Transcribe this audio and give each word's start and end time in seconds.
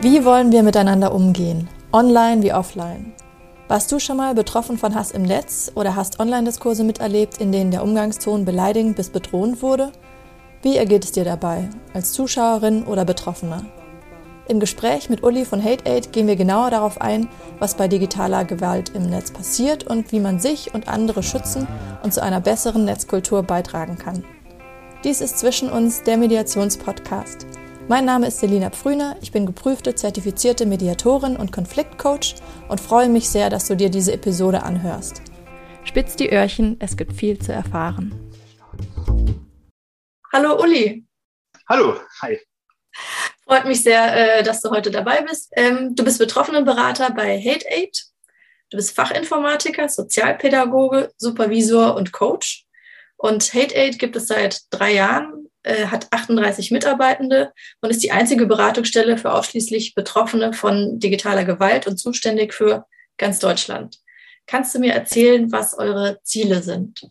Wie 0.00 0.24
wollen 0.24 0.52
wir 0.52 0.62
miteinander 0.62 1.12
umgehen? 1.12 1.68
Online 1.92 2.40
wie 2.44 2.52
offline. 2.52 3.12
Warst 3.66 3.90
du 3.90 3.98
schon 3.98 4.18
mal 4.18 4.32
betroffen 4.32 4.78
von 4.78 4.94
Hass 4.94 5.10
im 5.10 5.22
Netz 5.22 5.72
oder 5.74 5.96
hast 5.96 6.20
Online-Diskurse 6.20 6.84
miterlebt, 6.84 7.38
in 7.38 7.50
denen 7.50 7.72
der 7.72 7.82
Umgangston 7.82 8.44
beleidigend 8.44 8.94
bis 8.94 9.10
bedrohend 9.10 9.60
wurde? 9.60 9.90
Wie 10.62 10.76
ergeht 10.76 11.04
es 11.04 11.10
dir 11.10 11.24
dabei, 11.24 11.68
als 11.94 12.12
Zuschauerin 12.12 12.84
oder 12.84 13.04
Betroffener? 13.04 13.64
Im 14.46 14.60
Gespräch 14.60 15.10
mit 15.10 15.24
Uli 15.24 15.44
von 15.44 15.60
HateAid 15.60 16.12
gehen 16.12 16.28
wir 16.28 16.36
genauer 16.36 16.70
darauf 16.70 17.00
ein, 17.00 17.28
was 17.58 17.74
bei 17.74 17.88
digitaler 17.88 18.44
Gewalt 18.44 18.92
im 18.94 19.10
Netz 19.10 19.32
passiert 19.32 19.82
und 19.82 20.12
wie 20.12 20.20
man 20.20 20.38
sich 20.38 20.72
und 20.74 20.86
andere 20.86 21.24
schützen 21.24 21.66
und 22.04 22.14
zu 22.14 22.22
einer 22.22 22.40
besseren 22.40 22.84
Netzkultur 22.84 23.42
beitragen 23.42 23.98
kann. 23.98 24.22
Dies 25.02 25.20
ist 25.20 25.40
zwischen 25.40 25.68
uns 25.68 26.04
der 26.04 26.16
Mediationspodcast. 26.18 27.57
Mein 27.90 28.04
Name 28.04 28.26
ist 28.26 28.40
Selina 28.40 28.68
Pfrüner, 28.68 29.16
ich 29.22 29.32
bin 29.32 29.46
geprüfte 29.46 29.94
zertifizierte 29.94 30.66
Mediatorin 30.66 31.38
und 31.38 31.52
Konfliktcoach 31.52 32.34
und 32.68 32.82
freue 32.82 33.08
mich 33.08 33.30
sehr, 33.30 33.48
dass 33.48 33.66
du 33.66 33.76
dir 33.76 33.88
diese 33.88 34.12
Episode 34.12 34.62
anhörst. 34.62 35.22
Spitz 35.84 36.14
die 36.14 36.30
Öhrchen, 36.30 36.76
es 36.80 36.98
gibt 36.98 37.14
viel 37.14 37.38
zu 37.38 37.50
erfahren. 37.50 38.12
Hallo 40.30 40.62
Uli. 40.62 41.06
Hallo, 41.66 41.98
hi. 42.20 42.38
Freut 43.46 43.64
mich 43.64 43.82
sehr, 43.82 44.40
äh, 44.40 44.42
dass 44.42 44.60
du 44.60 44.68
heute 44.68 44.90
dabei 44.90 45.22
bist. 45.22 45.50
Ähm, 45.56 45.94
du 45.94 46.04
bist 46.04 46.18
Betroffenenberater 46.18 47.10
bei 47.12 47.38
HateAid. 47.38 48.04
Du 48.68 48.76
bist 48.76 48.94
Fachinformatiker, 48.94 49.88
Sozialpädagoge, 49.88 51.10
Supervisor 51.16 51.96
und 51.96 52.12
Coach. 52.12 52.66
Und 53.16 53.54
HateAid 53.54 53.98
gibt 53.98 54.14
es 54.14 54.26
seit 54.26 54.60
drei 54.68 54.92
Jahren, 54.92 55.47
äh, 55.68 55.86
hat 55.86 56.08
38 56.10 56.70
Mitarbeitende 56.70 57.52
und 57.80 57.90
ist 57.90 58.02
die 58.02 58.10
einzige 58.10 58.46
Beratungsstelle 58.46 59.18
für 59.18 59.32
ausschließlich 59.32 59.94
Betroffene 59.94 60.52
von 60.52 60.98
digitaler 60.98 61.44
Gewalt 61.44 61.86
und 61.86 61.98
zuständig 61.98 62.54
für 62.54 62.86
ganz 63.18 63.38
Deutschland. 63.38 63.98
Kannst 64.46 64.74
du 64.74 64.78
mir 64.78 64.94
erzählen, 64.94 65.52
was 65.52 65.76
eure 65.76 66.20
Ziele 66.22 66.62
sind? 66.62 67.02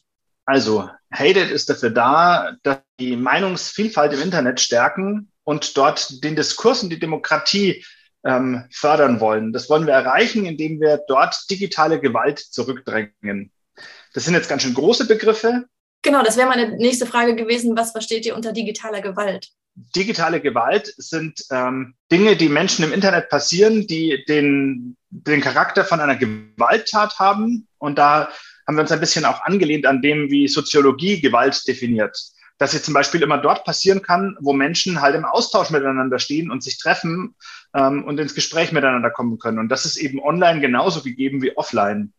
Also, 0.45 0.89
HateAid 1.11 1.51
ist 1.51 1.69
dafür 1.69 1.91
da, 1.91 2.55
dass 2.63 2.79
die 2.99 3.15
Meinungsvielfalt 3.15 4.13
im 4.13 4.21
Internet 4.21 4.59
stärken 4.59 5.31
und 5.43 5.77
dort 5.77 6.23
den 6.23 6.35
Diskurs 6.35 6.81
und 6.81 6.89
die 6.89 6.99
Demokratie 6.99 7.85
ähm, 8.25 8.65
fördern 8.71 9.19
wollen. 9.19 9.53
Das 9.53 9.69
wollen 9.69 9.85
wir 9.85 9.93
erreichen, 9.93 10.45
indem 10.45 10.79
wir 10.81 11.01
dort 11.07 11.35
digitale 11.51 11.99
Gewalt 11.99 12.39
zurückdrängen. 12.39 13.51
Das 14.13 14.25
sind 14.25 14.33
jetzt 14.33 14.49
ganz 14.49 14.63
schön 14.63 14.73
große 14.73 15.05
Begriffe. 15.05 15.65
Genau, 16.07 16.23
das 16.23 16.37
wäre 16.37 16.47
meine 16.47 16.77
nächste 16.77 17.05
Frage 17.05 17.35
gewesen. 17.35 17.75
Was 17.75 17.91
versteht 17.91 18.25
ihr 18.25 18.33
unter 18.33 18.53
digitaler 18.53 19.01
Gewalt? 19.01 19.49
Digitale 19.75 20.39
Gewalt 20.39 20.93
sind 20.95 21.43
ähm, 21.51 21.95
Dinge, 22.09 22.37
die 22.37 22.47
Menschen 22.47 22.85
im 22.85 22.93
Internet 22.93 23.27
passieren, 23.27 23.87
die 23.87 24.23
den, 24.29 24.95
den 25.09 25.41
Charakter 25.41 25.83
von 25.83 25.99
einer 25.99 26.15
Gewalttat 26.15 27.19
haben. 27.19 27.67
Und 27.77 27.97
da 27.97 28.29
haben 28.65 28.77
wir 28.77 28.83
uns 28.83 28.91
ein 28.93 29.01
bisschen 29.01 29.25
auch 29.25 29.41
angelehnt 29.41 29.85
an 29.85 30.01
dem, 30.01 30.31
wie 30.31 30.47
Soziologie 30.47 31.19
Gewalt 31.19 31.67
definiert 31.67 32.17
dass 32.59 32.71
sie 32.71 32.81
zum 32.81 32.95
Beispiel 32.95 33.21
immer 33.21 33.37
dort 33.37 33.65
passieren 33.65 34.01
kann, 34.01 34.35
wo 34.39 34.51
Menschen 34.51 35.01
halt 35.01 35.15
im 35.15 35.25
Austausch 35.25 35.69
miteinander 35.69 36.17
stehen 36.17 36.49
und 36.49 36.63
sich 36.63 36.79
treffen 36.79 37.35
ähm, 37.75 38.03
und 38.03 38.19
ins 38.19 38.33
Gespräch 38.33 38.71
miteinander 38.71 39.11
kommen 39.11 39.37
können. 39.37 39.59
Und 39.59 39.69
das 39.69 39.85
ist 39.85 39.97
eben 39.97 40.19
online 40.19 40.59
genauso 40.59 41.03
gegeben 41.03 41.43
wie 41.43 41.55
offline. 41.55 42.13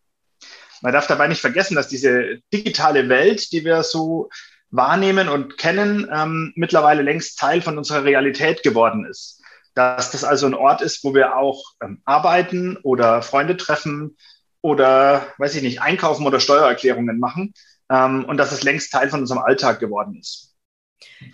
Man 0.81 0.93
darf 0.93 1.07
dabei 1.07 1.27
nicht 1.27 1.41
vergessen, 1.41 1.75
dass 1.75 1.87
diese 1.87 2.39
digitale 2.53 3.09
Welt, 3.09 3.51
die 3.51 3.65
wir 3.65 3.83
so 3.83 4.29
wahrnehmen 4.71 5.29
und 5.29 5.57
kennen, 5.57 6.07
ähm, 6.13 6.53
mittlerweile 6.55 7.01
längst 7.01 7.39
Teil 7.39 7.61
von 7.61 7.77
unserer 7.77 8.03
Realität 8.03 8.63
geworden 8.63 9.05
ist. 9.05 9.41
Dass 9.73 10.11
das 10.11 10.23
also 10.23 10.45
ein 10.45 10.53
Ort 10.53 10.81
ist, 10.81 11.03
wo 11.03 11.13
wir 11.13 11.35
auch 11.35 11.63
ähm, 11.83 12.01
arbeiten 12.05 12.77
oder 12.83 13.21
Freunde 13.21 13.57
treffen 13.57 14.17
oder, 14.61 15.27
weiß 15.37 15.55
ich 15.55 15.63
nicht, 15.63 15.81
einkaufen 15.81 16.25
oder 16.25 16.39
Steuererklärungen 16.39 17.19
machen 17.19 17.53
ähm, 17.89 18.25
und 18.25 18.37
dass 18.37 18.51
es 18.51 18.63
längst 18.63 18.91
Teil 18.91 19.09
von 19.09 19.21
unserem 19.21 19.41
Alltag 19.41 19.79
geworden 19.79 20.17
ist. 20.19 20.55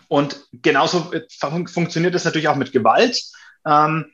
Und 0.08 0.48
genauso 0.52 1.12
fun 1.40 1.68
funktioniert 1.68 2.16
es 2.16 2.26
natürlich 2.26 2.48
auch 2.48 2.56
mit 2.56 2.72
Gewalt. 2.72 3.22
Ähm, 3.66 4.12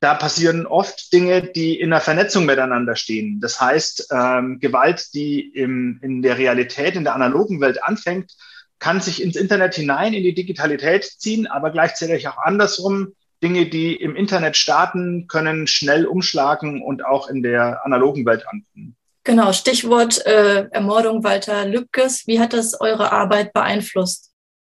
da 0.00 0.14
passieren 0.14 0.66
oft 0.66 1.12
Dinge, 1.12 1.42
die 1.42 1.78
in 1.78 1.90
der 1.90 2.00
Vernetzung 2.00 2.46
miteinander 2.46 2.94
stehen. 2.94 3.40
Das 3.40 3.60
heißt, 3.60 4.08
ähm, 4.12 4.60
Gewalt, 4.60 5.12
die 5.14 5.40
im, 5.40 5.98
in 6.02 6.22
der 6.22 6.38
Realität, 6.38 6.94
in 6.94 7.04
der 7.04 7.14
analogen 7.14 7.60
Welt 7.60 7.82
anfängt, 7.82 8.32
kann 8.78 9.00
sich 9.00 9.22
ins 9.22 9.34
Internet 9.34 9.74
hinein, 9.74 10.14
in 10.14 10.22
die 10.22 10.34
Digitalität 10.34 11.04
ziehen, 11.04 11.48
aber 11.48 11.70
gleichzeitig 11.70 12.28
auch 12.28 12.38
andersrum. 12.38 13.14
Dinge, 13.42 13.66
die 13.66 13.94
im 13.94 14.16
Internet 14.16 14.56
starten, 14.56 15.26
können 15.28 15.66
schnell 15.66 16.06
umschlagen 16.06 16.82
und 16.82 17.04
auch 17.04 17.28
in 17.28 17.42
der 17.42 17.84
analogen 17.84 18.24
Welt 18.26 18.44
ankommen. 18.48 18.96
Genau, 19.24 19.52
Stichwort 19.52 20.24
äh, 20.26 20.68
Ermordung 20.70 21.22
Walter 21.22 21.66
Lübkes. 21.66 22.26
Wie 22.26 22.40
hat 22.40 22.52
das 22.52 22.80
eure 22.80 23.12
Arbeit 23.12 23.52
beeinflusst? 23.52 24.32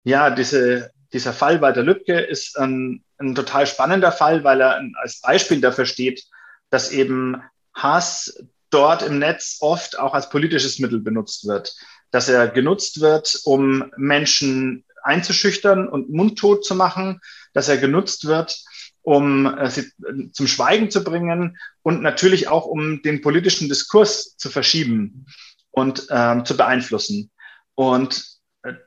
Ja, 0.05 0.31
diese, 0.31 0.91
dieser 1.12 1.32
Fall 1.32 1.60
Walter 1.60 1.82
Lübcke 1.82 2.20
ist 2.20 2.58
ein, 2.58 3.02
ein 3.19 3.34
total 3.34 3.66
spannender 3.66 4.12
Fall, 4.12 4.44
weil 4.44 4.60
er 4.60 4.82
als 5.00 5.20
Beispiel 5.20 5.60
dafür 5.60 5.86
steht, 5.86 6.24
dass 6.70 6.91
eben 6.91 7.42
Hass 7.74 8.44
dort 8.70 9.02
im 9.02 9.19
Netz 9.19 9.58
oft 9.60 9.98
auch 9.98 10.14
als 10.14 10.28
politisches 10.28 10.78
Mittel 10.78 11.00
benutzt 11.00 11.46
wird. 11.46 11.74
Dass 12.10 12.28
er 12.28 12.48
genutzt 12.48 13.00
wird, 13.00 13.41
um 13.44 13.91
Menschen 13.96 14.84
einzuschüchtern 15.02 15.88
und 15.88 16.10
mundtot 16.10 16.64
zu 16.64 16.74
machen, 16.74 17.20
dass 17.54 17.69
er 17.69 17.78
genutzt 17.78 18.26
wird, 18.26 18.62
um 19.02 19.46
äh, 19.46 19.70
sie 19.70 19.90
äh, 20.06 20.30
zum 20.32 20.46
Schweigen 20.46 20.90
zu 20.90 21.02
bringen 21.02 21.56
und 21.82 22.02
natürlich 22.02 22.48
auch 22.48 22.66
um 22.66 23.00
den 23.02 23.22
politischen 23.22 23.69
Diskurs 23.69 24.36
zu 24.36 24.50
verschieben 24.50 25.26
und 25.70 26.06
ähm, 26.10 26.44
zu 26.44 26.56
beeinflussen. 26.56 27.30
Und 27.75 28.38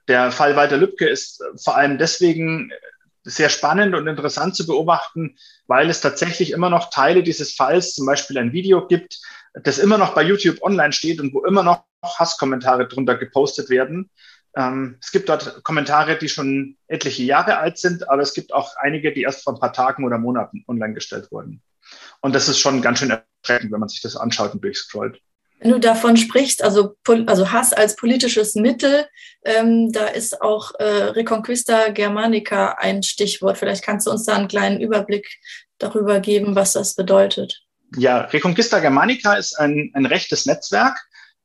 der 0.08 0.32
Fall 0.32 0.56
Walter 0.56 0.78
Lübcke 0.78 1.08
ist 1.08 1.44
vor 1.64 1.76
allem 1.76 1.98
deswegen 1.98 2.72
sehr 3.24 3.50
spannend 3.50 3.96
und 3.96 4.08
interessant 4.08 4.56
zu 4.56 4.66
beobachten, 4.66 5.38
weil 5.68 5.90
es 5.90 6.02
tatsächlich 6.02 6.52
immer 6.52 6.70
noch 6.70 6.90
Teile 6.90 7.24
dieses 7.24 7.54
Falls, 7.54 7.94
zum 7.94 8.06
Beispiel 8.06 8.38
ein 8.38 8.54
Video 8.54 8.88
gibt, 8.88 9.20
das 9.54 9.78
immer 9.78 9.98
noch 9.98 10.14
bei 10.14 10.24
YouTube 10.24 10.62
online 10.62 10.94
steht 10.94 11.20
und 11.20 11.34
wo 11.34 11.46
immer 11.46 11.64
noch 11.64 11.84
Hasskommentare 12.04 12.88
drunter 12.88 13.16
gepostet 13.16 13.70
werden. 13.70 14.10
Ähm, 14.56 14.98
es 15.02 15.12
gibt 15.12 15.30
dort 15.30 15.64
Kommentare, 15.64 16.18
die 16.18 16.30
schon 16.30 16.78
etliche 16.88 17.24
Jahre 17.24 17.58
alt 17.58 17.78
sind, 17.78 18.10
aber 18.10 18.22
es 18.22 18.34
gibt 18.34 18.54
auch 18.54 18.76
einige, 18.78 19.14
die 19.14 19.22
erst 19.22 19.44
vor 19.44 19.54
ein 19.54 19.60
paar 19.60 19.74
Tagen 19.74 20.04
oder 20.04 20.18
Monaten 20.18 20.64
online 20.68 20.94
gestellt 20.94 21.32
wurden. 21.32 21.62
Und 22.22 22.36
das 22.36 22.50
ist 22.50 22.60
schon 22.60 22.82
ganz 22.82 23.00
schön 23.00 23.12
erschreckend, 23.12 23.72
wenn 23.72 23.80
man 23.80 23.90
sich 23.90 24.02
das 24.02 24.16
anschaut 24.16 24.54
und 24.54 24.64
durchscrollt. 24.64 25.22
Wenn 25.62 25.74
du 25.74 25.80
davon 25.80 26.18
sprichst, 26.18 26.64
also, 26.64 26.96
also 27.28 27.52
Hass 27.52 27.72
als 27.72 27.96
politisches 27.96 28.56
Mittel, 28.56 29.06
ähm, 29.46 29.92
da 29.92 30.08
ist 30.08 30.42
auch 30.42 30.72
äh, 30.80 30.84
Reconquista 30.84 31.90
Germanica 31.90 32.78
ein 32.80 33.04
Stichwort. 33.04 33.60
Vielleicht 33.60 33.84
kannst 33.84 34.08
du 34.08 34.12
uns 34.12 34.26
da 34.26 34.36
einen 34.36 34.48
kleinen 34.48 34.82
Überblick 34.82 35.28
darüber 35.78 36.20
geben, 36.20 36.56
was 36.56 36.74
das 36.74 36.96
bedeutet. 36.96 37.62
Ja, 37.96 38.22
Reconquista 38.22 38.80
Germanica 38.80 39.34
ist 39.34 39.54
ein, 39.54 39.92
ein 39.94 40.08
rechtes 40.08 40.48
Netzwerk. 40.48 40.98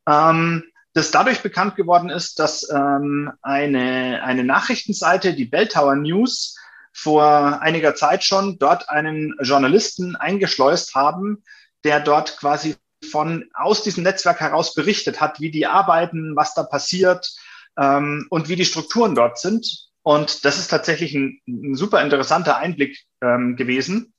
Ähm, 0.08 0.64
das 0.94 1.10
dadurch 1.10 1.42
bekannt 1.42 1.76
geworden 1.76 2.08
ist, 2.08 2.38
dass 2.38 2.66
ähm, 2.70 3.30
eine, 3.42 4.22
eine 4.24 4.44
Nachrichtenseite, 4.44 5.34
die 5.34 5.44
Bell 5.44 5.68
Tower 5.68 5.94
News, 5.94 6.56
vor 6.94 7.60
einiger 7.60 7.94
Zeit 7.94 8.24
schon 8.24 8.58
dort 8.58 8.88
einen 8.88 9.34
Journalisten 9.42 10.16
eingeschleust 10.16 10.94
haben, 10.94 11.44
der 11.84 12.00
dort 12.00 12.38
quasi 12.38 12.76
von 13.10 13.44
aus 13.54 13.82
diesem 13.82 14.02
Netzwerk 14.02 14.40
heraus 14.40 14.74
berichtet 14.74 15.20
hat, 15.20 15.40
wie 15.40 15.50
die 15.50 15.66
arbeiten, 15.66 16.34
was 16.36 16.54
da 16.54 16.62
passiert 16.62 17.30
ähm, 17.78 18.26
und 18.30 18.48
wie 18.48 18.56
die 18.56 18.64
Strukturen 18.64 19.14
dort 19.14 19.38
sind. 19.38 19.88
Und 20.02 20.44
das 20.44 20.58
ist 20.58 20.68
tatsächlich 20.68 21.14
ein, 21.14 21.40
ein 21.48 21.74
super 21.74 22.02
interessanter 22.02 22.56
Einblick 22.56 22.98
ähm, 23.20 23.56
gewesen. 23.56 24.14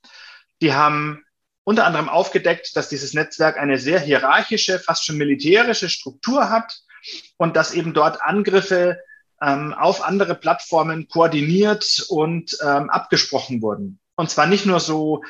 Die 0.60 0.74
haben 0.74 1.24
unter 1.64 1.86
anderem 1.86 2.08
aufgedeckt, 2.08 2.76
dass 2.76 2.88
dieses 2.88 3.14
Netzwerk 3.14 3.58
eine 3.58 3.78
sehr 3.78 4.00
hierarchische, 4.00 4.78
fast 4.78 5.04
schon 5.04 5.18
militärische 5.18 5.88
Struktur 5.88 6.50
hat 6.50 6.80
und 7.36 7.56
dass 7.56 7.74
eben 7.74 7.94
dort 7.94 8.22
Angriffe 8.22 8.98
ähm, 9.40 9.72
auf 9.74 10.02
andere 10.02 10.34
Plattformen 10.34 11.08
koordiniert 11.08 12.06
und 12.08 12.56
ähm, 12.62 12.90
abgesprochen 12.90 13.62
wurden. 13.62 14.00
Und 14.16 14.30
zwar 14.30 14.46
nicht 14.46 14.66
nur 14.66 14.80
so, 14.80 15.22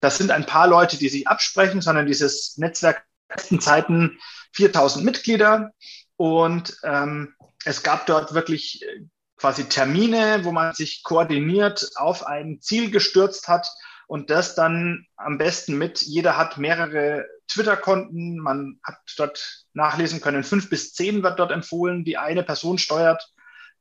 das 0.00 0.18
sind 0.18 0.30
ein 0.30 0.46
paar 0.46 0.68
Leute, 0.68 0.98
die 0.98 1.08
sich 1.08 1.26
absprechen, 1.26 1.80
sondern 1.80 2.06
dieses 2.06 2.56
Netzwerk 2.56 3.04
in 3.50 3.60
Zeiten 3.60 4.18
4000 4.52 5.04
Mitglieder 5.04 5.72
und 6.16 6.76
ähm, 6.84 7.34
es 7.64 7.82
gab 7.82 8.06
dort 8.06 8.34
wirklich 8.34 8.82
äh, 8.82 9.04
quasi 9.36 9.64
Termine, 9.64 10.40
wo 10.44 10.52
man 10.52 10.74
sich 10.74 11.02
koordiniert 11.02 11.90
auf 11.96 12.26
ein 12.26 12.60
Ziel 12.60 12.90
gestürzt 12.90 13.48
hat 13.48 13.68
und 14.06 14.30
das 14.30 14.54
dann 14.54 15.06
am 15.16 15.38
besten 15.38 15.76
mit, 15.76 16.02
jeder 16.02 16.36
hat 16.36 16.58
mehrere 16.58 17.26
Twitter-Konten, 17.46 18.38
man 18.38 18.80
hat 18.82 18.98
dort 19.16 19.64
nachlesen 19.74 20.20
können, 20.20 20.44
fünf 20.44 20.70
bis 20.70 20.94
zehn 20.94 21.22
wird 21.22 21.38
dort 21.38 21.52
empfohlen, 21.52 22.04
die 22.04 22.16
eine 22.16 22.42
Person 22.42 22.78
steuert, 22.78 23.32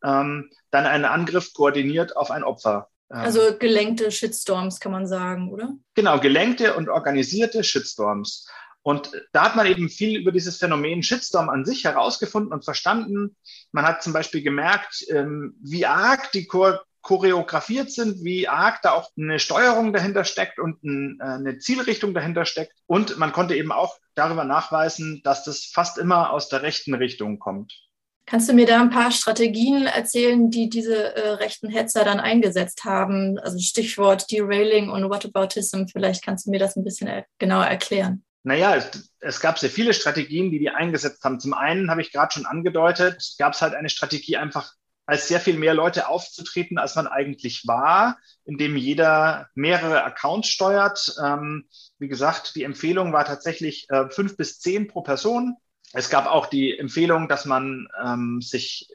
ähm, 0.04 0.50
dann 0.70 0.86
einen 0.86 1.06
Angriff 1.06 1.54
koordiniert 1.54 2.16
auf 2.16 2.30
ein 2.30 2.44
Opfer. 2.44 2.90
Ähm, 3.12 3.20
also 3.20 3.58
gelenkte 3.58 4.12
Shitstorms 4.12 4.80
kann 4.80 4.92
man 4.92 5.08
sagen, 5.08 5.52
oder? 5.52 5.74
Genau, 5.96 6.20
gelenkte 6.20 6.76
und 6.76 6.90
organisierte 6.90 7.64
Shitstorms. 7.64 8.48
Und 8.88 9.12
da 9.34 9.44
hat 9.44 9.58
man 9.58 9.68
eben 9.68 9.90
viel 9.90 10.18
über 10.18 10.32
dieses 10.32 10.58
Phänomen 10.58 11.04
Shitstorm 11.04 11.50
an 11.50 11.66
sich 11.66 11.84
herausgefunden 11.84 12.54
und 12.54 12.64
verstanden. 12.64 13.36
Man 13.74 13.86
hat 13.86 14.02
zum 14.02 14.14
Beispiel 14.14 14.42
gemerkt, 14.42 15.06
ähm, 15.10 15.58
wie 15.62 15.86
arg 15.86 16.32
die 16.32 16.48
choreografiert 17.02 17.92
sind, 17.92 18.24
wie 18.24 18.48
arg 18.48 18.82
da 18.84 18.92
auch 18.92 19.10
eine 19.18 19.40
Steuerung 19.40 19.92
dahinter 19.92 20.24
steckt 20.24 20.58
und 20.58 20.82
äh, 20.86 21.22
eine 21.22 21.58
Zielrichtung 21.58 22.14
dahinter 22.14 22.46
steckt. 22.46 22.72
Und 22.86 23.18
man 23.18 23.34
konnte 23.34 23.56
eben 23.56 23.74
auch 23.74 23.98
darüber 24.16 24.46
nachweisen, 24.46 25.20
dass 25.24 25.44
das 25.44 25.66
fast 25.66 25.98
immer 25.98 26.32
aus 26.32 26.48
der 26.48 26.62
rechten 26.62 26.94
Richtung 26.94 27.40
kommt. 27.40 27.74
Kannst 28.28 28.50
du 28.50 28.54
mir 28.54 28.66
da 28.66 28.82
ein 28.82 28.90
paar 28.90 29.10
Strategien 29.12 29.86
erzählen, 29.86 30.52
die 30.52 30.70
diese 30.70 31.16
äh, 31.16 31.30
rechten 31.36 31.70
Hetzer 31.70 32.04
dann 32.04 32.20
eingesetzt 32.20 32.84
haben? 32.84 33.40
Also 33.40 33.58
Stichwort 33.58 34.30
Derailing 34.30 34.90
und 34.90 35.10
Whataboutism. 35.10 35.86
Vielleicht 35.90 36.26
kannst 36.26 36.46
du 36.46 36.52
mir 36.52 36.60
das 36.60 36.76
ein 36.76 36.84
bisschen 36.84 37.08
er 37.08 37.26
genauer 37.40 37.64
erklären. 37.64 38.26
Naja, 38.44 38.76
es, 38.76 39.14
es 39.22 39.40
gab 39.40 39.58
sehr 39.58 39.70
viele 39.70 39.94
Strategien, 39.94 40.52
die 40.52 40.60
die 40.60 40.70
eingesetzt 40.70 41.24
haben. 41.24 41.40
Zum 41.40 41.54
einen 41.54 41.90
habe 41.90 42.02
ich 42.02 42.12
gerade 42.12 42.34
schon 42.34 42.46
angedeutet, 42.46 43.36
gab 43.40 43.54
es 43.54 43.62
halt 43.62 43.74
eine 43.74 43.90
Strategie, 43.90 44.36
einfach 44.36 44.74
als 45.06 45.30
sehr 45.30 45.40
viel 45.40 45.58
mehr 45.58 45.74
Leute 45.74 46.10
aufzutreten, 46.10 46.78
als 46.78 46.96
man 46.96 47.08
eigentlich 47.08 47.66
war, 47.66 48.18
indem 48.44 48.76
jeder 48.76 49.48
mehrere 49.56 50.04
Accounts 50.04 50.50
steuert. 50.50 51.16
Ähm, 51.24 51.70
wie 51.98 52.10
gesagt, 52.10 52.56
die 52.56 52.64
Empfehlung 52.64 53.14
war 53.14 53.24
tatsächlich 53.24 53.90
äh, 53.90 54.10
fünf 54.10 54.36
bis 54.36 54.60
zehn 54.60 54.88
pro 54.88 55.02
Person. 55.02 55.56
Es 55.94 56.10
gab 56.10 56.26
auch 56.28 56.48
die 56.48 56.78
Empfehlung, 56.78 57.28
dass 57.28 57.46
man 57.46 57.88
ähm, 58.04 58.42
sich 58.42 58.90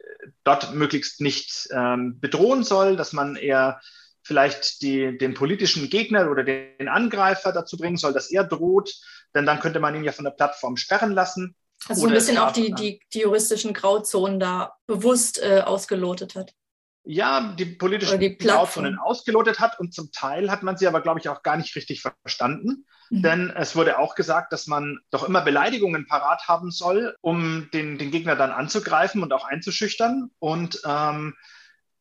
dort 0.45 0.75
möglichst 0.75 1.21
nicht 1.21 1.69
ähm, 1.73 2.21
bedrohen 2.21 2.65
soll, 2.65 2.97
dass 2.97 3.13
man 3.13 3.37
eher 3.37 3.81
vielleicht 4.23 4.83
die, 4.83 5.19
den 5.19 5.35
politischen 5.35 5.91
Gegner 5.91 6.31
oder 6.31 6.45
den 6.45 6.89
Angreifer 6.89 7.53
dazu 7.53 7.77
bringen 7.77 7.97
soll, 7.97 8.13
dass 8.13 8.31
er 8.31 8.45
droht, 8.45 8.95
denn 9.35 9.47
dann 9.47 9.61
könnte 9.61 9.81
man 9.81 9.95
ihn 9.95 10.05
ja 10.05 10.13
von 10.13 10.25
der 10.25 10.33
Plattform 10.33 10.77
sperren 10.77 11.13
lassen. 11.13 11.57
Also 11.89 12.03
so 12.03 12.07
ein 12.07 12.15
bisschen 12.15 12.39
auch 12.39 12.53
die, 12.53 12.73
die, 12.73 13.01
die, 13.13 13.21
juristischen 13.21 13.73
Grauzonen 13.73 14.39
da 14.39 14.75
bewusst 14.87 15.43
äh, 15.43 15.63
ausgelotet 15.63 16.37
hat. 16.37 16.55
Ja, 17.05 17.55
die 17.59 17.65
politischen 17.65 18.21
die 18.21 18.39
Grauzonen 18.39 18.99
ausgelotet 18.99 19.59
hat 19.59 19.81
und 19.81 19.93
zum 19.93 20.13
Teil 20.13 20.51
hat 20.51 20.63
man 20.63 20.77
sie 20.77 20.87
aber, 20.87 21.01
glaube 21.01 21.19
ich, 21.19 21.29
auch 21.29 21.43
gar 21.43 21.57
nicht 21.57 21.75
richtig 21.75 22.01
verstanden. 22.01 22.87
Mhm. 23.11 23.23
Denn 23.23 23.51
es 23.57 23.75
wurde 23.75 23.99
auch 23.99 24.15
gesagt, 24.15 24.53
dass 24.53 24.69
man 24.69 24.99
doch 25.11 25.25
immer 25.25 25.43
Beleidigungen 25.43 26.07
parat 26.07 26.47
haben 26.47 26.71
soll, 26.71 27.17
um 27.21 27.69
den, 27.73 27.99
den 27.99 28.13
Gegner 28.13 28.37
dann 28.37 28.53
anzugreifen 28.53 29.23
und 29.23 29.33
auch 29.33 29.45
einzuschüchtern. 29.45 30.31
Und 30.39 30.81
ähm, 30.87 31.35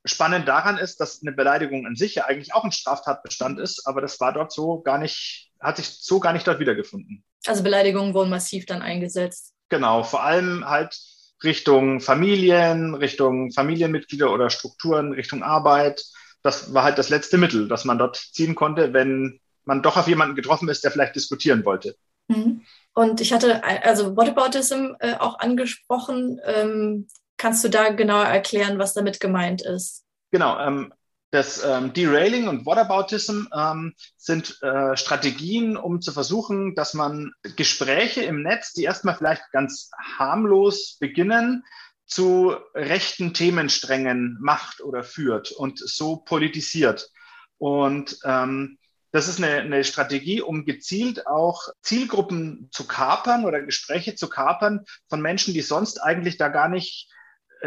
spannend 0.06 0.48
daran 0.48 0.78
ist, 0.78 1.00
dass 1.00 1.22
eine 1.22 1.32
Beleidigung 1.32 1.86
an 1.88 1.96
sich 1.96 2.16
ja 2.16 2.26
eigentlich 2.26 2.54
auch 2.54 2.64
ein 2.64 2.72
Straftatbestand 2.72 3.60
ist, 3.60 3.88
aber 3.88 4.02
das 4.02 4.20
war 4.20 4.34
dort 4.34 4.52
so 4.52 4.82
gar 4.82 4.98
nicht, 4.98 5.52
hat 5.60 5.78
sich 5.78 5.88
so 5.88 6.20
gar 6.20 6.34
nicht 6.34 6.48
dort 6.48 6.60
wiedergefunden. 6.60 7.24
Also 7.46 7.64
Beleidigungen 7.64 8.14
wurden 8.14 8.30
massiv 8.30 8.66
dann 8.66 8.82
eingesetzt. 8.82 9.54
Genau, 9.70 10.04
vor 10.04 10.24
allem 10.24 10.68
halt 10.68 10.96
Richtung 11.44 12.00
Familien, 12.02 12.94
Richtung 12.96 13.52
Familienmitglieder 13.52 14.32
oder 14.32 14.50
Strukturen, 14.50 15.14
Richtung 15.14 15.44
Arbeit. 15.44 16.04
Das 16.44 16.74
war 16.74 16.84
halt 16.84 16.98
das 16.98 17.10
letzte 17.10 17.38
Mittel, 17.38 17.68
das 17.68 17.86
man 17.86 17.98
dort 17.98 18.18
ziehen 18.18 18.56
konnte, 18.56 18.94
wenn 18.94 19.40
man 19.64 19.82
doch 19.82 19.98
auf 19.98 20.08
jemanden 20.08 20.36
getroffen 20.36 20.70
ist, 20.70 20.84
der 20.84 20.92
vielleicht 20.92 21.16
diskutieren 21.16 21.66
wollte. 21.66 21.96
Mhm. 22.28 22.62
Und 22.94 23.22
ich 23.22 23.32
hatte 23.32 23.64
also 23.64 24.18
Whataboutism 24.18 24.96
äh, 25.00 25.16
auch 25.16 25.40
angesprochen. 25.40 26.40
Ähm, 26.46 27.08
kannst 27.38 27.64
du 27.64 27.70
da 27.70 27.90
genauer 27.90 28.26
erklären, 28.26 28.80
was 28.80 28.94
damit 28.94 29.20
gemeint 29.20 29.62
ist? 29.62 30.04
Genau. 30.32 30.60
Ähm, 30.60 30.94
das 31.32 31.64
ähm, 31.64 31.94
Derailing 31.94 32.48
und 32.48 32.66
Whataboutism 32.66 33.46
ähm, 33.58 33.94
sind 34.18 34.62
äh, 34.62 34.96
Strategien, 34.98 35.78
um 35.78 36.02
zu 36.02 36.12
versuchen, 36.12 36.76
dass 36.76 36.94
man 36.94 37.32
Gespräche 37.56 38.22
im 38.22 38.44
Netz, 38.44 38.74
die 38.74 38.84
erstmal 38.84 39.16
vielleicht 39.16 39.50
ganz 39.52 39.90
harmlos 40.18 40.98
beginnen, 41.00 41.64
zu 42.06 42.54
rechten 42.76 43.34
Themensträngen 43.34 44.38
macht 44.42 44.82
oder 44.82 45.04
führt 45.04 45.52
und 45.52 45.80
so 45.80 46.18
politisiert. 46.18 47.10
Und 47.58 48.20
ähm, 48.26 48.78
das 49.12 49.30
ist 49.30 49.42
eine, 49.42 49.62
eine 49.62 49.84
Strategie, 49.86 50.42
um 50.42 50.66
gezielt 50.66 51.28
auch 51.28 51.70
Zielgruppen 51.82 52.68
zu 52.72 52.86
kapern 52.86 53.46
oder 53.46 53.62
Gespräche 53.62 54.16
zu 54.16 54.28
kapern 54.28 54.86
von 55.08 55.22
Menschen, 55.22 55.54
die 55.54 55.62
sonst 55.62 56.00
eigentlich 56.00 56.38
da 56.38 56.50
gar 56.50 56.68
nicht 56.68 57.10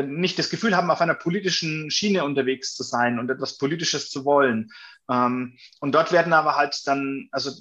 nicht 0.03 0.39
das 0.39 0.51
Gefühl 0.51 0.77
haben, 0.77 0.91
auf 0.91 1.01
einer 1.01 1.15
politischen 1.15 1.91
Schiene 1.91 2.25
unterwegs 2.25 2.75
zu 2.75 2.83
sein 2.83 3.19
und 3.19 3.31
etwas 3.31 3.59
Politisches 3.59 4.11
zu 4.11 4.25
wollen. 4.25 4.71
Ähm, 5.11 5.57
und 5.81 5.95
dort 5.95 6.13
werden 6.13 6.33
aber 6.33 6.57
halt 6.57 6.81
dann, 6.87 7.29
also 7.31 7.53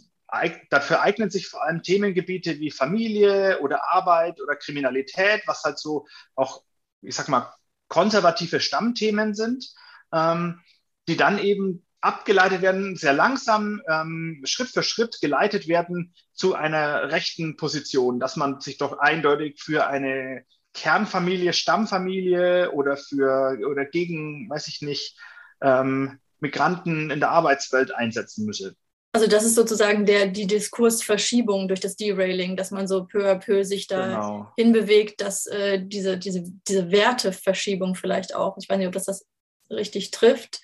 dafür 0.69 1.01
eignen 1.01 1.29
sich 1.29 1.47
vor 1.47 1.63
allem 1.63 1.83
Themengebiete 1.83 2.59
wie 2.59 2.71
Familie 2.71 3.59
oder 3.59 3.93
Arbeit 3.93 4.41
oder 4.41 4.55
Kriminalität, 4.55 5.43
was 5.45 5.63
halt 5.63 5.77
so 5.77 6.07
auch, 6.35 6.63
ich 7.01 7.15
sag 7.15 7.29
mal, 7.29 7.53
konservative 7.87 8.59
Stammthemen 8.59 9.35
sind, 9.35 9.71
ähm, 10.11 10.59
die 11.07 11.17
dann 11.17 11.37
eben 11.37 11.85
abgeleitet 12.01 12.61
werden, 12.61 12.95
sehr 12.95 13.13
langsam, 13.13 13.81
ähm, 13.87 14.41
Schritt 14.45 14.69
für 14.69 14.83
Schritt 14.83 15.19
geleitet 15.21 15.67
werden 15.67 16.13
zu 16.33 16.55
einer 16.55 17.11
rechten 17.11 17.55
Position, 17.55 18.19
dass 18.19 18.35
man 18.35 18.59
sich 18.59 18.77
doch 18.77 18.97
eindeutig 18.97 19.61
für 19.61 19.87
eine 19.87 20.43
Kernfamilie, 20.73 21.53
Stammfamilie 21.53 22.71
oder 22.71 22.97
für 22.97 23.59
oder 23.69 23.85
gegen, 23.85 24.49
weiß 24.49 24.67
ich 24.67 24.81
nicht, 24.81 25.17
ähm, 25.61 26.19
Migranten 26.39 27.09
in 27.09 27.19
der 27.19 27.29
Arbeitswelt 27.29 27.93
einsetzen 27.93 28.45
müsse. 28.45 28.75
Also 29.15 29.27
das 29.27 29.43
ist 29.43 29.53
sozusagen 29.53 30.07
der, 30.07 30.27
die 30.27 30.47
Diskursverschiebung 30.47 31.67
durch 31.67 31.79
das 31.79 31.95
Derailing, 31.95 32.57
dass 32.57 32.71
man 32.71 32.87
so 32.87 33.05
peu 33.05 33.29
à 33.29 33.35
peu 33.35 33.63
sich 33.63 33.85
da 33.85 34.07
genau. 34.07 34.51
hinbewegt, 34.57 35.21
dass 35.21 35.45
äh, 35.45 35.79
diese, 35.79 36.17
diese, 36.17 36.43
diese 36.67 36.91
Werteverschiebung 36.91 37.93
vielleicht 37.93 38.35
auch, 38.35 38.57
ich 38.59 38.67
weiß 38.67 38.79
nicht, 38.79 38.87
ob 38.87 38.93
das 38.93 39.05
das 39.05 39.27
richtig 39.69 40.09
trifft. 40.09 40.61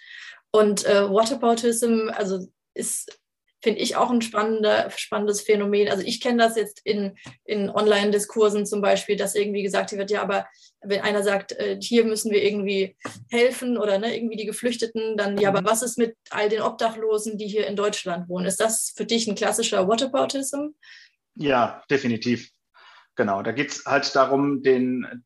Und 0.50 0.84
äh, 0.86 1.08
Whataboutism, 1.08 2.10
also 2.12 2.48
ist 2.74 3.20
finde 3.62 3.80
ich 3.80 3.96
auch 3.96 4.10
ein 4.10 4.22
spannender, 4.22 4.90
spannendes 4.96 5.42
Phänomen. 5.42 5.90
Also 5.90 6.04
ich 6.04 6.22
kenne 6.22 6.44
das 6.44 6.56
jetzt 6.56 6.82
in, 6.84 7.18
in 7.44 7.70
Online-Diskursen 7.70 8.66
zum 8.66 8.82
Beispiel, 8.82 9.16
dass 9.16 9.36
irgendwie 9.36 9.64
gesagt 9.64 9.92
wird, 9.92 10.12
ja, 10.12 10.22
aber 10.22 10.48
wenn 10.82 11.02
einer 11.02 11.24
sagt, 11.24 11.52
äh, 11.54 11.78
hier 11.82 12.06
müssen 12.06 12.32
wir 12.32 12.44
irgendwie 12.44 12.96
helfen 13.30 13.78
oder 13.78 14.00
ne, 14.00 14.16
irgendwie 14.16 14.38
die 14.38 14.46
Geflüchteten, 14.46 15.18
dann, 15.18 15.38
ja, 15.38 15.50
aber 15.50 15.62
mhm. 15.62 15.66
was 15.66 15.82
ist 15.82 15.98
mit 15.98 16.16
all 16.30 16.48
den 16.50 16.62
Obdachlosen, 16.62 17.38
die 17.38 17.48
hier 17.48 17.68
in 17.68 17.76
Deutschland 17.76 18.30
wohnen? 18.30 18.46
Ist 18.46 18.62
das 18.62 18.94
für 18.96 19.06
dich 19.06 19.28
ein 19.28 19.36
klassischer 19.36 19.88
Whataboutism? 19.88 20.70
Ja, 21.36 21.84
definitiv. 21.90 22.50
Genau, 23.16 23.44
da 23.44 23.52
geht 23.52 23.72
es 23.72 23.86
halt 23.86 24.16
darum, 24.16 24.64
den 24.64 25.26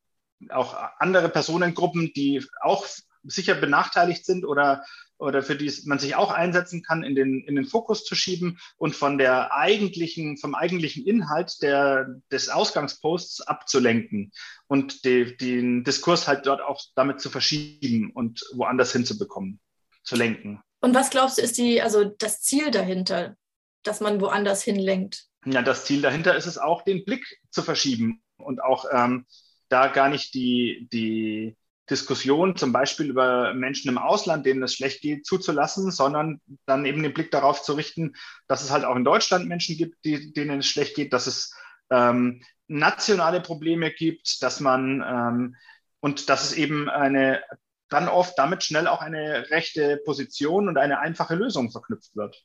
auch 0.49 0.75
andere 0.97 1.29
Personengruppen, 1.29 2.11
die 2.15 2.43
auch 2.61 2.87
sicher 3.23 3.55
benachteiligt 3.55 4.25
sind 4.25 4.45
oder 4.45 4.83
oder 5.23 5.41
für 5.41 5.55
die 5.55 5.71
man 5.85 5.99
sich 5.99 6.15
auch 6.15 6.31
einsetzen 6.31 6.83
kann, 6.83 7.03
in 7.03 7.15
den, 7.15 7.43
in 7.47 7.55
den 7.55 7.65
Fokus 7.65 8.03
zu 8.03 8.13
schieben 8.13 8.59
und 8.77 8.95
von 8.95 9.17
der 9.17 9.55
eigentlichen, 9.55 10.37
vom 10.37 10.53
eigentlichen 10.53 11.05
Inhalt 11.05 11.61
der, 11.61 12.07
des 12.31 12.49
Ausgangsposts 12.49 13.41
abzulenken 13.41 14.31
und 14.67 15.05
die, 15.05 15.35
den 15.37 15.83
Diskurs 15.83 16.27
halt 16.27 16.45
dort 16.45 16.61
auch 16.61 16.81
damit 16.95 17.21
zu 17.21 17.29
verschieben 17.29 18.11
und 18.13 18.43
woanders 18.53 18.91
hinzubekommen, 18.91 19.59
zu 20.03 20.15
lenken. 20.15 20.61
Und 20.81 20.93
was 20.93 21.09
glaubst 21.09 21.37
du, 21.37 21.41
ist 21.41 21.57
die, 21.57 21.81
also 21.81 22.03
das 22.03 22.41
Ziel 22.41 22.69
dahinter, 22.69 23.37
dass 23.83 24.01
man 24.01 24.19
woanders 24.19 24.61
hinlenkt? 24.61 25.27
Ja, 25.45 25.61
das 25.61 25.85
Ziel 25.85 26.01
dahinter 26.01 26.35
ist 26.35 26.45
es 26.45 26.57
auch, 26.57 26.83
den 26.83 27.05
Blick 27.05 27.25
zu 27.49 27.63
verschieben 27.63 28.21
und 28.37 28.61
auch 28.61 28.85
ähm, 28.91 29.25
da 29.69 29.87
gar 29.87 30.09
nicht 30.09 30.33
die, 30.33 30.87
die, 30.91 31.55
Diskussion 31.89 32.55
zum 32.55 32.71
Beispiel 32.71 33.09
über 33.09 33.53
Menschen 33.53 33.89
im 33.89 33.97
Ausland, 33.97 34.45
denen 34.45 34.63
es 34.63 34.73
schlecht 34.73 35.01
geht, 35.01 35.25
zuzulassen, 35.25 35.91
sondern 35.91 36.39
dann 36.65 36.85
eben 36.85 37.03
den 37.03 37.13
Blick 37.13 37.31
darauf 37.31 37.61
zu 37.61 37.73
richten, 37.73 38.13
dass 38.47 38.63
es 38.63 38.71
halt 38.71 38.85
auch 38.85 38.95
in 38.95 39.03
Deutschland 39.03 39.47
Menschen 39.47 39.77
gibt, 39.77 40.03
die, 40.05 40.33
denen 40.33 40.59
es 40.59 40.67
schlecht 40.67 40.95
geht, 40.95 41.11
dass 41.11 41.27
es 41.27 41.53
ähm, 41.89 42.41
nationale 42.67 43.41
Probleme 43.41 43.91
gibt, 43.91 44.41
dass 44.41 44.59
man 44.59 45.03
ähm, 45.05 45.55
und 45.99 46.29
dass 46.29 46.43
es 46.43 46.53
eben 46.53 46.89
eine 46.89 47.41
dann 47.89 48.07
oft 48.07 48.37
damit 48.37 48.63
schnell 48.63 48.87
auch 48.87 49.01
eine 49.01 49.49
rechte 49.51 49.97
Position 50.03 50.67
und 50.67 50.77
eine 50.77 50.99
einfache 50.99 51.35
Lösung 51.35 51.69
verknüpft 51.69 52.15
wird. 52.15 52.43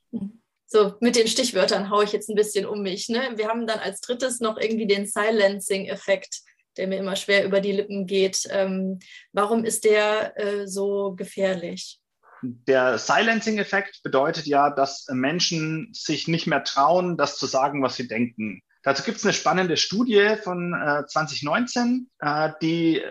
So, 0.66 0.94
mit 1.00 1.16
den 1.16 1.26
Stichwörtern 1.26 1.88
haue 1.88 2.04
ich 2.04 2.12
jetzt 2.12 2.28
ein 2.28 2.34
bisschen 2.34 2.66
um 2.66 2.82
mich. 2.82 3.08
Ne? 3.08 3.32
Wir 3.36 3.48
haben 3.48 3.66
dann 3.66 3.78
als 3.78 4.02
drittes 4.02 4.40
noch 4.40 4.58
irgendwie 4.58 4.86
den 4.86 5.06
Silencing-Effekt 5.06 6.42
der 6.78 6.86
mir 6.86 6.98
immer 6.98 7.16
schwer 7.16 7.44
über 7.44 7.60
die 7.60 7.72
Lippen 7.72 8.06
geht. 8.06 8.48
Ähm, 8.50 8.98
warum 9.32 9.64
ist 9.64 9.84
der 9.84 10.38
äh, 10.38 10.66
so 10.66 11.14
gefährlich? 11.14 12.00
Der 12.42 12.98
Silencing-Effekt 12.98 14.02
bedeutet 14.02 14.46
ja, 14.46 14.70
dass 14.70 15.06
Menschen 15.10 15.90
sich 15.92 16.28
nicht 16.28 16.46
mehr 16.46 16.62
trauen, 16.62 17.16
das 17.16 17.36
zu 17.36 17.46
sagen, 17.46 17.82
was 17.82 17.96
sie 17.96 18.06
denken. 18.06 18.62
Dazu 18.84 19.02
gibt 19.02 19.18
es 19.18 19.24
eine 19.24 19.32
spannende 19.32 19.76
Studie 19.76 20.36
von 20.42 20.72
äh, 20.72 21.04
2019, 21.06 22.08
äh, 22.20 22.50
die, 22.62 23.02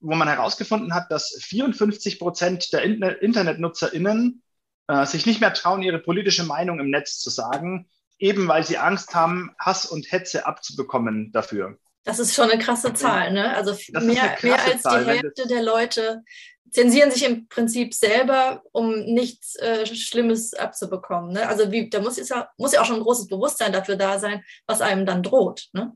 wo 0.00 0.14
man 0.14 0.28
herausgefunden 0.28 0.94
hat, 0.94 1.12
dass 1.12 1.38
54 1.40 2.18
Prozent 2.18 2.72
der 2.72 2.82
Internetnutzerinnen 3.22 4.42
äh, 4.88 5.06
sich 5.06 5.26
nicht 5.26 5.40
mehr 5.40 5.54
trauen, 5.54 5.82
ihre 5.82 6.00
politische 6.00 6.44
Meinung 6.44 6.80
im 6.80 6.90
Netz 6.90 7.20
zu 7.20 7.30
sagen, 7.30 7.88
eben 8.18 8.48
weil 8.48 8.64
sie 8.64 8.78
Angst 8.78 9.14
haben, 9.14 9.54
Hass 9.58 9.86
und 9.86 10.10
Hetze 10.10 10.44
abzubekommen 10.44 11.30
dafür. 11.32 11.78
Das 12.04 12.18
ist 12.18 12.34
schon 12.34 12.50
eine 12.50 12.62
krasse 12.62 12.94
Zahl, 12.94 13.32
ne? 13.32 13.54
Also 13.54 13.76
mehr, 14.00 14.36
mehr 14.42 14.64
als 14.64 14.82
Zahl, 14.82 15.04
die 15.04 15.10
Hälfte 15.10 15.46
der 15.46 15.62
Leute 15.62 16.22
zensieren 16.72 17.10
sich 17.10 17.24
im 17.24 17.48
Prinzip 17.48 17.94
selber, 17.94 18.62
um 18.72 18.98
nichts 19.04 19.56
äh, 19.56 19.86
Schlimmes 19.86 20.54
abzubekommen. 20.54 21.32
Ne? 21.32 21.46
Also 21.46 21.70
wie, 21.70 21.90
da 21.90 22.00
muss 22.00 22.16
ja, 22.28 22.48
muss 22.56 22.72
ja 22.72 22.80
auch 22.80 22.86
schon 22.86 22.96
ein 22.96 23.02
großes 23.02 23.28
Bewusstsein 23.28 23.72
dafür 23.72 23.96
da 23.96 24.18
sein, 24.18 24.42
was 24.66 24.80
einem 24.80 25.04
dann 25.04 25.22
droht. 25.22 25.68
Ne? 25.72 25.94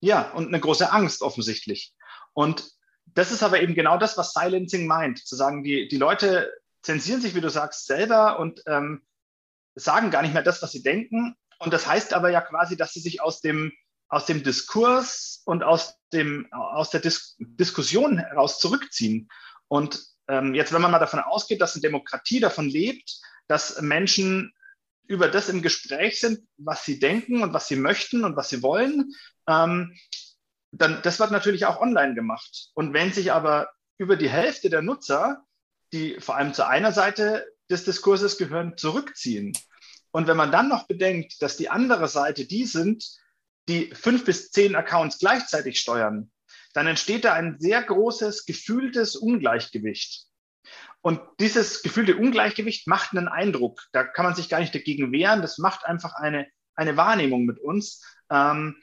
Ja, 0.00 0.32
und 0.32 0.48
eine 0.48 0.60
große 0.60 0.90
Angst 0.90 1.22
offensichtlich. 1.22 1.94
Und 2.34 2.68
das 3.06 3.30
ist 3.30 3.42
aber 3.42 3.60
eben 3.60 3.74
genau 3.74 3.96
das, 3.96 4.18
was 4.18 4.32
Silencing 4.32 4.86
meint. 4.86 5.24
Zu 5.24 5.36
sagen, 5.36 5.62
die, 5.62 5.88
die 5.88 5.96
Leute 5.96 6.52
zensieren 6.82 7.20
sich, 7.20 7.34
wie 7.34 7.40
du 7.40 7.48
sagst, 7.48 7.86
selber 7.86 8.38
und 8.38 8.62
ähm, 8.66 9.06
sagen 9.74 10.10
gar 10.10 10.22
nicht 10.22 10.34
mehr 10.34 10.42
das, 10.42 10.62
was 10.62 10.72
sie 10.72 10.82
denken. 10.82 11.36
Und 11.58 11.72
das 11.72 11.86
heißt 11.86 12.12
aber 12.12 12.30
ja 12.30 12.40
quasi, 12.40 12.76
dass 12.76 12.92
sie 12.92 13.00
sich 13.00 13.22
aus 13.22 13.40
dem, 13.40 13.72
aus 14.08 14.26
dem 14.26 14.42
Diskurs 14.42 15.42
und 15.44 15.62
aus, 15.62 15.94
dem, 16.12 16.46
aus 16.52 16.90
der 16.90 17.00
Dis 17.00 17.36
Diskussion 17.38 18.18
heraus 18.18 18.60
zurückziehen. 18.60 19.28
Und 19.68 20.04
ähm, 20.28 20.54
jetzt, 20.54 20.72
wenn 20.72 20.82
man 20.82 20.90
mal 20.90 20.98
davon 20.98 21.20
ausgeht, 21.20 21.60
dass 21.60 21.74
eine 21.74 21.82
Demokratie 21.82 22.40
davon 22.40 22.68
lebt, 22.68 23.20
dass 23.48 23.80
Menschen 23.80 24.52
über 25.06 25.28
das 25.28 25.48
im 25.48 25.62
Gespräch 25.62 26.20
sind, 26.20 26.40
was 26.56 26.84
sie 26.84 26.98
denken 26.98 27.42
und 27.42 27.52
was 27.52 27.68
sie 27.68 27.76
möchten 27.76 28.24
und 28.24 28.36
was 28.36 28.48
sie 28.48 28.62
wollen, 28.62 29.12
ähm, 29.48 29.96
dann 30.72 31.00
das 31.02 31.20
wird 31.20 31.30
natürlich 31.30 31.64
auch 31.66 31.80
online 31.80 32.14
gemacht. 32.14 32.70
Und 32.74 32.92
wenn 32.92 33.12
sich 33.12 33.32
aber 33.32 33.68
über 33.98 34.16
die 34.16 34.28
Hälfte 34.28 34.68
der 34.68 34.82
Nutzer, 34.82 35.44
die 35.92 36.20
vor 36.20 36.36
allem 36.36 36.54
zu 36.54 36.66
einer 36.66 36.92
Seite 36.92 37.46
des 37.70 37.84
Diskurses 37.84 38.36
gehören, 38.36 38.76
zurückziehen, 38.76 39.52
und 40.10 40.26
wenn 40.26 40.36
man 40.36 40.50
dann 40.50 40.68
noch 40.68 40.86
bedenkt, 40.86 41.42
dass 41.42 41.58
die 41.58 41.68
andere 41.68 42.08
Seite 42.08 42.46
die 42.46 42.64
sind, 42.64 43.04
die 43.68 43.92
fünf 43.94 44.24
bis 44.24 44.50
zehn 44.50 44.76
Accounts 44.76 45.18
gleichzeitig 45.18 45.80
steuern, 45.80 46.30
dann 46.74 46.86
entsteht 46.86 47.24
da 47.24 47.32
ein 47.32 47.56
sehr 47.58 47.82
großes 47.82 48.44
gefühltes 48.44 49.16
Ungleichgewicht. 49.16 50.26
Und 51.00 51.20
dieses 51.40 51.82
gefühlte 51.82 52.16
Ungleichgewicht 52.16 52.86
macht 52.88 53.12
einen 53.12 53.28
Eindruck. 53.28 53.80
Da 53.92 54.04
kann 54.04 54.24
man 54.24 54.34
sich 54.34 54.48
gar 54.48 54.60
nicht 54.60 54.74
dagegen 54.74 55.12
wehren. 55.12 55.40
Das 55.40 55.58
macht 55.58 55.86
einfach 55.86 56.14
eine, 56.14 56.48
eine 56.74 56.96
Wahrnehmung 56.96 57.44
mit 57.44 57.60
uns, 57.60 58.02
ähm, 58.30 58.76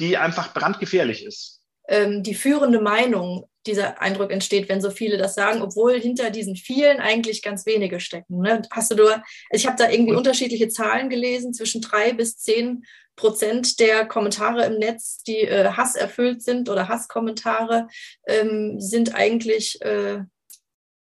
die 0.00 0.16
einfach 0.16 0.52
brandgefährlich 0.52 1.24
ist. 1.24 1.62
Ähm, 1.88 2.22
die 2.22 2.34
führende 2.34 2.80
Meinung, 2.80 3.48
dieser 3.66 4.00
Eindruck 4.02 4.30
entsteht, 4.30 4.68
wenn 4.68 4.80
so 4.80 4.90
viele 4.90 5.16
das 5.16 5.34
sagen, 5.34 5.62
obwohl 5.62 6.00
hinter 6.00 6.30
diesen 6.30 6.56
vielen 6.56 7.00
eigentlich 7.00 7.42
ganz 7.42 7.64
wenige 7.66 8.00
stecken. 8.00 8.40
Ne? 8.40 8.62
Hast 8.70 8.90
du 8.90 9.22
ich 9.50 9.66
habe 9.66 9.76
da 9.76 9.88
irgendwie 9.88 10.14
unterschiedliche 10.14 10.68
Zahlen 10.68 11.08
gelesen, 11.08 11.54
zwischen 11.54 11.80
drei 11.80 12.12
bis 12.12 12.36
zehn 12.36 12.84
Prozent 13.18 13.78
der 13.80 14.06
Kommentare 14.06 14.64
im 14.64 14.78
Netz, 14.78 15.22
die 15.22 15.40
äh, 15.40 15.70
hasserfüllt 15.72 16.42
sind 16.42 16.70
oder 16.70 16.88
Hasskommentare, 16.88 17.88
ähm, 18.26 18.80
sind 18.80 19.14
eigentlich 19.14 19.80
äh, 19.82 20.22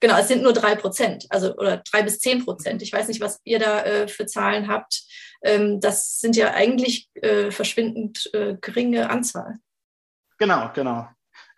Genau, 0.02 0.18
es 0.18 0.26
sind 0.26 0.42
nur 0.42 0.52
drei 0.52 0.74
Prozent, 0.74 1.26
also 1.28 1.54
oder 1.54 1.76
drei 1.76 2.02
bis 2.02 2.18
zehn 2.18 2.44
Prozent. 2.44 2.82
Ich 2.82 2.92
weiß 2.92 3.06
nicht, 3.06 3.20
was 3.20 3.40
ihr 3.44 3.60
da 3.60 3.84
äh, 3.84 4.08
für 4.08 4.26
Zahlen 4.26 4.66
habt. 4.66 5.04
Ähm, 5.44 5.78
das 5.78 6.18
sind 6.18 6.34
ja 6.34 6.54
eigentlich 6.54 7.08
äh, 7.14 7.52
verschwindend 7.52 8.28
äh, 8.34 8.56
geringe 8.60 9.10
Anzahl. 9.10 9.58
Genau, 10.38 10.72
genau. 10.74 11.06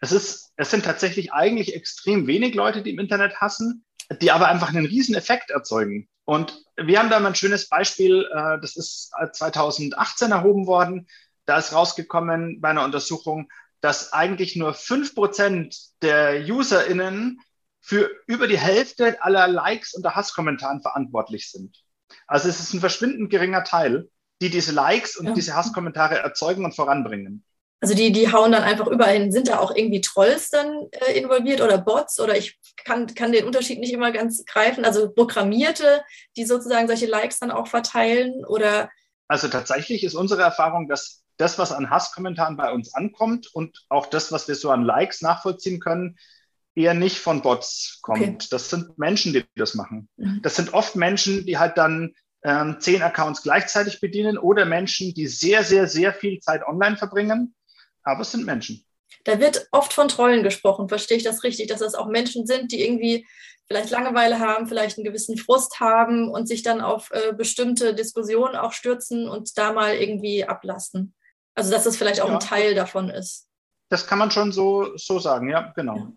Es, 0.03 0.13
ist, 0.13 0.53
es 0.59 0.71
sind 0.71 0.85
tatsächlich 0.85 1.33
eigentlich 1.33 1.75
extrem 1.75 2.27
wenig 2.27 2.55
Leute, 2.55 2.83
die 2.83 2.91
im 2.91 2.99
Internet 2.99 3.41
hassen, 3.41 3.87
die 4.11 4.31
aber 4.31 4.49
einfach 4.49 4.69
einen 4.69 4.87
riesen 4.87 5.15
Effekt 5.15 5.51
erzeugen. 5.51 6.09
Und 6.25 6.63
wir 6.77 6.99
haben 6.99 7.11
da 7.11 7.21
mal 7.21 7.29
ein 7.29 7.35
schönes 7.35 7.69
Beispiel, 7.69 8.29
äh, 8.35 8.61
das 8.61 8.77
ist 8.77 9.13
2018 9.33 10.31
erhoben 10.31 10.67
worden. 10.67 11.07
Da 11.47 11.59
ist 11.59 11.73
rausgekommen 11.73 12.61
bei 12.61 12.71
einer 12.71 12.85
Untersuchung, 12.85 13.51
dass 13.81 14.13
eigentlich 14.13 14.57
nur 14.57 14.73
fünf 14.73 15.15
Prozent 15.15 15.77
der 16.01 16.43
UserInnen 16.43 17.41
für 17.81 18.11
über 18.27 18.49
die 18.49 18.59
Hälfte 18.59 19.23
aller 19.23 19.47
Likes 19.47 19.93
unter 19.93 20.15
Hasskommentaren 20.15 20.81
verantwortlich 20.81 21.51
sind. 21.51 21.85
Also 22.27 22.49
es 22.49 22.61
ist 22.61 22.73
ein 22.73 22.81
verschwindend 22.81 23.29
geringer 23.29 23.63
Teil, 23.63 24.09
die 24.41 24.49
diese 24.49 24.73
Likes 24.73 25.17
und 25.17 25.27
ja. 25.27 25.35
diese 25.35 25.55
Hasskommentare 25.55 26.19
erzeugen 26.19 26.65
und 26.65 26.75
voranbringen. 26.75 27.45
Also 27.81 27.95
die, 27.95 28.12
die 28.12 28.33
hauen 28.33 28.52
dann 28.52 28.62
einfach 28.62 28.87
überall 28.87 29.14
hin. 29.14 29.33
Sind 29.33 29.49
da 29.49 29.59
auch 29.59 29.75
irgendwie 29.75 30.00
Trolls 30.00 30.50
dann 30.50 30.88
äh, 30.93 31.19
involviert 31.19 31.61
oder 31.61 31.78
Bots? 31.78 32.19
Oder 32.19 32.37
ich 32.37 32.59
kann, 32.85 33.07
kann 33.14 33.33
den 33.33 33.45
Unterschied 33.45 33.78
nicht 33.78 33.93
immer 33.93 34.11
ganz 34.11 34.45
greifen. 34.47 34.85
Also 34.85 35.11
Programmierte, 35.11 36.02
die 36.37 36.47
sozusagen 36.47 36.87
solche 36.87 37.07
Likes 37.07 37.40
dann 37.40 37.50
auch 37.50 37.66
verteilen 37.66 38.45
oder? 38.47 38.90
Also 39.28 39.49
tatsächlich 39.49 40.04
ist 40.04 40.14
unsere 40.14 40.43
Erfahrung, 40.43 40.88
dass 40.88 41.25
das, 41.37 41.59
was 41.59 41.73
an 41.73 41.90
Hasskommentaren 41.90 42.57
bei 42.57 42.73
uns 42.73 42.95
ankommt 42.95 43.49
und 43.52 43.85
auch 43.88 44.07
das, 44.07 44.33
was 44.33 44.49
wir 44.49 44.54
so 44.54 44.71
an 44.71 44.85
Likes 44.85 45.21
nachvollziehen 45.21 45.81
können, 45.81 46.16
eher 46.75 46.95
nicht 46.95 47.19
von 47.19 47.43
Bots 47.43 47.99
kommt. 48.02 48.21
Okay. 48.21 48.38
Das 48.50 48.71
sind 48.71 48.99
Menschen, 48.99 49.33
die 49.33 49.45
das 49.57 49.75
machen. 49.75 50.09
Mhm. 50.16 50.40
Das 50.43 50.57
sind 50.57 50.75
oft 50.75 50.97
Menschen, 50.97 51.47
die 51.47 51.59
halt 51.59 51.78
dann 51.78 52.14
ähm, 52.43 52.76
zehn 52.78 53.02
Accounts 53.02 53.43
gleichzeitig 53.43 54.00
bedienen 54.00 54.38
oder 54.38 54.64
Menschen, 54.64 55.14
die 55.14 55.26
sehr, 55.26 55.64
sehr, 55.64 55.88
sehr 55.88 56.12
viel 56.12 56.40
Zeit 56.40 56.62
online 56.66 56.97
verbringen. 56.97 57.54
Aber 58.05 58.21
es 58.21 58.31
sind 58.31 58.47
Menschen. 58.47 58.85
Da 59.25 59.41
wird 59.41 59.67
oft 59.73 59.93
von 59.93 60.09
Trollen 60.09 60.43
gesprochen. 60.43 60.89
Verstehe 60.89 61.17
ich 61.17 61.23
das 61.25 61.43
richtig, 61.43 61.69
dass 61.69 61.81
das 61.81 61.95
auch 61.95 62.07
Menschen 62.07 62.47
sind, 62.47 62.73
die 62.73 62.85
irgendwie 62.85 63.27
vielleicht 63.67 63.91
Langeweile 63.91 64.39
haben, 64.41 64.67
vielleicht 64.67 64.99
einen 64.99 65.05
gewissen 65.05 65.39
Frust 65.39 65.81
haben 65.81 66.29
und 66.29 66.47
sich 66.47 66.63
dann 66.63 66.81
auf 66.81 67.11
äh, 67.13 67.33
bestimmte 67.33 67.95
Diskussionen 67.95 68.57
auch 68.57 68.73
stürzen 68.73 69.29
und 69.29 69.57
da 69.57 69.73
mal 69.73 69.95
irgendwie 69.95 70.45
ablassen. 70.45 71.15
Also 71.55 71.71
dass 71.71 71.85
das 71.85 71.97
vielleicht 71.97 72.21
auch 72.21 72.29
ja. 72.29 72.35
ein 72.35 72.41
Teil 72.41 72.75
davon 72.75 73.09
ist. 73.09 73.49
Das 73.89 74.07
kann 74.07 74.19
man 74.19 74.31
schon 74.31 74.53
so, 74.53 74.97
so 74.97 75.19
sagen, 75.19 75.49
ja, 75.49 75.73
genau. 75.75 75.97
Ja. 75.97 76.13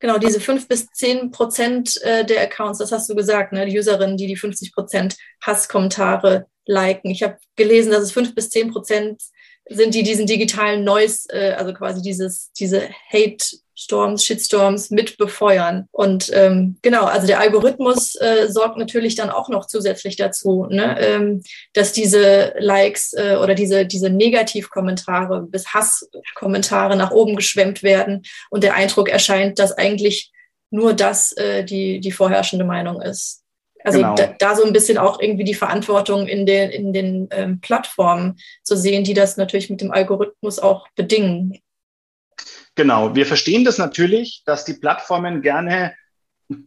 Genau, 0.00 0.18
diese 0.18 0.40
fünf 0.40 0.66
bis 0.66 0.88
zehn 0.88 1.30
Prozent 1.30 2.02
äh, 2.02 2.24
der 2.24 2.42
Accounts, 2.42 2.80
das 2.80 2.90
hast 2.90 3.08
du 3.08 3.14
gesagt, 3.14 3.52
ne? 3.52 3.66
die 3.66 3.78
Userinnen, 3.78 4.16
die 4.16 4.26
die 4.26 4.36
50 4.36 4.74
Prozent 4.74 5.16
Hasskommentare 5.40 6.46
liken. 6.66 7.12
Ich 7.12 7.22
habe 7.22 7.38
gelesen, 7.54 7.92
dass 7.92 8.02
es 8.02 8.12
fünf 8.12 8.34
bis 8.34 8.50
zehn 8.50 8.72
Prozent 8.72 9.22
sind, 9.68 9.94
die 9.94 10.02
diesen 10.02 10.26
digitalen 10.26 10.84
Noise, 10.84 11.28
äh, 11.30 11.52
also 11.52 11.72
quasi 11.72 12.02
dieses, 12.02 12.52
diese 12.52 12.88
Hate 13.10 13.44
Storms, 13.74 14.24
Shitstorms 14.24 14.90
mit 14.90 15.16
befeuern. 15.16 15.86
Und 15.90 16.30
ähm, 16.34 16.76
genau, 16.82 17.04
also 17.04 17.26
der 17.26 17.40
Algorithmus 17.40 18.14
äh, 18.16 18.48
sorgt 18.48 18.76
natürlich 18.76 19.14
dann 19.14 19.30
auch 19.30 19.48
noch 19.48 19.66
zusätzlich 19.66 20.16
dazu, 20.16 20.66
ne, 20.68 20.96
ähm, 21.00 21.42
dass 21.72 21.92
diese 21.92 22.54
Likes 22.58 23.12
äh, 23.14 23.36
oder 23.42 23.54
diese, 23.54 23.86
diese 23.86 24.10
Negativkommentare 24.10 25.42
bis 25.42 25.68
Hasskommentare 25.72 26.96
nach 26.96 27.10
oben 27.10 27.34
geschwemmt 27.34 27.82
werden 27.82 28.22
und 28.50 28.62
der 28.62 28.74
Eindruck 28.74 29.08
erscheint, 29.08 29.58
dass 29.58 29.72
eigentlich 29.72 30.32
nur 30.70 30.94
das 30.94 31.32
äh, 31.32 31.64
die, 31.64 32.00
die 32.00 32.12
vorherrschende 32.12 32.64
Meinung 32.64 33.00
ist. 33.00 33.41
Also 33.84 33.98
genau. 33.98 34.14
da, 34.14 34.34
da, 34.38 34.56
so 34.56 34.64
ein 34.64 34.72
bisschen 34.72 34.98
auch 34.98 35.20
irgendwie 35.20 35.44
die 35.44 35.54
Verantwortung 35.54 36.26
in 36.26 36.46
den, 36.46 36.70
in 36.70 36.92
den 36.92 37.28
ähm, 37.30 37.60
Plattformen 37.60 38.38
zu 38.62 38.76
sehen, 38.76 39.04
die 39.04 39.14
das 39.14 39.36
natürlich 39.36 39.70
mit 39.70 39.80
dem 39.80 39.90
Algorithmus 39.90 40.58
auch 40.58 40.86
bedingen. 40.94 41.58
Genau, 42.74 43.14
wir 43.14 43.26
verstehen 43.26 43.64
das 43.64 43.78
natürlich, 43.78 44.42
dass 44.46 44.64
die 44.64 44.74
Plattformen 44.74 45.42
gerne 45.42 45.94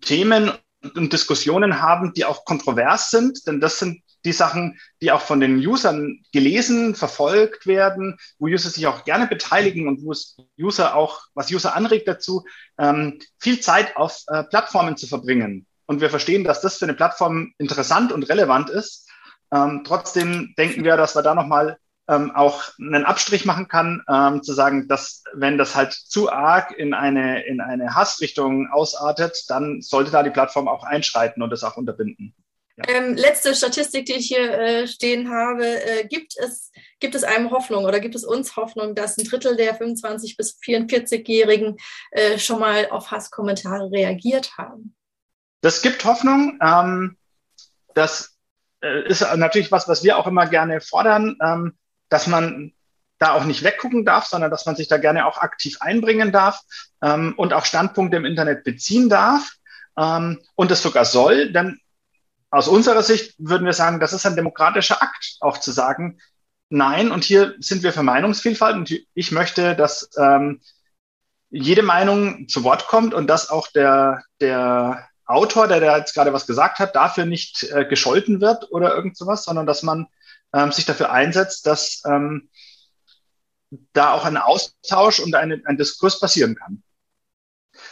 Themen 0.02 0.52
und 0.96 1.14
Diskussionen 1.14 1.82
haben, 1.82 2.14
die 2.14 2.26
auch 2.26 2.46
kontrovers 2.46 3.10
sind, 3.10 3.48
denn 3.48 3.60
das 3.60 3.80
sind 3.80 4.02
die 4.24 4.32
Sachen, 4.32 4.80
die 5.02 5.12
auch 5.12 5.22
von 5.22 5.40
den 5.40 5.58
Usern 5.66 6.24
gelesen, 6.34 6.96
verfolgt 6.96 7.68
werden, 7.68 8.18
wo 8.40 8.48
User 8.48 8.70
sich 8.70 8.88
auch 8.88 9.06
gerne 9.06 9.28
beteiligen 9.28 9.88
und 9.88 10.04
wo 10.04 10.12
es 10.12 10.36
User 10.60 10.96
auch, 10.96 11.22
was 11.34 11.52
User 11.52 11.76
anregt 11.76 12.08
dazu, 12.08 12.44
ähm, 12.80 13.20
viel 13.40 13.60
Zeit 13.60 13.96
auf 13.96 14.24
äh, 14.28 14.44
Plattformen 14.44 14.98
zu 14.98 15.08
verbringen. 15.08 15.68
Und 15.88 16.02
wir 16.02 16.10
verstehen, 16.10 16.44
dass 16.44 16.62
das 16.62 16.78
für 16.78 16.86
eine 16.86 16.94
Plattform 16.94 17.54
interessant 17.58 18.12
und 18.12 18.24
relevant 18.24 18.70
ist. 18.70 19.10
Ähm, 19.54 19.84
trotzdem 19.86 20.54
denken 20.58 20.84
wir, 20.84 20.98
dass 20.98 21.16
wir 21.16 21.22
da 21.22 21.36
nochmal 21.36 21.78
ähm, 22.08 22.32
auch 22.32 22.64
einen 22.80 23.06
Abstrich 23.06 23.46
machen 23.46 23.68
kann, 23.68 24.04
ähm, 24.10 24.44
zu 24.44 24.54
sagen, 24.54 24.88
dass 24.88 25.24
wenn 25.34 25.58
das 25.58 25.76
halt 25.76 25.94
zu 25.94 26.32
arg 26.32 26.72
in 26.72 26.94
eine, 26.94 27.46
in 27.46 27.62
eine 27.62 27.96
Hassrichtung 27.96 28.70
ausartet, 28.72 29.46
dann 29.48 29.82
sollte 29.82 30.12
da 30.12 30.24
die 30.24 30.30
Plattform 30.30 30.68
auch 30.68 30.84
einschreiten 30.84 31.42
und 31.42 31.50
das 31.50 31.64
auch 31.64 31.78
unterbinden. 31.78 32.36
Ja. 32.78 32.84
Ähm, 32.90 33.16
letzte 33.16 33.56
Statistik, 33.56 34.06
die 34.06 34.14
ich 34.14 34.28
hier 34.28 34.52
äh, 34.52 34.88
stehen 34.88 35.30
habe, 35.32 35.66
äh, 35.66 36.06
gibt, 36.08 36.36
es, 36.38 36.72
gibt 37.00 37.16
es 37.16 37.24
einem 37.24 37.52
Hoffnung 37.52 37.86
oder 37.86 38.02
gibt 38.02 38.16
es 38.16 38.26
uns 38.26 38.58
Hoffnung, 38.58 38.96
dass 38.96 39.18
ein 39.18 39.24
Drittel 39.24 39.56
der 39.56 39.80
25- 39.80 40.36
bis 40.38 40.60
44-Jährigen 40.60 41.78
äh, 42.12 42.38
schon 42.38 42.60
mal 42.60 42.90
auf 42.90 43.12
Hasskommentare 43.12 43.90
reagiert 43.92 44.58
haben? 44.58 44.95
Das 45.66 45.82
gibt 45.82 46.06
Hoffnung. 46.06 46.60
Ähm, 46.62 47.18
das 47.96 48.38
äh, 48.82 49.08
ist 49.08 49.22
natürlich 49.36 49.72
was, 49.72 49.88
was 49.88 50.04
wir 50.04 50.20
auch 50.20 50.28
immer 50.28 50.46
gerne 50.46 50.80
fordern. 50.80 51.38
Ähm, 51.42 51.74
dass 52.08 52.28
man 52.28 52.72
da 53.18 53.34
auch 53.34 53.46
nicht 53.46 53.64
weggucken 53.64 54.06
darf, 54.06 54.28
sondern 54.28 54.52
dass 54.52 54.68
man 54.68 54.76
sich 54.76 54.88
da 54.88 54.98
gerne 54.98 55.26
auch 55.26 55.40
aktiv 55.40 55.78
einbringen 55.80 56.32
darf 56.32 56.62
ähm, 57.02 57.34
und 57.36 57.52
auch 57.52 57.66
Standpunkte 57.66 58.18
im 58.18 58.26
Internet 58.26 58.64
beziehen 58.64 59.10
darf 59.10 59.54
ähm, 59.98 60.40
und 60.54 60.70
das 60.70 60.84
sogar 60.84 61.04
soll, 61.04 61.52
denn 61.52 61.80
aus 62.52 62.68
unserer 62.68 63.02
Sicht 63.02 63.34
würden 63.40 63.66
wir 63.66 63.74
sagen, 63.74 64.00
das 64.00 64.14
ist 64.14 64.28
ein 64.28 64.36
demokratischer 64.36 65.02
Akt, 65.02 65.38
auch 65.40 65.58
zu 65.58 65.72
sagen, 65.72 66.20
nein, 66.70 67.10
und 67.10 67.24
hier 67.24 67.56
sind 67.58 67.82
wir 67.82 67.92
für 67.92 68.04
Meinungsvielfalt 68.04 68.76
und 68.76 68.94
ich 69.16 69.32
möchte, 69.32 69.76
dass 69.76 70.12
ähm, 70.16 70.62
jede 71.50 71.82
Meinung 71.82 72.48
zu 72.50 72.64
Wort 72.64 72.86
kommt 72.86 73.16
und 73.16 73.28
dass 73.28 73.50
auch 73.50 73.68
der, 73.72 74.22
der 74.40 75.10
Autor, 75.26 75.68
der 75.68 75.80
da 75.80 75.98
jetzt 75.98 76.14
gerade 76.14 76.34
was 76.34 76.48
gesagt 76.48 76.80
hat, 76.80 76.96
dafür 76.96 77.26
nicht 77.26 77.64
äh, 77.72 77.86
gescholten 77.86 78.42
wird 78.42 78.72
oder 78.72 78.96
irgend 78.96 79.18
sowas, 79.18 79.44
sondern 79.44 79.66
dass 79.66 79.84
man 79.84 80.08
ähm, 80.54 80.72
sich 80.72 80.86
dafür 80.86 81.12
einsetzt, 81.12 81.66
dass 81.66 82.04
ähm, 82.06 82.50
da 83.94 84.14
auch 84.14 84.26
ein 84.26 84.38
Austausch 84.38 85.20
und 85.20 85.36
eine, 85.36 85.62
ein 85.66 85.78
Diskurs 85.78 86.20
passieren 86.20 86.56
kann. 86.56 86.84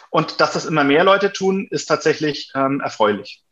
Und 0.09 0.39
dass 0.39 0.53
das 0.53 0.65
immer 0.65 0.83
mehr 0.83 1.03
Leute 1.03 1.33
tun, 1.33 1.67
ist 1.69 1.87
tatsächlich 1.87 2.51
ähm, 2.55 2.79
erfreulich. 2.81 3.43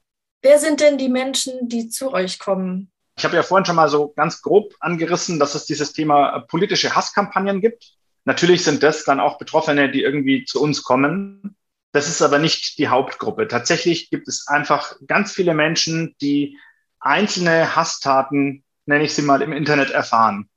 Wer 0.42 0.60
sind 0.60 0.80
denn 0.80 0.98
die 0.98 1.10
Menschen, 1.10 1.68
die 1.68 1.90
zu 1.90 2.14
euch 2.14 2.40
kommen? 2.40 2.92
Ich 3.18 3.26
habe 3.26 3.36
ja 3.36 3.44
vorhin 3.44 3.66
schon 3.66 3.76
mal 3.76 3.90
so 3.90 4.14
ganz 4.14 4.42
grob 4.42 4.74
angerissen, 4.80 5.40
dass 5.40 5.56
es 5.56 5.66
dieses 5.66 5.94
Thema 5.94 6.36
äh, 6.36 6.42
politische 6.42 6.96
Hasskampagnen 6.96 7.62
gibt. 7.62 7.96
Natürlich 8.26 8.64
sind 8.64 8.84
das 8.84 9.04
dann 9.04 9.20
auch 9.20 9.38
Betroffene, 9.38 9.92
die 9.92 10.02
irgendwie 10.02 10.46
zu 10.46 10.62
uns 10.62 10.84
kommen. 10.84 11.56
Das 11.92 12.08
ist 12.08 12.22
aber 12.22 12.40
nicht 12.40 12.78
die 12.78 12.88
Hauptgruppe. 12.88 13.48
Tatsächlich 13.48 14.10
gibt 14.10 14.28
es 14.28 14.48
einfach 14.48 14.96
ganz 15.08 15.34
viele 15.34 15.54
Menschen, 15.54 16.16
die 16.22 16.58
einzelne 17.00 17.76
Hasstaten, 17.76 18.64
nenne 18.86 19.04
ich 19.04 19.14
sie 19.14 19.24
mal, 19.24 19.42
im 19.42 19.52
Internet 19.52 19.92
erfahren. 19.92 20.50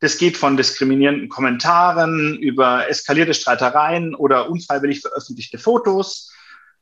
Das 0.00 0.16
geht 0.16 0.36
von 0.36 0.56
diskriminierenden 0.56 1.28
Kommentaren 1.28 2.38
über 2.38 2.88
eskalierte 2.88 3.34
Streitereien 3.34 4.14
oder 4.14 4.48
unfreiwillig 4.48 5.00
veröffentlichte 5.00 5.58
Fotos 5.58 6.32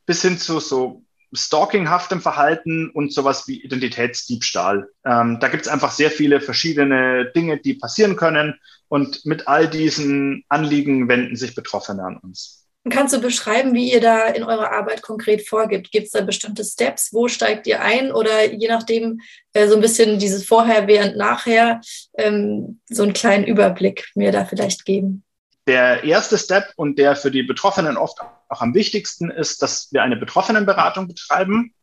bis 0.05 0.23
hin 0.23 0.39
zu 0.39 0.61
so 0.61 1.03
stalkinghaftem 1.33 2.21
Verhalten 2.21 2.91
und 2.91 3.13
sowas 3.13 3.49
wie 3.49 3.63
Identitätsdiebstahl. 3.63 4.89
Ähm, 5.05 5.39
da 5.41 5.49
gibt 5.49 5.67
es 5.67 5.73
einfach 5.73 5.91
sehr 5.91 6.11
viele 6.11 6.41
verschiedene 6.41 7.33
Dinge, 7.35 7.59
die 7.59 7.75
passieren 7.75 8.17
können. 8.17 8.55
Und 8.89 9.27
mit 9.27 9.49
all 9.49 9.69
diesen 9.69 10.45
Anliegen 10.49 11.09
wenden 11.09 11.35
sich 11.35 11.55
Betroffene 11.55 12.05
an 12.05 12.19
uns. 12.19 12.66
Kannst 12.91 13.15
du 13.15 13.21
beschreiben, 13.21 13.75
wie 13.75 13.93
ihr 13.93 14.01
da 14.01 14.27
in 14.29 14.45
eurer 14.45 14.71
Arbeit 14.73 15.03
konkret 15.03 15.49
vorgibt? 15.49 15.91
Gibt 15.91 16.07
es 16.07 16.13
da 16.13 16.21
bestimmte 16.21 16.65
Steps? 16.65 17.13
Wo 17.13 17.27
steigt 17.27 17.67
ihr 17.67 17.83
ein? 17.83 18.13
Oder 18.13 18.53
je 18.53 18.69
nachdem, 18.69 19.21
äh, 19.55 19.67
so 19.67 19.75
ein 19.75 19.81
bisschen 19.81 20.19
dieses 20.19 20.47
Vorher, 20.47 20.87
Während, 20.87 21.17
Nachher, 21.17 21.81
ähm, 22.17 22.81
so 22.89 23.03
einen 23.03 23.13
kleinen 23.13 23.45
Überblick 23.45 24.11
mir 24.15 24.31
da 24.31 24.45
vielleicht 24.45 24.85
geben? 24.85 25.25
Der 25.67 26.05
erste 26.05 26.39
Step 26.39 26.73
und 26.77 26.99
der 26.99 27.17
für 27.17 27.33
die 27.33 27.43
Betroffenen 27.43 27.97
oft 27.97 28.21
auch 28.49 28.61
am 28.61 28.75
wichtigsten 28.75 29.31
ist, 29.31 29.63
dass 29.63 29.89
wir 29.93 30.03
eine 30.03 30.17
Betroffenenberatung 30.17 31.09
betreiben, 31.09 31.75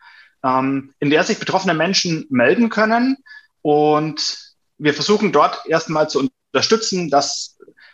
ähm, 0.44 0.94
in 1.00 1.10
der 1.10 1.24
sich 1.24 1.38
betroffene 1.38 1.74
Menschen 1.74 2.26
melden 2.30 2.70
können. 2.70 3.18
Und 3.62 4.56
wir 4.78 4.94
versuchen 4.94 5.34
dort 5.34 5.66
erstmal 5.66 6.10
zu 6.10 6.30
unterstützen, 6.54 7.10
dass 7.10 7.53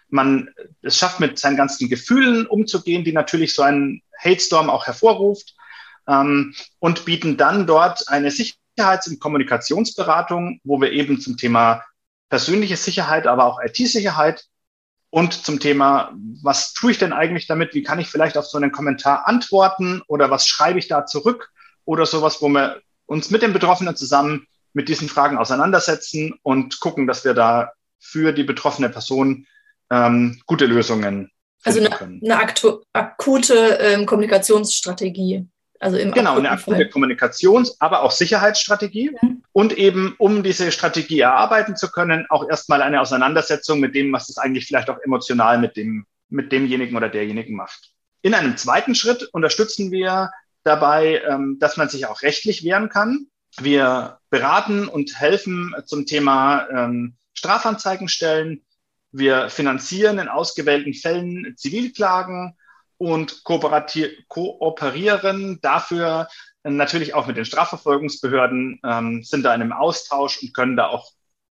man 0.10 0.50
es 0.82 0.98
schafft, 0.98 1.20
mit 1.20 1.39
seinen 1.39 1.58
ganzen 1.58 1.89
Gefühlen 1.89 2.46
umzugehen, 2.48 3.04
die 3.04 3.13
natürlich 3.13 3.54
so 3.54 3.62
ein 3.62 4.01
Hate 4.18 4.39
Storm 4.39 4.70
auch 4.70 4.88
hervorruft, 4.88 5.56
ähm, 6.08 6.54
und 6.80 7.06
bieten 7.06 7.38
dann 7.38 7.68
dort 7.68 8.08
eine 8.10 8.32
Sicherheits- 8.32 9.08
und 9.08 9.20
Kommunikationsberatung, 9.20 10.60
wo 10.63 10.82
wir 10.82 10.92
eben 10.92 11.22
zum 11.22 11.38
Thema 11.38 11.84
persönliche 12.30 12.78
Sicherheit, 12.78 13.28
aber 13.28 13.46
auch 13.46 13.60
IT-Sicherheit 13.63 14.46
und 15.12 15.34
zum 15.34 15.60
Thema, 15.60 16.13
was 16.44 16.74
tue 16.74 16.92
ich 16.92 17.00
denn 17.00 17.13
eigentlich 17.13 17.48
damit? 17.48 17.74
Wie 17.74 17.84
kann 17.84 18.00
ich 18.00 18.10
vielleicht 18.10 18.38
auf 18.38 18.46
so 18.46 18.58
einen 18.58 18.72
Kommentar 18.72 19.28
antworten 19.28 20.01
oder 20.08 20.30
was 20.30 20.48
schreibe 20.48 20.80
ich 20.80 20.88
da 20.88 21.06
zurück 21.06 21.51
oder 21.86 22.06
sowas, 22.06 22.42
wo 22.42 22.50
wir 22.50 22.82
uns 23.06 23.32
mit 23.32 23.42
den 23.42 23.54
Betroffenen 23.54 23.96
zusammen 23.96 24.46
mit 24.74 24.88
diesen 24.88 25.10
Fragen 25.10 25.38
auseinandersetzen 25.38 26.38
und 26.43 26.80
gucken, 26.80 27.08
dass 27.08 27.26
wir 27.26 27.34
da 27.34 27.72
für 28.00 28.34
die 28.34 28.43
betroffene 28.43 28.89
Person 28.89 29.48
ähm, 29.91 30.41
gute 30.45 30.65
Lösungen 30.65 31.32
also 31.63 31.80
eine, 31.80 31.99
eine 31.99 32.73
akute 32.93 33.54
ähm, 33.82 34.06
Kommunikationsstrategie. 34.06 35.45
Also 35.82 35.97
im 35.97 36.12
genau, 36.12 36.38
eine 36.38 36.52
akute. 36.52 36.89
Kommunikations-, 36.89 37.75
aber 37.80 38.04
auch 38.04 38.12
Sicherheitsstrategie. 38.12 39.12
Mhm. 39.21 39.43
Und 39.54 39.78
eben, 39.78 40.15
um 40.17 40.43
diese 40.43 40.71
Strategie 40.71 41.19
erarbeiten 41.19 41.75
zu 41.75 41.89
können, 41.89 42.25
auch 42.30 42.49
erstmal 42.49 42.82
eine 42.82 42.99
Auseinandersetzung 42.99 43.80
mit 43.80 43.95
dem, 43.95 44.12
was 44.12 44.30
es 44.30 44.38
eigentlich 44.38 44.65
vielleicht 44.65 44.89
auch 44.89 44.99
emotional 45.04 45.58
mit, 45.58 45.78
dem, 45.78 46.06
mit 46.30 46.52
demjenigen 46.52 46.95
oder 46.95 47.10
derjenigen 47.10 47.56
macht. 47.56 47.91
In 48.21 48.34
einem 48.34 48.58
zweiten 48.58 48.95
Schritt 48.95 49.23
unterstützen 49.32 49.91
wir 49.91 50.32
dabei, 50.63 51.21
ähm, 51.28 51.58
dass 51.60 51.78
man 51.78 51.88
sich 51.88 52.06
auch 52.06 52.21
rechtlich 52.21 52.63
wehren 52.63 52.89
kann. 52.89 53.28
Wir 53.60 54.19
beraten 54.30 54.88
und 54.88 55.19
helfen 55.19 55.73
zum 55.86 56.06
Thema 56.06 56.67
ähm, 56.69 57.15
Strafanzeigen 57.34 58.10
stellen, 58.10 58.62
wir 59.12 59.50
finanzieren 59.50 60.19
in 60.19 60.28
ausgewählten 60.28 60.93
Fällen 60.93 61.56
Zivilklagen 61.58 62.56
und 62.98 63.43
kooperieren 63.43 65.60
dafür 65.62 66.28
natürlich 66.63 67.13
auch 67.13 67.28
mit 67.28 67.38
den 67.38 67.45
Strafverfolgungsbehörden, 67.45 68.82
ähm, 68.86 69.24
sind 69.24 69.43
da 69.43 69.56
in 69.56 69.62
einem 69.62 69.72
Austausch 69.72 70.41
und 70.41 70.54
können 70.54 70.76
da 70.76 70.88
auch 70.88 71.12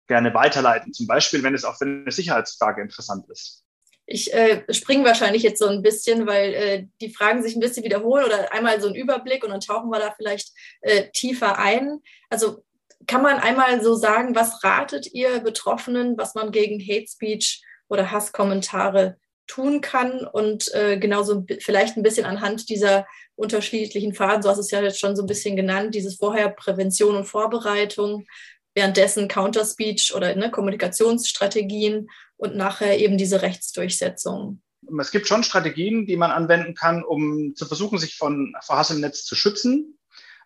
gerne 0.08 0.34
weiterleiten. 0.34 0.94
Zum 0.94 1.08
Beispiel, 1.08 1.44
wenn 1.44 1.56
es 1.56 1.64
auch 1.64 1.78
für 1.78 1.86
eine 1.86 2.12
Sicherheitsfrage 2.12 2.82
interessant 2.82 3.30
ist. 3.30 3.64
Ich 4.06 4.34
äh, 4.34 4.64
springe 4.74 5.06
wahrscheinlich 5.06 5.44
jetzt 5.44 5.60
so 5.60 5.68
ein 5.68 5.84
bisschen, 5.84 6.26
weil 6.26 6.54
äh, 6.54 6.88
die 7.00 7.14
Fragen 7.14 7.44
sich 7.44 7.56
ein 7.56 7.60
bisschen 7.60 7.84
wiederholen 7.84 8.26
oder 8.26 8.52
einmal 8.52 8.82
so 8.82 8.88
ein 8.88 8.96
Überblick 8.96 9.44
und 9.44 9.52
dann 9.52 9.60
tauchen 9.60 9.92
wir 9.92 10.00
da 10.00 10.14
vielleicht 10.18 10.52
äh, 10.82 11.10
tiefer 11.14 11.60
ein. 11.60 12.00
Also 12.30 12.64
kann 13.08 13.22
man 13.22 13.38
einmal 13.38 13.82
so 13.82 13.96
sagen, 13.96 14.36
was 14.36 14.64
ratet 14.64 15.14
ihr 15.14 15.40
Betroffenen, 15.40 16.18
was 16.18 16.36
man 16.36 16.52
gegen 16.52 16.80
Hate 16.80 17.08
Speech 17.08 17.64
oder 17.88 18.12
Hasskommentare 18.12 19.18
tun 19.48 19.82
kann 19.82 20.28
und 20.28 20.74
äh, 20.74 20.98
genauso 20.98 21.46
vielleicht 21.62 21.98
ein 21.98 22.04
bisschen 22.04 22.26
anhand 22.26 22.70
dieser 22.70 23.06
unterschiedlichen 23.36 24.14
Phasen, 24.14 24.44
so 24.44 24.50
hast 24.50 24.60
es 24.60 24.72
ja 24.72 24.82
jetzt 24.82 25.00
schon 25.00 25.16
so 25.16 25.24
ein 25.24 25.28
bisschen 25.28 25.56
genannt, 25.56 25.96
dieses 25.96 26.18
vorher 26.18 26.50
Prävention 26.50 27.16
und 27.16 27.26
Vorbereitung, 27.26 28.28
währenddessen 28.76 29.28
Counterspeech 29.28 30.14
oder 30.16 30.36
ne, 30.36 30.52
Kommunikationsstrategien 30.52 32.10
und 32.38 32.56
nachher 32.56 33.00
eben 33.00 33.18
diese 33.18 33.42
Rechtsdurchsetzung. 33.42 34.62
Es 35.00 35.12
gibt 35.12 35.28
schon 35.28 35.44
Strategien, 35.44 36.06
die 36.06 36.16
man 36.16 36.32
anwenden 36.32 36.74
kann, 36.74 37.04
um 37.04 37.54
zu 37.56 37.66
versuchen, 37.66 37.98
sich 37.98 38.16
von 38.16 38.54
vor 38.64 38.78
Hass 38.78 38.92
im 38.92 39.02
Netz 39.02 39.26
zu 39.26 39.36
schützen. 39.36 39.99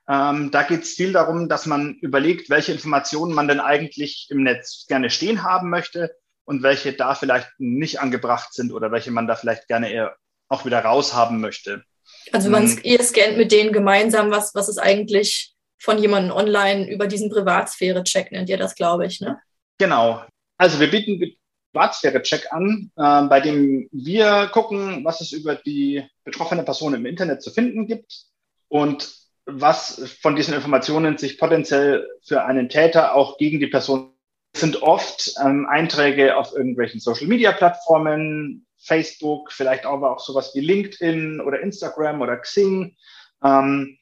Ähm, 0.10 0.52
da 0.52 0.64
geht 0.64 0.84
es 0.84 0.94
viel 0.94 1.14
darum, 1.14 1.48
dass 1.48 1.66
man 1.66 1.96
überlegt, 2.02 2.50
welche 2.50 2.74
Informationen 2.74 3.34
man 3.34 3.48
denn 3.48 3.60
eigentlich 3.60 4.28
im 4.30 4.44
Netz 4.44 4.86
gerne 4.88 5.10
stehen 5.10 5.44
haben 5.44 5.70
möchte 5.70 6.14
und 6.46 6.62
welche 6.62 6.94
da 6.94 7.16
vielleicht 7.16 7.50
nicht 7.58 8.02
angebracht 8.02 8.54
sind 8.54 8.74
oder 8.74 8.92
welche 8.92 9.12
man 9.12 9.28
da 9.28 9.36
vielleicht 9.36 9.68
gerne 9.68 9.92
eher 9.92 10.16
auch 10.50 10.66
wieder 10.66 10.80
raushaben 10.80 11.40
möchte. 11.40 11.84
Also 12.32 12.50
man, 12.50 12.64
ähm, 12.64 12.80
ihr 12.84 13.02
scannt 13.02 13.38
mit 13.38 13.52
denen 13.52 13.72
gemeinsam, 13.72 14.30
was, 14.30 14.54
was 14.54 14.68
ist 14.68 14.78
eigentlich 14.78 15.54
von 15.80 15.98
jemandem 15.98 16.36
online 16.36 16.90
über 16.90 17.08
diesen 17.08 17.30
Privatsphäre-Check, 17.30 18.32
nennt 18.32 18.50
ihr 18.50 18.58
das, 18.58 18.76
glaube 18.76 19.06
ich, 19.06 19.22
ne? 19.22 19.40
Genau. 19.78 20.24
Also 20.58 20.80
wir 20.80 20.90
bieten 20.90 21.36
Privatsphäre-Check 21.74 22.52
an, 22.52 22.92
äh, 22.96 23.22
bei 23.24 23.40
dem 23.40 23.90
wir 23.92 24.48
gucken, 24.48 25.04
was 25.04 25.22
es 25.22 25.32
über 25.32 25.56
die 25.56 26.06
betroffene 26.24 26.64
Person 26.64 26.94
im 26.94 27.06
Internet 27.06 27.42
zu 27.42 27.52
finden 27.52 27.88
gibt 27.88 28.26
und 28.68 29.23
was 29.46 30.18
von 30.22 30.36
diesen 30.36 30.54
Informationen 30.54 31.18
sich 31.18 31.38
potenziell 31.38 32.08
für 32.26 32.46
einen 32.46 32.70
Täter 32.70 33.16
auch 33.16 33.38
gegen 33.38 33.60
die 33.60 33.68
Person 33.68 34.14
sind 34.56 34.82
oft 34.82 35.34
ähm, 35.44 35.68
Einträge 35.68 36.38
auf 36.38 36.54
irgendwelchen 36.54 37.00
Social-Media-Plattformen, 37.00 38.68
Facebook, 38.78 39.52
vielleicht 39.52 39.86
aber 39.86 40.12
auch 40.12 40.20
sowas 40.20 40.52
wie 40.54 40.60
LinkedIn 40.60 41.42
oder 41.42 41.62
Instagram 41.62 42.22
oder 42.22 42.38
Xing, 42.38 42.96
ähm, 43.44 43.98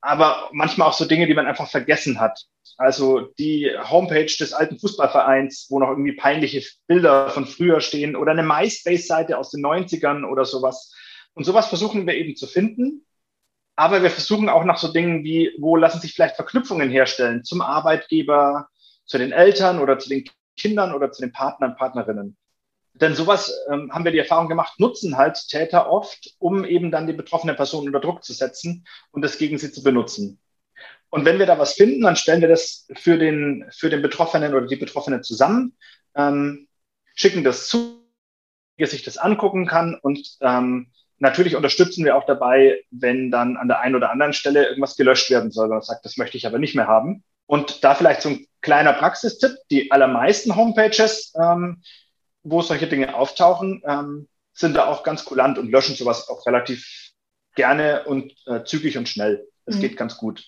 aber 0.00 0.48
manchmal 0.52 0.88
auch 0.88 0.92
so 0.92 1.04
Dinge, 1.04 1.26
die 1.26 1.34
man 1.34 1.46
einfach 1.46 1.68
vergessen 1.68 2.20
hat. 2.20 2.44
Also 2.76 3.32
die 3.38 3.70
Homepage 3.90 4.26
des 4.38 4.52
alten 4.52 4.78
Fußballvereins, 4.78 5.66
wo 5.68 5.78
noch 5.78 5.90
irgendwie 5.90 6.16
peinliche 6.16 6.62
Bilder 6.86 7.28
von 7.30 7.46
früher 7.46 7.80
stehen 7.80 8.16
oder 8.16 8.32
eine 8.32 8.42
MySpace-Seite 8.42 9.36
aus 9.36 9.50
den 9.50 9.64
90ern 9.64 10.24
oder 10.24 10.44
sowas. 10.44 10.94
Und 11.34 11.44
sowas 11.44 11.68
versuchen 11.68 12.06
wir 12.06 12.14
eben 12.14 12.36
zu 12.36 12.46
finden 12.46 13.04
aber 13.76 14.02
wir 14.02 14.10
versuchen 14.10 14.48
auch 14.48 14.64
nach 14.64 14.78
so 14.78 14.92
Dingen 14.92 15.24
wie, 15.24 15.52
wo 15.58 15.76
lassen 15.76 16.00
sich 16.00 16.14
vielleicht 16.14 16.36
Verknüpfungen 16.36 16.90
herstellen 16.90 17.44
zum 17.44 17.62
Arbeitgeber, 17.62 18.68
zu 19.06 19.18
den 19.18 19.32
Eltern 19.32 19.78
oder 19.78 19.98
zu 19.98 20.08
den 20.08 20.24
Kindern 20.56 20.94
oder 20.94 21.10
zu 21.10 21.22
den 21.22 21.32
Partnern, 21.32 21.76
Partnerinnen. 21.76 22.36
Denn 22.94 23.14
sowas 23.14 23.52
ähm, 23.70 23.90
haben 23.92 24.04
wir 24.04 24.12
die 24.12 24.18
Erfahrung 24.18 24.48
gemacht, 24.48 24.78
nutzen 24.78 25.16
halt 25.16 25.48
Täter 25.48 25.90
oft, 25.90 26.34
um 26.38 26.64
eben 26.64 26.90
dann 26.90 27.06
die 27.06 27.14
betroffene 27.14 27.54
Person 27.54 27.86
unter 27.86 28.00
Druck 28.00 28.22
zu 28.22 28.32
setzen 28.34 28.86
und 29.10 29.22
das 29.22 29.38
gegen 29.38 29.58
sie 29.58 29.72
zu 29.72 29.82
benutzen. 29.82 30.38
Und 31.08 31.24
wenn 31.24 31.38
wir 31.38 31.46
da 31.46 31.58
was 31.58 31.74
finden, 31.74 32.02
dann 32.02 32.16
stellen 32.16 32.40
wir 32.40 32.48
das 32.48 32.86
für 32.94 33.18
den, 33.18 33.66
für 33.70 33.90
den 33.90 34.02
Betroffenen 34.02 34.54
oder 34.54 34.66
die 34.66 34.76
Betroffene 34.76 35.22
zusammen, 35.22 35.76
ähm, 36.14 36.68
schicken 37.14 37.44
das 37.44 37.66
zu, 37.66 38.02
dass 38.78 38.90
sich 38.90 39.02
das 39.02 39.18
angucken 39.18 39.66
kann 39.66 39.98
und 40.00 40.36
ähm, 40.40 40.90
natürlich 41.22 41.54
unterstützen 41.54 42.04
wir 42.04 42.16
auch 42.16 42.26
dabei, 42.26 42.82
wenn 42.90 43.30
dann 43.30 43.56
an 43.56 43.68
der 43.68 43.80
einen 43.80 43.94
oder 43.94 44.10
anderen 44.10 44.32
Stelle 44.32 44.66
irgendwas 44.66 44.96
gelöscht 44.96 45.30
werden 45.30 45.52
soll, 45.52 45.68
wenn 45.68 45.76
man 45.76 45.82
sagt, 45.82 46.04
das 46.04 46.16
möchte 46.16 46.36
ich 46.36 46.46
aber 46.46 46.58
nicht 46.58 46.74
mehr 46.74 46.88
haben. 46.88 47.22
Und 47.46 47.84
da 47.84 47.94
vielleicht 47.94 48.22
so 48.22 48.30
ein 48.30 48.46
kleiner 48.60 48.92
Praxistipp, 48.92 49.52
die 49.70 49.92
allermeisten 49.92 50.56
Homepages, 50.56 51.32
ähm, 51.40 51.80
wo 52.42 52.60
solche 52.60 52.88
Dinge 52.88 53.14
auftauchen, 53.14 53.82
ähm, 53.86 54.28
sind 54.52 54.74
da 54.74 54.86
auch 54.86 55.04
ganz 55.04 55.24
kulant 55.24 55.58
und 55.58 55.70
löschen 55.70 55.94
sowas 55.94 56.28
auch 56.28 56.44
relativ 56.44 56.84
gerne 57.54 58.04
und 58.04 58.34
äh, 58.46 58.64
zügig 58.64 58.98
und 58.98 59.08
schnell. 59.08 59.46
Das 59.64 59.76
mhm. 59.76 59.80
geht 59.80 59.96
ganz 59.96 60.16
gut. 60.16 60.44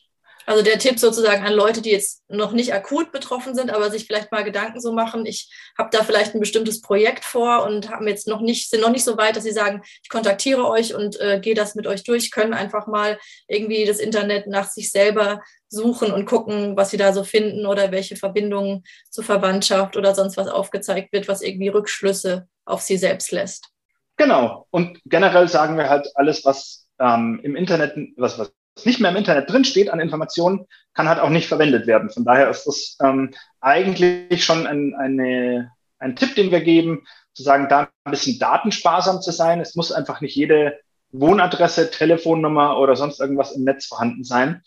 Also 0.47 0.63
der 0.63 0.79
Tipp 0.79 0.99
sozusagen 0.99 1.45
an 1.45 1.53
Leute, 1.53 1.81
die 1.81 1.91
jetzt 1.91 2.23
noch 2.29 2.53
nicht 2.53 2.75
akut 2.75 3.13
betroffen 3.13 3.55
sind, 3.55 3.71
aber 3.71 3.91
sich 3.91 4.07
vielleicht 4.07 4.31
mal 4.31 4.45
Gedanken 4.45 4.81
so 4.81 4.93
machen, 4.93 5.27
ich 5.27 5.51
habe 5.79 5.91
da 5.91 6.05
vielleicht 6.05 6.35
ein 6.35 6.41
bestimmtes 6.41 6.81
Projekt 6.81 7.25
vor 7.25 7.65
und 7.65 7.91
haben 7.91 8.07
jetzt 8.09 8.29
noch 8.29 8.41
nicht, 8.41 8.71
sind 8.71 8.81
noch 8.81 8.91
nicht 8.91 9.05
so 9.05 9.17
weit, 9.17 9.37
dass 9.37 9.45
sie 9.45 9.53
sagen, 9.53 9.83
ich 10.03 10.09
kontaktiere 10.09 10.69
euch 10.69 10.95
und 10.95 11.19
äh, 11.21 11.41
gehe 11.41 11.55
das 11.55 11.75
mit 11.75 11.87
euch 11.87 12.05
durch, 12.05 12.31
können 12.31 12.55
einfach 12.55 12.87
mal 12.87 13.19
irgendwie 13.49 13.85
das 13.85 13.99
Internet 13.99 14.47
nach 14.47 14.69
sich 14.69 14.91
selber 14.91 15.41
suchen 15.69 16.13
und 16.13 16.27
gucken, 16.27 16.77
was 16.77 16.91
sie 16.91 16.97
da 16.97 17.13
so 17.13 17.25
finden 17.25 17.67
oder 17.67 17.91
welche 17.91 18.17
Verbindungen 18.17 18.85
zur 19.11 19.25
Verwandtschaft 19.25 19.97
oder 19.97 20.15
sonst 20.15 20.37
was 20.37 20.49
aufgezeigt 20.49 21.13
wird, 21.13 21.29
was 21.29 21.43
irgendwie 21.43 21.69
Rückschlüsse 21.69 22.47
auf 22.65 22.83
sie 22.83 22.97
selbst 22.97 23.33
lässt. 23.33 23.71
Genau. 24.17 24.67
Und 24.71 25.01
generell 25.05 25.49
sagen 25.49 25.77
wir 25.77 25.89
halt 25.89 26.09
alles, 26.15 26.45
was 26.45 26.87
ähm, 27.01 27.41
im 27.43 27.57
Internet, 27.57 27.97
was, 28.17 28.39
was 28.77 28.87
nicht 28.87 29.01
mehr 29.01 29.11
im 29.11 29.17
Internet 29.17 29.51
drinsteht 29.51 29.91
an 29.91 30.01
Informationen, 30.01 30.67
kann 30.95 31.09
halt 31.09 31.21
auch 31.21 31.31
nicht 31.31 31.49
verwendet 31.49 31.87
werden. 31.87 32.11
Von 32.11 32.25
daher 32.25 32.51
ist 32.51 32.65
das 32.65 32.97
ähm, 33.03 33.35
eigentlich 33.61 34.45
schon 34.45 34.67
ein, 34.67 34.95
eine, 34.95 35.73
ein 35.99 36.17
Tipp, 36.17 36.35
den 36.35 36.51
wir 36.51 36.61
geben, 36.61 37.07
zu 37.35 37.43
sagen, 37.43 37.69
da 37.69 37.89
ein 38.05 38.11
bisschen 38.11 38.39
datensparsam 38.39 39.21
zu 39.21 39.33
sein. 39.33 39.61
Es 39.61 39.75
muss 39.75 39.93
einfach 39.93 40.21
nicht 40.21 40.37
jede 40.37 40.79
Wohnadresse, 41.11 41.91
Telefonnummer 41.91 42.79
oder 42.79 42.97
sonst 42.97 43.21
irgendwas 43.21 43.53
im 43.53 43.65
Netz 43.65 43.87
vorhanden 43.87 44.25
sein. 44.25 44.63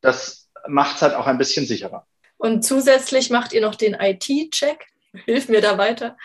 Das 0.00 0.48
macht 0.66 0.96
es 0.96 1.02
halt 1.02 1.14
auch 1.14 1.26
ein 1.26 1.38
bisschen 1.38 1.66
sicherer. 1.66 2.06
Und 2.38 2.64
zusätzlich 2.64 3.30
macht 3.30 3.52
ihr 3.52 3.62
noch 3.62 3.74
den 3.74 3.94
IT-Check. 3.94 4.86
Hilf 5.24 5.48
mir 5.48 5.62
da 5.62 5.78
weiter. 5.78 6.16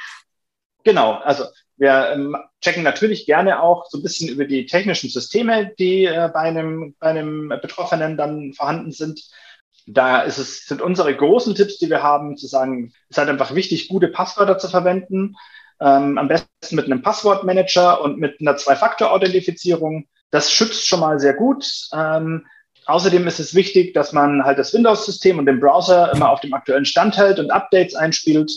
Genau, 0.83 1.13
also 1.13 1.45
wir 1.81 2.11
ähm, 2.13 2.37
checken 2.61 2.83
natürlich 2.83 3.25
gerne 3.25 3.59
auch 3.59 3.87
so 3.89 3.97
ein 3.97 4.03
bisschen 4.03 4.29
über 4.29 4.45
die 4.45 4.67
technischen 4.67 5.09
Systeme, 5.09 5.71
die 5.79 6.05
äh, 6.05 6.29
bei, 6.31 6.41
einem, 6.41 6.93
bei 6.99 7.07
einem 7.07 7.49
Betroffenen 7.59 8.17
dann 8.17 8.53
vorhanden 8.53 8.91
sind. 8.91 9.19
Da 9.87 10.21
ist 10.21 10.37
es, 10.37 10.67
sind 10.67 10.79
unsere 10.79 11.15
großen 11.15 11.55
Tipps, 11.55 11.79
die 11.79 11.89
wir 11.89 12.03
haben, 12.03 12.37
zu 12.37 12.45
sagen, 12.45 12.93
es 13.09 13.15
ist 13.15 13.17
halt 13.17 13.29
einfach 13.29 13.55
wichtig, 13.55 13.87
gute 13.87 14.09
Passwörter 14.09 14.59
zu 14.59 14.69
verwenden. 14.69 15.35
Ähm, 15.79 16.19
am 16.19 16.27
besten 16.27 16.75
mit 16.75 16.85
einem 16.85 17.01
Passwortmanager 17.01 17.99
und 18.03 18.19
mit 18.19 18.39
einer 18.39 18.57
Zwei-Faktor-Authentifizierung. 18.57 20.05
Das 20.29 20.51
schützt 20.51 20.85
schon 20.85 20.99
mal 20.99 21.19
sehr 21.19 21.33
gut. 21.33 21.65
Ähm, 21.95 22.45
außerdem 22.85 23.25
ist 23.25 23.39
es 23.39 23.55
wichtig, 23.55 23.95
dass 23.95 24.13
man 24.13 24.43
halt 24.43 24.59
das 24.59 24.71
Windows-System 24.75 25.39
und 25.39 25.47
den 25.47 25.59
Browser 25.59 26.13
immer 26.13 26.29
auf 26.29 26.41
dem 26.41 26.53
aktuellen 26.53 26.85
Stand 26.85 27.17
hält 27.17 27.39
und 27.39 27.49
Updates 27.49 27.95
einspielt. 27.95 28.51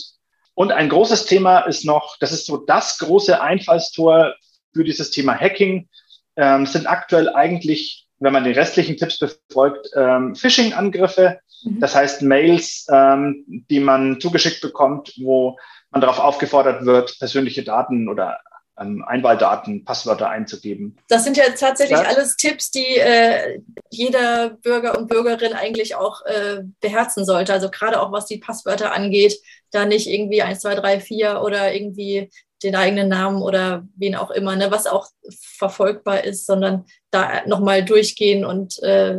Und 0.55 0.71
ein 0.71 0.89
großes 0.89 1.25
Thema 1.25 1.59
ist 1.59 1.85
noch, 1.85 2.17
das 2.19 2.31
ist 2.31 2.45
so 2.45 2.57
das 2.57 2.97
große 2.97 3.41
Einfallstor 3.41 4.33
für 4.73 4.83
dieses 4.83 5.11
Thema 5.11 5.35
Hacking, 5.35 5.89
ähm, 6.37 6.65
sind 6.65 6.87
aktuell 6.87 7.29
eigentlich, 7.29 8.07
wenn 8.19 8.33
man 8.33 8.45
die 8.45 8.51
restlichen 8.51 8.97
Tipps 8.97 9.19
befolgt, 9.19 9.89
ähm, 9.95 10.35
Phishing-Angriffe. 10.35 11.39
Mhm. 11.63 11.79
Das 11.81 11.93
heißt 11.93 12.21
Mails, 12.21 12.87
ähm, 12.91 13.43
die 13.69 13.81
man 13.81 14.19
zugeschickt 14.19 14.61
bekommt, 14.61 15.13
wo 15.21 15.57
man 15.91 16.01
darauf 16.01 16.19
aufgefordert 16.19 16.85
wird, 16.85 17.19
persönliche 17.19 17.63
Daten 17.63 18.09
oder 18.09 18.39
ähm, 18.79 19.03
Einwahldaten, 19.05 19.85
Passwörter 19.85 20.29
einzugeben. 20.29 20.97
Das 21.07 21.23
sind 21.23 21.37
ja 21.37 21.45
tatsächlich 21.57 21.99
ja. 21.99 22.05
alles 22.05 22.35
Tipps, 22.35 22.71
die 22.71 22.97
äh, 22.97 23.61
jeder 23.89 24.49
Bürger 24.49 24.97
und 24.97 25.07
Bürgerin 25.07 25.53
eigentlich 25.53 25.95
auch 25.95 26.25
äh, 26.25 26.63
beherzen 26.81 27.25
sollte. 27.25 27.53
Also 27.53 27.69
gerade 27.69 28.01
auch 28.01 28.11
was 28.11 28.25
die 28.25 28.37
Passwörter 28.37 28.93
angeht, 28.93 29.39
da 29.71 29.85
nicht 29.85 30.07
irgendwie 30.07 30.41
1, 30.41 30.59
2, 30.59 30.75
3, 30.75 30.99
4 30.99 31.41
oder 31.41 31.73
irgendwie 31.73 32.29
den 32.63 32.75
eigenen 32.75 33.09
Namen 33.09 33.41
oder 33.41 33.87
wen 33.95 34.15
auch 34.15 34.31
immer, 34.31 34.55
ne, 34.55 34.71
was 34.71 34.87
auch 34.87 35.07
verfolgbar 35.57 36.23
ist, 36.23 36.45
sondern 36.45 36.85
da 37.11 37.45
nochmal 37.45 37.83
durchgehen 37.83 38.45
und 38.45 38.81
äh, 38.81 39.17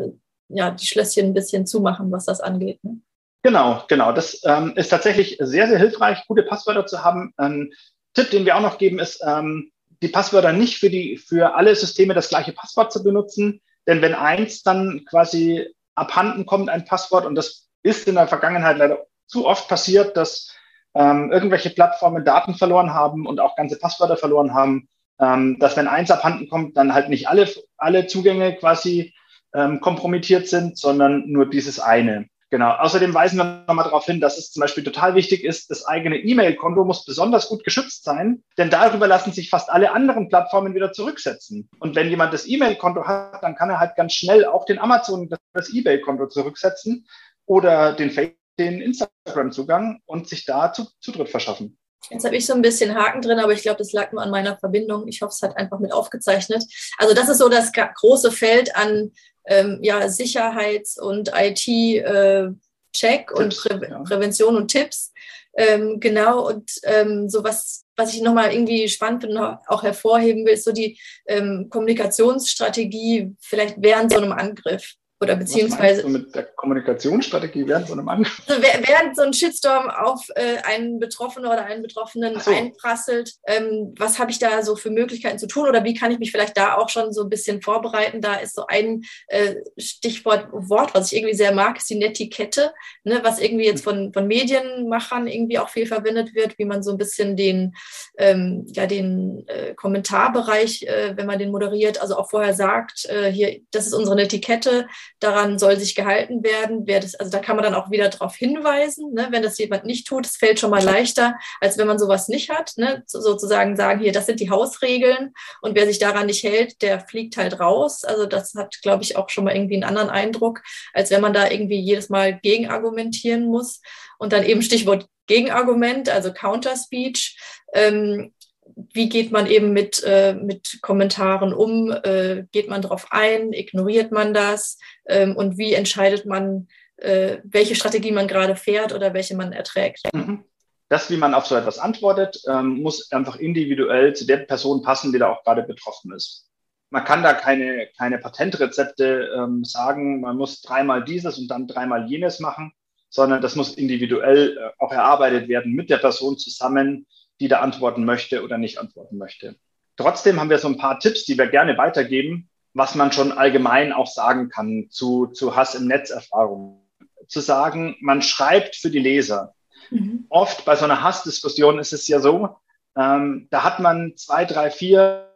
ja, 0.49 0.71
die 0.71 0.87
Schlösschen 0.87 1.27
ein 1.27 1.35
bisschen 1.35 1.67
zumachen, 1.67 2.11
was 2.11 2.25
das 2.25 2.41
angeht. 2.41 2.83
Ne? 2.83 3.01
Genau, 3.43 3.85
genau. 3.89 4.13
Das 4.13 4.41
ähm, 4.45 4.73
ist 4.77 4.89
tatsächlich 4.89 5.37
sehr, 5.41 5.69
sehr 5.69 5.79
hilfreich, 5.79 6.25
gute 6.27 6.43
Passwörter 6.43 6.87
zu 6.87 7.05
haben. 7.05 7.33
Ähm, 7.39 7.73
Tipp, 8.17 8.31
den 8.31 8.47
wir 8.47 8.57
auch 8.57 8.63
noch 8.63 8.79
geben, 8.79 8.99
ist, 8.99 9.23
ähm, 9.25 9.71
die 10.03 10.09
Passwörter 10.09 10.53
nicht 10.53 10.79
für, 10.79 10.91
die, 10.91 11.19
für 11.19 11.55
alle 11.55 11.77
Systeme 11.77 12.15
das 12.15 12.31
gleiche 12.31 12.53
Passwort 12.53 12.93
zu 12.93 13.05
benutzen. 13.05 13.61
Denn 13.87 14.03
wenn 14.03 14.15
eins 14.15 14.63
dann 14.63 15.05
quasi 15.09 15.69
abhanden 15.95 16.47
kommt, 16.47 16.71
ein 16.71 16.85
Passwort, 16.85 17.27
und 17.27 17.35
das 17.35 17.69
ist 17.83 18.09
in 18.09 18.15
der 18.15 18.27
Vergangenheit 18.27 18.79
leider 18.79 19.07
zu 19.27 19.47
oft 19.47 19.69
passiert, 19.69 20.17
dass 20.17 20.51
ähm, 20.95 21.31
irgendwelche 21.31 21.71
Plattformen 21.71 22.25
Daten 22.25 22.55
verloren 22.55 22.95
haben 22.95 23.27
und 23.27 23.39
auch 23.39 23.55
ganze 23.55 23.79
Passwörter 23.79 24.17
verloren 24.17 24.55
haben, 24.55 24.89
ähm, 25.21 25.59
dass 25.59 25.77
wenn 25.77 25.89
eins 25.89 26.11
abhanden 26.11 26.49
kommt, 26.49 26.77
dann 26.77 26.95
halt 26.95 27.11
nicht 27.11 27.29
alle, 27.29 27.49
alle 27.77 28.07
Zugänge 28.07 28.57
quasi 28.57 29.15
ähm, 29.55 29.81
kompromittiert 29.81 30.49
sind, 30.49 30.79
sondern 30.79 31.29
nur 31.29 31.49
dieses 31.49 31.81
eine. 31.81 32.29
Genau. 32.51 32.71
Außerdem 32.71 33.13
weisen 33.13 33.39
wir 33.39 33.65
nochmal 33.67 33.85
darauf 33.85 34.05
hin, 34.05 34.21
dass 34.21 34.39
es 34.39 34.53
zum 34.53 34.61
Beispiel 34.61 34.85
total 34.85 35.17
wichtig 35.17 35.43
ist, 35.43 35.69
das 35.71 35.85
eigene 35.85 36.17
E-Mail-Konto 36.17 36.85
muss 36.85 37.05
besonders 37.05 37.49
gut 37.49 37.65
geschützt 37.65 38.05
sein, 38.05 38.45
denn 38.57 38.71
darüber 38.71 39.09
lassen 39.09 39.33
sich 39.33 39.51
fast 39.51 39.69
alle 39.69 39.93
anderen 39.93 40.29
Plattformen 40.29 40.75
wieder 40.75 40.93
zurücksetzen. 40.93 41.69
Und 41.81 41.97
wenn 41.97 42.09
jemand 42.09 42.33
das 42.33 42.47
E-Mail-Konto 42.47 43.05
hat, 43.05 43.43
dann 43.43 43.57
kann 43.57 43.71
er 43.71 43.81
halt 43.81 43.97
ganz 43.97 44.13
schnell 44.15 44.45
auch 44.45 44.65
den 44.65 44.79
Amazon 44.79 45.29
das 45.55 45.75
eBay-Konto 45.75 46.29
zurücksetzen 46.29 47.09
oder 47.47 47.95
den, 47.95 48.15
den 48.59 48.81
Instagram-Zugang 48.81 50.01
und 50.07 50.29
sich 50.29 50.45
da 50.45 50.73
Zutritt 50.73 51.29
verschaffen. 51.29 51.77
Jetzt 52.11 52.25
habe 52.25 52.37
ich 52.37 52.47
so 52.47 52.55
ein 52.55 52.63
bisschen 52.63 52.95
Haken 52.95 53.21
drin, 53.21 53.41
aber 53.41 53.53
ich 53.53 53.63
glaube, 53.63 53.79
das 53.79 53.93
lag 53.93 54.13
nur 54.13 54.23
an 54.23 54.31
meiner 54.31 54.57
Verbindung. 54.59 55.09
Ich 55.09 55.23
hoffe, 55.23 55.33
es 55.35 55.43
hat 55.43 55.57
einfach 55.57 55.81
mit 55.81 55.93
aufgezeichnet. 55.93 56.63
Also 56.99 57.15
das 57.15 57.29
ist 57.29 57.39
so 57.39 57.49
das 57.49 57.73
große 57.73 58.31
Feld 58.31 58.77
an 58.77 59.11
ähm, 59.47 59.79
ja, 59.83 60.09
Sicherheits- 60.09 60.99
und 60.99 61.31
IT-Check 61.35 63.31
äh, 63.31 63.35
und 63.35 63.57
Prä 63.57 63.81
ja. 63.89 63.99
Prävention 64.01 64.57
und 64.57 64.69
Tipps. 64.69 65.13
Ähm, 65.57 66.01
genau, 66.01 66.47
und 66.47 66.71
ähm, 66.83 67.31
so 67.31 67.43
was, 67.43 67.87
was 67.97 68.13
ich 68.13 68.21
nochmal 68.21 68.53
irgendwie 68.53 68.89
spannend 68.89 69.23
finde, 69.23 69.59
auch 69.67 69.83
hervorheben 69.83 70.45
will, 70.45 70.53
ist 70.53 70.65
so 70.65 70.73
die 70.73 70.99
ähm, 71.27 71.69
Kommunikationsstrategie 71.71 73.35
vielleicht 73.41 73.77
während 73.79 74.13
so 74.13 74.19
einem 74.19 74.33
Angriff. 74.33 74.95
Oder 75.19 75.37
beziehungsweise. 75.37 76.05
Was 76.05 76.11
mit 76.11 76.35
der 76.35 76.45
Kommunikationsstrategie 76.45 77.67
während 77.67 77.87
so 77.87 77.95
einem 77.95 78.09
Angriff? 78.09 78.43
Also 78.47 78.63
während 78.63 79.17
so 79.17 79.23
ein 79.23 79.33
Shitstorm 79.33 79.89
auf 79.89 80.27
äh, 80.35 80.59
einen 80.59 80.99
Betroffenen 80.99 81.51
oder 81.51 81.65
einen 81.65 81.83
Betroffenen 81.83 82.39
so. 82.39 82.51
einprasselt, 82.51 83.33
ähm, 83.47 83.95
was 83.99 84.19
habe 84.19 84.31
ich 84.31 84.39
da 84.39 84.63
so 84.63 84.77
für 84.77 84.91
Möglichkeiten 84.91 85.39
zu 85.39 85.47
tun 85.47 85.69
oder 85.69 85.85
wie 85.85 85.95
kann 85.95 86.11
ich 86.11 86.19
mich 86.19 86.31
vielleicht 86.31 86.57
da 86.57 86.77
auch 86.77 86.91
schon 86.91 87.15
so 87.15 87.23
ein 87.23 87.31
bisschen 87.31 87.63
vorbereiten? 87.63 88.21
Da 88.21 88.35
ist 88.35 88.55
so 88.55 88.67
ein 88.67 89.05
äh, 89.29 89.55
Stichwort, 89.79 90.49
Wort, 90.53 90.95
was 90.95 91.11
ich 91.11 91.19
irgendwie 91.19 91.35
sehr 91.37 91.53
mag, 91.53 91.79
ist 91.79 91.89
die 91.89 91.97
Netiquette, 91.97 92.75
ne, 93.05 93.21
was 93.23 93.41
irgendwie 93.41 93.67
jetzt 93.67 93.85
von, 93.85 94.13
von 94.13 94.27
Medienmachern 94.27 95.27
irgendwie 95.27 95.59
auch 95.59 95.71
viel 95.71 95.87
verwendet 95.87 96.35
wird, 96.35 96.59
wie 96.59 96.67
man 96.67 96.83
so 96.83 96.91
ein 96.91 96.99
bisschen 96.99 97.37
den, 97.37 97.75
ähm, 98.19 98.67
ja, 98.69 98.87
den 98.87 99.45
äh, 99.49 99.75
Kommentarbereich, 99.75 100.83
äh, 100.83 101.17
wenn 101.17 101.27
man 101.27 101.39
den 101.39 101.51
moderiert, 101.51 102.03
also 102.03 102.17
auch 102.17 102.29
vorher 102.29 102.53
sagt, 102.53 103.07
äh, 103.07 103.31
hier, 103.31 103.61
das 103.71 103.87
ist 103.87 103.95
unsere 103.95 104.17
Netiquette 104.17 104.87
daran 105.21 105.59
soll 105.59 105.77
sich 105.79 105.95
gehalten 105.95 106.43
werden. 106.43 106.87
Wer 106.87 107.01
das, 107.01 107.15
also 107.15 107.31
da 107.31 107.39
kann 107.39 107.57
man 107.57 107.65
dann 107.65 107.75
auch 107.75 107.91
wieder 107.91 108.09
darauf 108.09 108.35
hinweisen, 108.37 109.13
ne? 109.13 109.29
wenn 109.31 109.43
das 109.43 109.59
jemand 109.59 109.85
nicht 109.85 110.07
tut, 110.07 110.27
es 110.27 110.37
fällt 110.37 110.61
schon 110.61 110.71
mal 110.71 110.83
leichter, 110.83 111.37
als 111.61 111.79
wenn 111.79 111.87
man 111.87 111.99
sowas 111.99 112.29
nicht 112.29 112.51
hat. 112.51 112.73
Ne? 112.77 113.03
So, 113.07 113.21
sozusagen 113.21 113.77
sagen, 113.77 114.01
hier, 114.01 114.13
das 114.13 114.27
sind 114.27 114.41
die 114.41 114.51
Hausregeln 114.51 115.33
und 115.63 115.75
wer 115.75 115.87
sich 115.87 115.99
daran 115.99 116.27
nicht 116.27 116.43
hält, 116.43 116.83
der 116.83 117.01
fliegt 117.01 117.37
halt 117.37 117.61
raus. 117.61 118.05
Also 118.05 118.27
das 118.27 118.55
hat, 118.55 118.81
glaube 118.83 119.03
ich, 119.03 119.17
auch 119.17 119.29
schon 119.31 119.45
mal 119.45 119.55
irgendwie 119.55 119.75
einen 119.75 119.85
anderen 119.85 120.11
Eindruck, 120.11 120.63
als 120.93 121.11
wenn 121.11 121.21
man 121.21 121.33
da 121.33 121.51
irgendwie 121.51 121.81
jedes 121.81 122.09
Mal 122.09 122.39
gegen 122.41 122.69
argumentieren 122.69 123.47
muss. 123.47 123.81
Und 124.19 124.33
dann 124.33 124.45
eben 124.45 124.63
Stichwort 124.63 125.09
Gegenargument, 125.27 126.09
also 126.09 126.33
Counterspeech. 126.33 127.37
Ähm, 127.75 128.33
wie 128.77 129.09
geht 129.09 129.33
man 129.33 129.47
eben 129.47 129.73
mit, 129.73 130.03
äh, 130.05 130.35
mit 130.35 130.79
Kommentaren 130.83 131.55
um? 131.55 131.91
Äh, 131.91 132.45
geht 132.53 132.69
man 132.69 132.83
darauf 132.83 133.07
ein? 133.11 133.53
Ignoriert 133.53 134.13
man 134.13 134.35
das? 134.35 134.79
Ähm, 135.07 135.35
und 135.35 135.57
wie 135.57 135.73
entscheidet 135.73 136.27
man, 136.27 136.69
äh, 136.99 137.39
welche 137.45 137.75
Strategie 137.75 138.13
man 138.13 138.29
gerade 138.29 138.55
fährt 138.55 138.95
oder 138.95 139.15
welche 139.15 139.35
man 139.35 139.53
erträgt? 139.53 140.03
Mhm. 140.13 140.45
Das, 140.89 141.11
wie 141.11 141.17
man 141.17 141.35
auf 141.35 141.47
so 141.47 141.57
etwas 141.57 141.79
antwortet, 141.79 142.41
ähm, 142.49 142.83
muss 142.83 143.11
einfach 143.11 143.37
individuell 143.37 144.15
zu 144.15 144.27
der 144.27 144.39
Person 144.39 144.83
passen, 144.83 145.13
die 145.13 145.19
da 145.19 145.31
auch 145.31 145.43
gerade 145.43 145.63
betroffen 145.63 146.13
ist. 146.13 146.47
Man 146.91 147.05
kann 147.05 147.23
da 147.23 147.33
keine, 147.33 147.89
keine 147.99 148.19
Patentrezepte 148.19 149.31
ähm, 149.37 149.65
sagen, 149.65 150.21
man 150.21 150.37
muss 150.37 150.61
dreimal 150.61 151.03
dieses 151.03 151.39
und 151.39 151.49
dann 151.49 151.67
dreimal 151.67 152.09
jenes 152.09 152.39
machen, 152.39 152.73
sondern 153.09 153.41
das 153.41 153.57
muss 153.57 153.75
individuell 153.75 154.57
äh, 154.57 154.71
auch 154.79 154.93
erarbeitet 154.93 155.49
werden 155.49 155.73
mit 155.73 155.91
der 155.91 155.97
Person 155.97 156.39
zusammen, 156.39 157.07
die 157.41 157.49
da 157.49 157.61
antworten 157.61 158.05
möchte 158.05 158.43
oder 158.43 158.59
nicht 158.59 158.79
antworten 158.79 159.19
möchte. 159.19 159.57
Trotzdem 159.97 160.39
haben 160.41 160.51
wir 160.51 160.59
so 160.59 160.69
ein 160.69 160.79
paar 160.79 161.01
Tipps, 161.01 161.25
die 161.25 161.39
wir 161.39 161.47
gerne 161.47 161.79
weitergeben, 161.79 162.49
was 162.75 162.95
man 162.95 163.13
schon 163.13 163.33
allgemein 163.33 163.93
auch 163.93 164.07
sagen 164.07 164.49
kann 164.51 164.89
zu, 164.91 165.27
zu 165.27 165.57
Hass 165.57 165.75
im 165.75 165.87
Netzerfahrungen. 165.87 166.83
Zu 167.29 167.41
sagen, 167.41 167.97
man 168.01 168.23
schreibt 168.23 168.77
für 168.77 168.91
die 168.91 168.99
Leser. 168.99 169.55
Mhm. 169.91 170.27
Oft 170.29 170.65
bei 170.65 170.77
so 170.77 170.85
einer 170.85 171.03
Hassdiskussion 171.03 171.79
ist 171.79 171.93
es 171.93 172.07
ja 172.09 172.21
so, 172.21 172.57
ähm, 172.97 173.49
da 173.51 173.63
hat 173.63 173.81
man 173.81 174.17
zwei, 174.17 174.45
drei, 174.45 174.71
vier 174.71 175.33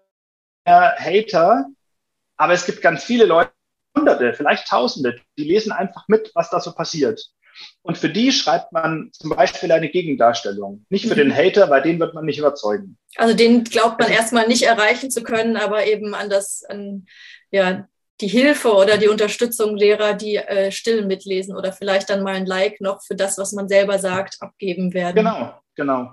Hater, 0.67 1.67
aber 2.37 2.53
es 2.53 2.67
gibt 2.67 2.83
ganz 2.83 3.03
viele 3.03 3.25
Leute, 3.25 3.51
Hunderte, 3.97 4.35
vielleicht 4.35 4.69
Tausende, 4.69 5.21
die 5.37 5.45
lesen 5.45 5.73
einfach 5.73 6.07
mit, 6.07 6.31
was 6.35 6.49
da 6.51 6.61
so 6.61 6.73
passiert. 6.73 7.21
Und 7.83 7.99
für 7.99 8.09
die 8.09 8.33
schreibt 8.33 8.73
man 8.73 9.11
zum 9.13 9.31
Beispiel 9.31 9.73
eine 9.73 9.89
Gegendarstellung. 9.89 10.85
Nicht 10.91 11.07
für 11.07 11.15
mhm. 11.15 11.31
den 11.31 11.37
Hater, 11.37 11.71
weil 11.71 11.83
den 11.83 11.99
wird 11.99 12.15
man 12.15 12.25
nicht 12.25 12.39
überzeugen. 12.39 12.99
Also 13.17 13.35
den 13.35 13.65
glaubt 13.65 14.01
man 14.01 14.11
erstmal 14.11 14.49
nicht 14.49 14.63
erreichen 14.63 15.11
zu 15.11 15.23
können, 15.23 15.57
aber 15.57 15.87
eben 15.87 16.15
an 16.15 16.29
das, 16.31 16.63
an 16.69 17.07
ja, 17.51 17.89
die 18.21 18.29
Hilfe 18.29 18.75
oder 18.75 18.99
die 18.99 19.09
Unterstützung 19.09 19.77
Lehrer, 19.77 20.15
die 20.15 20.37
äh, 20.37 20.71
still 20.71 21.07
mitlesen 21.07 21.57
oder 21.57 21.73
vielleicht 21.73 22.11
dann 22.11 22.23
mal 22.23 22.35
ein 22.35 22.47
Like 22.47 22.81
noch 22.81 23.03
für 23.03 23.15
das, 23.15 23.39
was 23.39 23.53
man 23.53 23.69
selber 23.69 23.99
sagt, 23.99 24.37
abgeben 24.41 24.93
werden. 24.93 25.17
Genau, 25.17 25.55
genau. 25.75 26.13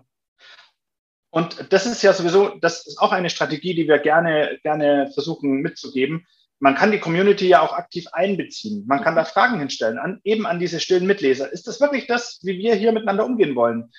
Und 1.29 1.71
das 1.71 1.85
ist 1.85 2.01
ja 2.01 2.13
sowieso, 2.13 2.55
das 2.61 2.87
ist 2.87 2.99
auch 2.99 3.11
eine 3.11 3.29
Strategie, 3.29 3.75
die 3.75 3.87
wir 3.87 3.99
gerne, 3.99 4.57
gerne 4.63 5.11
versuchen 5.13 5.61
mitzugeben 5.61 6.25
man 6.59 6.75
kann 6.75 6.91
die 6.91 6.99
Community 6.99 7.47
ja 7.47 7.61
auch 7.61 7.73
aktiv 7.73 8.07
einbeziehen. 8.11 8.85
Man 8.87 9.03
kann 9.03 9.15
da 9.15 9.25
Fragen 9.25 9.59
hinstellen, 9.59 9.99
an, 9.99 10.19
eben 10.23 10.45
an 10.45 10.59
diese 10.59 10.79
stillen 10.79 11.05
Mitleser. 11.05 11.51
Ist 11.51 11.67
das 11.67 11.79
wirklich 11.79 12.07
das, 12.07 12.39
wie 12.43 12.57
wir 12.57 12.75
hier 12.75 12.91
miteinander 12.91 13.25
umgehen 13.25 13.55
wollen? 13.55 13.91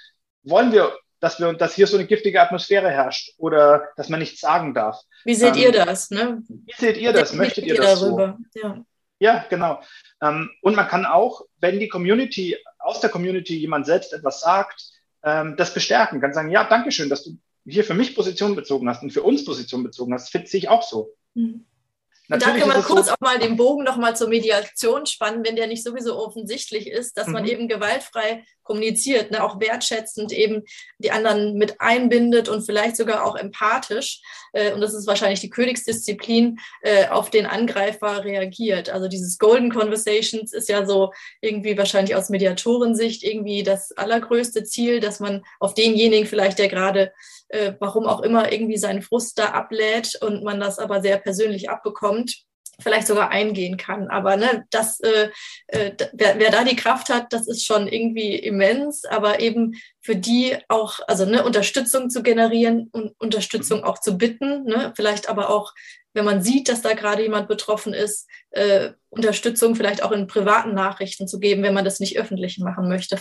Wollen 0.42 0.72
wir, 0.72 0.96
dass 1.20 1.38
wir, 1.38 1.52
dass 1.52 1.74
hier 1.74 1.86
so 1.86 1.96
eine 1.96 2.06
giftige 2.06 2.40
Atmosphäre 2.40 2.90
herrscht 2.90 3.34
oder 3.38 3.88
dass 3.96 4.08
man 4.08 4.20
nichts 4.20 4.40
sagen 4.40 4.74
darf? 4.74 5.00
Wie 5.24 5.34
seht 5.34 5.56
ähm, 5.56 5.62
ihr 5.62 5.72
das? 5.72 6.10
Ne? 6.10 6.42
Wie 6.48 6.74
seht 6.76 6.96
ihr 6.96 7.12
das? 7.12 7.32
Möchtet 7.32 7.64
ihr 7.64 7.76
das 7.76 8.00
darüber? 8.00 8.38
So? 8.54 8.60
Ja. 8.60 8.84
ja, 9.20 9.46
genau. 9.48 9.80
Ähm, 10.20 10.50
und 10.62 10.74
man 10.74 10.88
kann 10.88 11.06
auch, 11.06 11.42
wenn 11.60 11.78
die 11.78 11.88
Community, 11.88 12.56
aus 12.78 13.00
der 13.00 13.10
Community 13.10 13.56
jemand 13.56 13.86
selbst 13.86 14.12
etwas 14.12 14.40
sagt, 14.40 14.82
ähm, 15.22 15.54
das 15.56 15.74
bestärken, 15.74 16.20
kann 16.20 16.32
sagen, 16.32 16.50
ja, 16.50 16.64
danke 16.64 16.90
schön, 16.90 17.08
dass 17.08 17.24
du 17.24 17.38
hier 17.64 17.84
für 17.84 17.94
mich 17.94 18.14
Position 18.16 18.56
bezogen 18.56 18.88
hast 18.88 19.02
und 19.02 19.12
für 19.12 19.22
uns 19.22 19.44
Position 19.44 19.82
bezogen 19.82 20.14
hast. 20.14 20.30
Finde 20.30 20.48
ich 20.52 20.68
auch 20.68 20.82
so. 20.82 21.14
Mhm. 21.34 21.66
Natürlich 22.28 22.62
da 22.62 22.68
kann 22.68 22.68
man 22.68 22.84
kurz 22.84 23.06
so 23.06 23.12
auch 23.12 23.20
mal 23.20 23.38
den 23.38 23.56
Bogen 23.56 23.84
nochmal 23.84 24.14
zur 24.14 24.28
Mediation 24.28 25.06
spannen, 25.06 25.44
wenn 25.44 25.56
der 25.56 25.66
nicht 25.66 25.82
sowieso 25.82 26.18
offensichtlich 26.18 26.86
ist, 26.90 27.16
dass 27.16 27.26
mhm. 27.26 27.32
man 27.32 27.46
eben 27.46 27.68
gewaltfrei 27.68 28.44
kommuniziert, 28.68 29.30
ne, 29.30 29.42
auch 29.42 29.58
wertschätzend 29.58 30.30
eben 30.30 30.62
die 30.98 31.10
anderen 31.10 31.54
mit 31.54 31.80
einbindet 31.80 32.48
und 32.48 32.64
vielleicht 32.64 32.96
sogar 32.96 33.24
auch 33.24 33.34
empathisch. 33.34 34.20
Äh, 34.52 34.72
und 34.72 34.80
das 34.80 34.94
ist 34.94 35.06
wahrscheinlich 35.06 35.40
die 35.40 35.50
Königsdisziplin, 35.50 36.58
äh, 36.82 37.08
auf 37.08 37.30
den 37.30 37.46
Angreifer 37.46 38.24
reagiert. 38.24 38.90
Also 38.90 39.08
dieses 39.08 39.38
Golden 39.38 39.72
Conversations 39.72 40.52
ist 40.52 40.68
ja 40.68 40.86
so 40.86 41.12
irgendwie 41.40 41.76
wahrscheinlich 41.76 42.14
aus 42.14 42.28
Mediatorensicht 42.28 43.24
irgendwie 43.24 43.62
das 43.62 43.90
allergrößte 43.92 44.64
Ziel, 44.64 45.00
dass 45.00 45.18
man 45.18 45.42
auf 45.58 45.74
denjenigen 45.74 46.26
vielleicht, 46.26 46.58
der 46.58 46.68
gerade 46.68 47.12
äh, 47.48 47.72
warum 47.80 48.06
auch 48.06 48.20
immer 48.20 48.52
irgendwie 48.52 48.76
seinen 48.76 49.02
Frust 49.02 49.38
da 49.38 49.46
ablädt 49.46 50.18
und 50.20 50.44
man 50.44 50.60
das 50.60 50.78
aber 50.78 51.00
sehr 51.00 51.16
persönlich 51.16 51.70
abbekommt, 51.70 52.44
vielleicht 52.80 53.06
sogar 53.06 53.30
eingehen 53.30 53.76
kann. 53.76 54.08
Aber 54.08 54.36
ne, 54.36 54.64
das, 54.70 55.00
äh, 55.00 55.30
äh, 55.66 55.92
wer, 56.12 56.38
wer 56.38 56.50
da 56.50 56.64
die 56.64 56.76
Kraft 56.76 57.08
hat, 57.08 57.32
das 57.32 57.48
ist 57.48 57.64
schon 57.64 57.88
irgendwie 57.88 58.36
immens, 58.36 59.04
aber 59.04 59.40
eben 59.40 59.74
für 60.00 60.16
die 60.16 60.56
auch, 60.68 61.00
also 61.08 61.24
ne, 61.24 61.44
Unterstützung 61.44 62.08
zu 62.08 62.22
generieren 62.22 62.88
und 62.92 63.18
Unterstützung 63.20 63.82
auch 63.84 64.00
zu 64.00 64.16
bitten, 64.16 64.64
ne, 64.64 64.92
vielleicht 64.94 65.28
aber 65.28 65.50
auch, 65.50 65.74
wenn 66.14 66.24
man 66.24 66.42
sieht, 66.42 66.68
dass 66.68 66.82
da 66.82 66.94
gerade 66.94 67.22
jemand 67.22 67.48
betroffen 67.48 67.92
ist, 67.92 68.28
äh, 68.50 68.90
Unterstützung 69.10 69.74
vielleicht 69.74 70.02
auch 70.02 70.12
in 70.12 70.26
privaten 70.26 70.74
Nachrichten 70.74 71.26
zu 71.26 71.40
geben, 71.40 71.62
wenn 71.62 71.74
man 71.74 71.84
das 71.84 72.00
nicht 72.00 72.18
öffentlich 72.18 72.58
machen 72.58 72.88
möchte. 72.88 73.18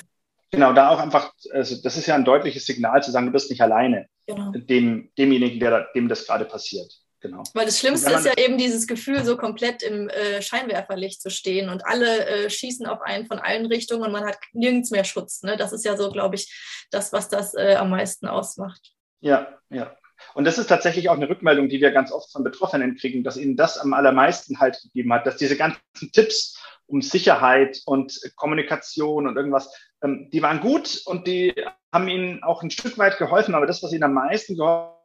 Genau, 0.51 0.71
da 0.71 0.89
auch 0.89 0.99
einfach, 0.99 1.33
also 1.51 1.75
das 1.81 1.97
ist 1.97 2.05
ja 2.05 2.15
ein 2.15 2.23
deutliches 2.23 2.65
Signal 2.65 3.03
zu 3.03 3.11
sagen, 3.11 3.25
du 3.25 3.31
bist 3.33 3.49
nicht 3.49 3.61
alleine, 3.61 4.07
genau. 4.27 4.51
dem, 4.51 5.09
demjenigen, 5.17 5.59
der, 5.59 5.87
dem 5.93 6.07
das 6.07 6.25
gerade 6.25 6.45
passiert. 6.45 6.89
Genau. 7.27 7.43
Weil 7.53 7.65
das 7.65 7.79
Schlimmste 7.79 8.11
ist 8.13 8.25
ja 8.25 8.37
eben 8.37 8.57
dieses 8.57 8.87
Gefühl, 8.87 9.23
so 9.25 9.35
komplett 9.35 9.83
im 9.83 10.07
äh, 10.07 10.41
Scheinwerferlicht 10.41 11.21
zu 11.21 11.29
stehen 11.29 11.69
und 11.69 11.85
alle 11.85 12.25
äh, 12.25 12.49
schießen 12.49 12.85
auf 12.85 13.01
einen 13.01 13.25
von 13.25 13.39
allen 13.39 13.65
Richtungen 13.65 14.03
und 14.03 14.13
man 14.13 14.25
hat 14.25 14.37
nirgends 14.53 14.91
mehr 14.91 15.03
Schutz. 15.03 15.43
Ne? 15.43 15.57
Das 15.57 15.73
ist 15.73 15.83
ja 15.83 15.97
so, 15.97 16.09
glaube 16.09 16.35
ich, 16.35 16.87
das, 16.89 17.11
was 17.11 17.27
das 17.27 17.53
äh, 17.53 17.75
am 17.75 17.89
meisten 17.89 18.27
ausmacht. 18.27 18.93
Ja, 19.19 19.59
ja. 19.69 19.93
Und 20.33 20.45
das 20.45 20.57
ist 20.57 20.67
tatsächlich 20.67 21.09
auch 21.09 21.15
eine 21.15 21.27
Rückmeldung, 21.27 21.67
die 21.67 21.81
wir 21.81 21.91
ganz 21.91 22.11
oft 22.11 22.31
von 22.31 22.43
Betroffenen 22.43 22.95
kriegen, 22.95 23.23
dass 23.23 23.37
ihnen 23.37 23.57
das 23.57 23.77
am 23.77 23.93
allermeisten 23.93 24.59
halt 24.59 24.79
gegeben 24.81 25.11
hat, 25.13 25.27
dass 25.27 25.35
diese 25.37 25.57
ganzen 25.57 25.81
Tipps 26.13 26.57
um 26.85 27.01
Sicherheit 27.01 27.81
und 27.85 28.17
Kommunikation 28.37 29.27
und 29.27 29.35
irgendwas, 29.35 29.69
ähm, 30.01 30.29
die 30.31 30.41
waren 30.41 30.61
gut 30.61 31.01
und 31.05 31.27
die 31.27 31.53
haben 31.91 32.07
ihnen 32.07 32.41
auch 32.43 32.63
ein 32.63 32.71
Stück 32.71 32.97
weit 32.97 33.17
geholfen, 33.17 33.53
aber 33.53 33.65
das, 33.65 33.83
was 33.83 33.91
ihnen 33.91 34.03
am 34.03 34.13
meisten 34.13 34.55
geholfen 34.55 34.96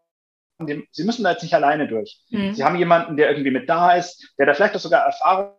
hat, 0.68 0.84
sie 0.90 1.04
müssen 1.04 1.24
da 1.24 1.32
jetzt 1.32 1.42
nicht 1.42 1.54
alleine 1.54 1.88
durch. 1.88 2.20
Mhm. 2.30 2.54
Sie 2.54 2.64
haben 2.64 2.76
jemanden, 2.76 3.16
der 3.16 3.30
irgendwie 3.30 3.50
mit 3.50 3.68
da 3.68 3.94
ist, 3.96 4.34
der 4.38 4.46
da 4.46 4.54
vielleicht 4.54 4.76
auch 4.76 4.80
sogar 4.80 5.04
erfahren 5.04 5.52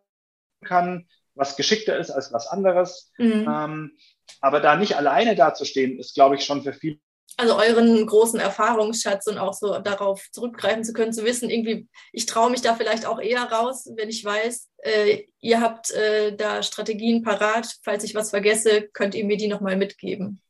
kann, 0.65 1.07
was 1.35 1.55
geschickter 1.55 1.97
ist 1.97 2.11
als 2.11 2.31
was 2.31 2.47
anderes. 2.47 3.11
Mhm. 3.17 3.47
Ähm, 3.47 3.97
aber 4.41 4.59
da 4.59 4.75
nicht 4.75 4.95
alleine 4.95 5.35
dazustehen, 5.35 5.99
ist, 5.99 6.13
glaube 6.13 6.35
ich, 6.35 6.45
schon 6.45 6.63
für 6.63 6.73
viele 6.73 6.99
also 7.37 7.57
euren 7.57 8.05
großen 8.05 8.39
Erfahrungsschatz 8.39 9.27
und 9.27 9.37
auch 9.37 9.53
so 9.53 9.79
darauf 9.79 10.29
zurückgreifen 10.31 10.83
zu 10.83 10.93
können, 10.93 11.13
zu 11.13 11.23
wissen, 11.23 11.49
irgendwie, 11.49 11.87
ich 12.11 12.25
traue 12.25 12.51
mich 12.51 12.61
da 12.61 12.75
vielleicht 12.75 13.05
auch 13.05 13.19
eher 13.19 13.43
raus, 13.43 13.89
wenn 13.95 14.09
ich 14.09 14.23
weiß, 14.23 14.69
äh, 14.83 15.23
ihr 15.39 15.61
habt 15.61 15.91
äh, 15.91 16.35
da 16.35 16.61
Strategien 16.61 17.23
parat. 17.23 17.67
Falls 17.83 18.03
ich 18.03 18.13
was 18.13 18.29
vergesse, 18.29 18.87
könnt 18.93 19.15
ihr 19.15 19.25
mir 19.25 19.37
die 19.37 19.47
nochmal 19.47 19.77
mitgeben. 19.77 20.41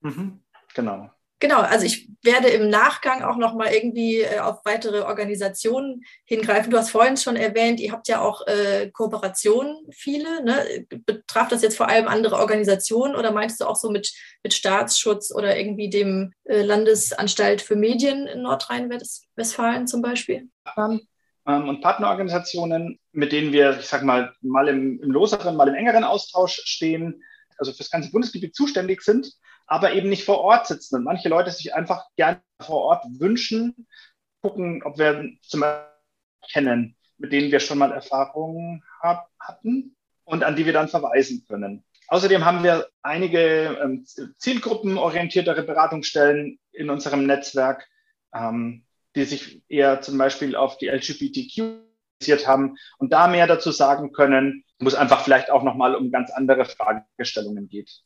Mhm, 0.00 0.42
genau. 0.74 1.10
Genau, 1.42 1.58
also 1.58 1.84
ich 1.84 2.08
werde 2.22 2.46
im 2.50 2.68
Nachgang 2.68 3.24
auch 3.24 3.36
noch 3.36 3.54
mal 3.54 3.74
irgendwie 3.74 4.20
äh, 4.20 4.38
auf 4.38 4.64
weitere 4.64 5.00
Organisationen 5.00 6.04
hingreifen. 6.24 6.70
Du 6.70 6.78
hast 6.78 6.90
vorhin 6.90 7.16
schon 7.16 7.34
erwähnt, 7.34 7.80
ihr 7.80 7.90
habt 7.90 8.06
ja 8.06 8.20
auch 8.20 8.46
äh, 8.46 8.92
Kooperationen, 8.92 9.76
viele. 9.90 10.44
Ne? 10.44 10.86
Betraf 11.04 11.48
das 11.48 11.62
jetzt 11.62 11.76
vor 11.76 11.88
allem 11.88 12.06
andere 12.06 12.36
Organisationen 12.36 13.16
oder 13.16 13.32
meintest 13.32 13.60
du 13.60 13.64
auch 13.64 13.74
so 13.74 13.90
mit, 13.90 14.12
mit 14.44 14.54
Staatsschutz 14.54 15.34
oder 15.34 15.58
irgendwie 15.58 15.90
dem 15.90 16.32
äh, 16.44 16.62
Landesanstalt 16.62 17.60
für 17.60 17.74
Medien 17.74 18.28
in 18.28 18.42
Nordrhein-Westfalen 18.42 19.88
zum 19.88 20.00
Beispiel? 20.00 20.48
Ähm, 20.76 21.00
und 21.68 21.80
Partnerorganisationen, 21.80 23.00
mit 23.10 23.32
denen 23.32 23.52
wir, 23.52 23.80
ich 23.80 23.86
sag 23.86 24.04
mal, 24.04 24.32
mal 24.42 24.68
im, 24.68 25.02
im 25.02 25.10
loseren, 25.10 25.56
mal 25.56 25.66
im 25.66 25.74
engeren 25.74 26.04
Austausch 26.04 26.60
stehen, 26.66 27.20
also 27.58 27.72
für 27.72 27.78
das 27.78 27.90
ganze 27.90 28.12
Bundesgebiet 28.12 28.54
zuständig 28.54 29.02
sind 29.02 29.26
aber 29.72 29.94
eben 29.94 30.10
nicht 30.10 30.24
vor 30.24 30.40
Ort 30.40 30.66
sitzen. 30.66 30.96
Und 30.96 31.04
manche 31.04 31.30
Leute 31.30 31.50
sich 31.50 31.74
einfach 31.74 32.04
gerne 32.16 32.42
vor 32.60 32.82
Ort 32.82 33.06
wünschen, 33.18 33.86
gucken, 34.42 34.82
ob 34.82 34.98
wir 34.98 35.30
zum 35.40 35.60
Beispiel 35.60 35.88
kennen, 36.52 36.94
mit 37.16 37.32
denen 37.32 37.50
wir 37.50 37.58
schon 37.58 37.78
mal 37.78 37.90
Erfahrungen 37.90 38.84
hab, 39.00 39.30
hatten 39.40 39.96
und 40.24 40.44
an 40.44 40.56
die 40.56 40.66
wir 40.66 40.74
dann 40.74 40.88
verweisen 40.88 41.46
können. 41.48 41.84
Außerdem 42.08 42.44
haben 42.44 42.62
wir 42.62 42.86
einige 43.00 43.78
ähm, 43.82 44.04
zielgruppenorientiertere 44.36 45.62
Beratungsstellen 45.62 46.58
in 46.72 46.90
unserem 46.90 47.24
Netzwerk, 47.24 47.88
ähm, 48.34 48.84
die 49.16 49.24
sich 49.24 49.62
eher 49.70 50.02
zum 50.02 50.18
Beispiel 50.18 50.54
auf 50.54 50.76
die 50.76 50.88
LGBTQ 50.88 51.80
haben 52.46 52.76
und 52.98 53.12
da 53.14 53.26
mehr 53.26 53.46
dazu 53.46 53.70
sagen 53.70 54.12
können, 54.12 54.64
wo 54.78 54.86
es 54.86 54.94
einfach 54.94 55.24
vielleicht 55.24 55.50
auch 55.50 55.62
nochmal 55.62 55.94
um 55.94 56.10
ganz 56.12 56.30
andere 56.30 56.66
Fragestellungen 56.66 57.70
geht. 57.70 58.02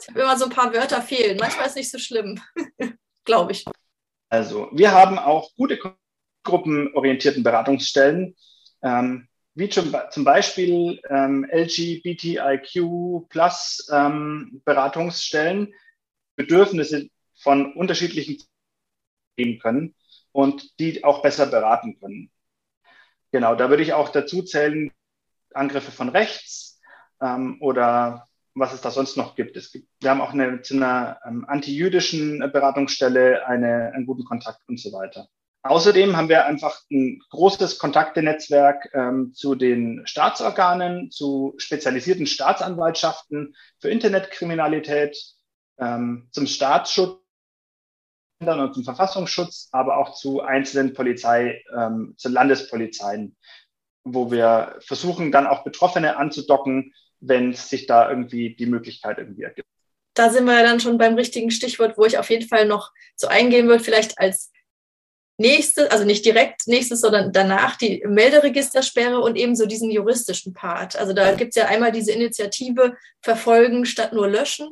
Ich 0.00 0.08
habe 0.08 0.20
immer 0.20 0.36
so 0.38 0.44
ein 0.44 0.50
paar 0.50 0.72
Wörter 0.72 1.02
fehlen. 1.02 1.38
Manchmal 1.38 1.66
ist 1.66 1.72
es 1.72 1.76
nicht 1.76 1.90
so 1.90 1.98
schlimm, 1.98 2.40
glaube 3.24 3.52
ich. 3.52 3.64
Also, 4.28 4.68
wir 4.72 4.92
haben 4.92 5.18
auch 5.18 5.54
gute 5.56 5.78
gruppenorientierten 6.44 7.42
Beratungsstellen, 7.42 8.36
ähm, 8.82 9.28
wie 9.54 9.68
zum, 9.68 9.94
zum 10.10 10.24
Beispiel 10.24 11.00
ähm, 11.08 11.46
LGBTIQ 11.50 13.28
plus 13.28 13.88
ähm, 13.92 14.62
Beratungsstellen, 14.64 15.74
Bedürfnisse 16.36 17.08
von 17.34 17.72
unterschiedlichen 17.74 18.38
geben 19.36 19.58
können 19.58 19.94
und 20.32 20.78
die 20.78 21.02
auch 21.04 21.22
besser 21.22 21.46
beraten 21.46 21.98
können. 21.98 22.30
Genau, 23.32 23.54
da 23.54 23.70
würde 23.70 23.82
ich 23.82 23.92
auch 23.92 24.10
dazu 24.10 24.42
zählen, 24.42 24.90
Angriffe 25.54 25.90
von 25.90 26.08
rechts 26.08 26.80
ähm, 27.20 27.58
oder 27.60 28.27
was 28.58 28.72
es 28.72 28.80
da 28.80 28.90
sonst 28.90 29.16
noch 29.16 29.34
gibt. 29.34 29.56
Es 29.56 29.72
gibt 29.72 29.88
wir 30.00 30.10
haben 30.10 30.20
auch 30.20 30.32
eine, 30.32 30.62
zu 30.62 30.74
einer 30.74 31.20
ähm, 31.26 31.44
antijüdischen 31.48 32.38
Beratungsstelle 32.52 33.46
eine, 33.46 33.92
einen 33.92 34.06
guten 34.06 34.24
Kontakt 34.24 34.60
und 34.68 34.80
so 34.80 34.92
weiter. 34.92 35.28
Außerdem 35.62 36.16
haben 36.16 36.28
wir 36.28 36.46
einfach 36.46 36.80
ein 36.90 37.20
großes 37.30 37.78
Kontaktenetzwerk 37.78 38.90
ähm, 38.94 39.34
zu 39.34 39.54
den 39.54 40.02
Staatsorganen, 40.06 41.10
zu 41.10 41.54
spezialisierten 41.58 42.26
Staatsanwaltschaften 42.26 43.56
für 43.80 43.90
Internetkriminalität, 43.90 45.16
ähm, 45.78 46.28
zum 46.32 46.46
Staatsschutz 46.46 47.20
und 48.40 48.74
zum 48.74 48.84
Verfassungsschutz, 48.84 49.68
aber 49.72 49.98
auch 49.98 50.14
zu 50.14 50.42
einzelnen 50.42 50.94
Polizei, 50.94 51.62
ähm, 51.76 52.14
zu 52.16 52.28
Landespolizeien, 52.28 53.36
wo 54.04 54.30
wir 54.30 54.78
versuchen, 54.80 55.32
dann 55.32 55.48
auch 55.48 55.64
Betroffene 55.64 56.16
anzudocken, 56.16 56.94
wenn 57.20 57.52
sich 57.52 57.86
da 57.86 58.08
irgendwie 58.08 58.54
die 58.54 58.66
Möglichkeit 58.66 59.18
irgendwie 59.18 59.42
ergibt. 59.42 59.68
Da 60.14 60.30
sind 60.30 60.46
wir 60.46 60.62
dann 60.62 60.80
schon 60.80 60.98
beim 60.98 61.14
richtigen 61.14 61.50
Stichwort, 61.50 61.96
wo 61.96 62.04
ich 62.04 62.18
auf 62.18 62.30
jeden 62.30 62.48
Fall 62.48 62.66
noch 62.66 62.92
so 63.14 63.28
eingehen 63.28 63.68
würde, 63.68 63.84
vielleicht 63.84 64.18
als 64.18 64.50
nächstes, 65.38 65.88
also 65.90 66.04
nicht 66.04 66.24
direkt 66.24 66.66
nächstes, 66.66 67.00
sondern 67.00 67.32
danach 67.32 67.76
die 67.76 68.04
Melderegistersperre 68.04 69.20
und 69.20 69.36
eben 69.36 69.54
so 69.54 69.66
diesen 69.66 69.90
juristischen 69.90 70.52
Part. 70.52 70.96
Also 70.96 71.12
da 71.12 71.32
gibt 71.34 71.50
es 71.50 71.56
ja 71.56 71.66
einmal 71.66 71.92
diese 71.92 72.12
Initiative 72.12 72.96
Verfolgen 73.22 73.86
statt 73.86 74.12
nur 74.12 74.28
löschen. 74.28 74.68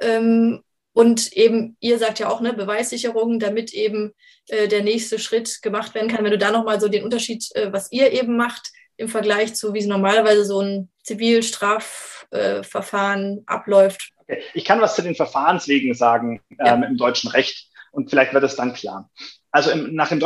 Ähm, 0.00 0.62
und 0.92 1.32
eben, 1.32 1.76
ihr 1.80 1.98
sagt 1.98 2.18
ja 2.18 2.28
auch, 2.28 2.40
ne, 2.40 2.52
Beweissicherung, 2.52 3.38
damit 3.38 3.72
eben 3.72 4.12
äh, 4.48 4.68
der 4.68 4.82
nächste 4.82 5.18
Schritt 5.18 5.62
gemacht 5.62 5.94
werden 5.94 6.08
kann. 6.10 6.24
Wenn 6.24 6.32
du 6.32 6.38
da 6.38 6.50
nochmal 6.50 6.80
so 6.80 6.88
den 6.88 7.04
Unterschied, 7.04 7.48
äh, 7.54 7.72
was 7.72 7.90
ihr 7.92 8.12
eben 8.12 8.36
macht, 8.36 8.72
im 8.98 9.08
Vergleich 9.08 9.54
zu, 9.54 9.72
wie 9.72 9.78
es 9.78 9.86
normalerweise 9.86 10.44
so 10.44 10.60
ein 10.60 10.90
Zivilstrafverfahren 11.04 13.38
äh, 13.38 13.42
abläuft. 13.46 14.10
Ich 14.52 14.66
kann 14.66 14.82
was 14.82 14.96
zu 14.96 15.02
den 15.02 15.14
Verfahrenswegen 15.14 15.94
sagen 15.94 16.42
ähm, 16.50 16.66
ja. 16.66 16.74
im 16.74 16.98
deutschen 16.98 17.30
Recht 17.30 17.70
und 17.92 18.10
vielleicht 18.10 18.34
wird 18.34 18.44
es 18.44 18.56
dann 18.56 18.74
klar. 18.74 19.08
Also 19.50 19.70
im, 19.70 19.94
nach 19.94 20.10
dem 20.10 20.20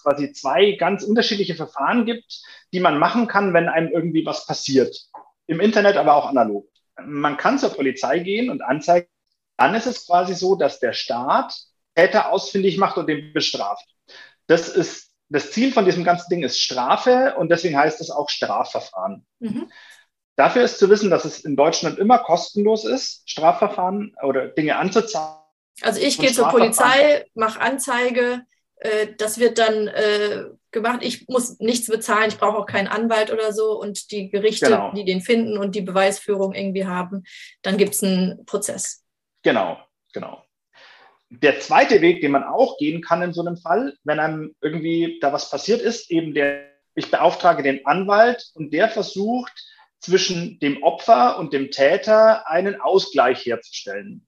quasi 0.00 0.32
zwei 0.32 0.70
ganz 0.72 1.02
unterschiedliche 1.02 1.56
Verfahren 1.56 2.06
gibt, 2.06 2.40
die 2.72 2.80
man 2.80 2.98
machen 2.98 3.26
kann, 3.26 3.52
wenn 3.52 3.68
einem 3.68 3.88
irgendwie 3.88 4.24
was 4.24 4.46
passiert. 4.46 4.96
Im 5.46 5.60
Internet, 5.60 5.96
aber 5.96 6.14
auch 6.14 6.26
analog. 6.26 6.66
Man 7.04 7.36
kann 7.36 7.58
zur 7.58 7.70
Polizei 7.70 8.20
gehen 8.20 8.48
und 8.50 8.62
anzeigen, 8.62 9.08
dann 9.56 9.74
ist 9.74 9.86
es 9.86 10.06
quasi 10.06 10.34
so, 10.34 10.54
dass 10.54 10.78
der 10.80 10.92
Staat 10.92 11.54
Täter 11.94 12.30
ausfindig 12.30 12.76
macht 12.78 12.98
und 12.98 13.08
den 13.08 13.32
bestraft. 13.32 13.84
Das 14.46 14.68
ist 14.68 15.09
das 15.30 15.52
Ziel 15.52 15.72
von 15.72 15.84
diesem 15.84 16.04
ganzen 16.04 16.28
Ding 16.28 16.42
ist 16.42 16.60
Strafe 16.60 17.34
und 17.36 17.50
deswegen 17.50 17.78
heißt 17.78 18.00
es 18.00 18.10
auch 18.10 18.28
Strafverfahren. 18.28 19.24
Mhm. 19.38 19.70
Dafür 20.36 20.62
ist 20.62 20.78
zu 20.78 20.90
wissen, 20.90 21.10
dass 21.10 21.24
es 21.24 21.44
in 21.44 21.56
Deutschland 21.56 21.98
immer 21.98 22.18
kostenlos 22.18 22.84
ist, 22.84 23.28
Strafverfahren 23.28 24.14
oder 24.22 24.48
Dinge 24.48 24.76
anzuzahlen. 24.76 25.38
Also 25.82 26.00
ich 26.00 26.18
gehe 26.18 26.32
zur 26.32 26.48
Polizei, 26.48 27.24
mache 27.34 27.60
Anzeige, 27.60 28.42
äh, 28.76 29.08
das 29.16 29.38
wird 29.38 29.58
dann 29.58 29.88
äh, 29.88 30.46
gemacht. 30.70 31.00
Ich 31.02 31.28
muss 31.28 31.58
nichts 31.58 31.86
bezahlen, 31.86 32.28
ich 32.28 32.38
brauche 32.38 32.58
auch 32.58 32.66
keinen 32.66 32.88
Anwalt 32.88 33.32
oder 33.32 33.52
so 33.52 33.78
und 33.78 34.10
die 34.10 34.30
Gerichte, 34.30 34.66
genau. 34.66 34.92
die 34.92 35.04
den 35.04 35.20
finden 35.20 35.58
und 35.58 35.74
die 35.74 35.82
Beweisführung 35.82 36.54
irgendwie 36.54 36.86
haben, 36.86 37.24
dann 37.62 37.76
gibt 37.76 37.94
es 37.94 38.02
einen 38.02 38.44
Prozess. 38.46 39.04
Genau, 39.42 39.78
genau. 40.12 40.44
Der 41.30 41.60
zweite 41.60 42.00
Weg, 42.00 42.20
den 42.20 42.32
man 42.32 42.42
auch 42.42 42.76
gehen 42.78 43.02
kann 43.02 43.22
in 43.22 43.32
so 43.32 43.40
einem 43.40 43.56
Fall, 43.56 43.96
wenn 44.04 44.18
einem 44.18 44.54
irgendwie 44.60 45.18
da 45.20 45.32
was 45.32 45.48
passiert 45.48 45.80
ist, 45.80 46.10
eben 46.10 46.34
der, 46.34 46.68
ich 46.94 47.10
beauftrage 47.10 47.62
den 47.62 47.86
Anwalt 47.86 48.50
und 48.54 48.72
der 48.72 48.88
versucht, 48.88 49.52
zwischen 50.00 50.58
dem 50.60 50.82
Opfer 50.82 51.38
und 51.38 51.52
dem 51.52 51.70
Täter 51.70 52.48
einen 52.48 52.80
Ausgleich 52.80 53.44
herzustellen. 53.44 54.26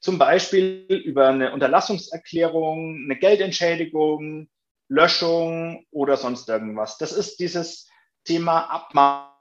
Zum 0.00 0.18
Beispiel 0.18 0.86
über 0.88 1.28
eine 1.28 1.52
Unterlassungserklärung, 1.52 3.04
eine 3.04 3.18
Geldentschädigung, 3.18 4.48
Löschung 4.88 5.86
oder 5.90 6.16
sonst 6.16 6.48
irgendwas. 6.48 6.98
Das 6.98 7.12
ist 7.12 7.40
dieses 7.40 7.88
Thema 8.24 8.60
Abmahnung. 8.70 9.32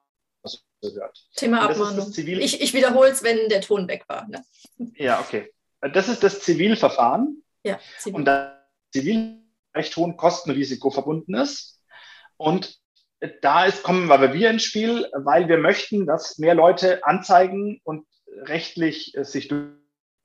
Thema 1.36 1.70
Abmahnung. 1.70 2.12
Ich, 2.16 2.62
ich 2.62 2.74
wiederhole 2.74 3.10
es, 3.10 3.24
wenn 3.24 3.50
der 3.50 3.62
Ton 3.62 3.88
weg 3.88 4.06
war. 4.08 4.28
Ne? 4.28 4.44
Ja, 4.96 5.20
okay. 5.20 5.52
Das 5.82 6.08
ist 6.08 6.24
das 6.24 6.42
Zivilverfahren. 6.42 7.44
Ja, 7.64 7.80
Zivil. 8.00 8.16
Und 8.16 8.26
da 8.26 8.66
Zivilrecht 8.92 9.96
hohen 9.96 10.18
Kostenrisiko 10.18 10.90
verbunden 10.90 11.36
ist. 11.36 11.82
Und 12.38 12.80
da 13.42 13.66
ist, 13.66 13.84
kommen 13.84 14.12
aber 14.12 14.34
wir 14.34 14.50
ins 14.50 14.64
Spiel, 14.64 15.10
weil 15.14 15.48
wir 15.48 15.58
möchten, 15.58 16.06
dass 16.06 16.38
mehr 16.38 16.56
Leute 16.56 17.06
anzeigen 17.06 17.82
und 17.84 18.06
rechtlich 18.44 19.16
äh, 19.18 19.24
sich 19.24 19.52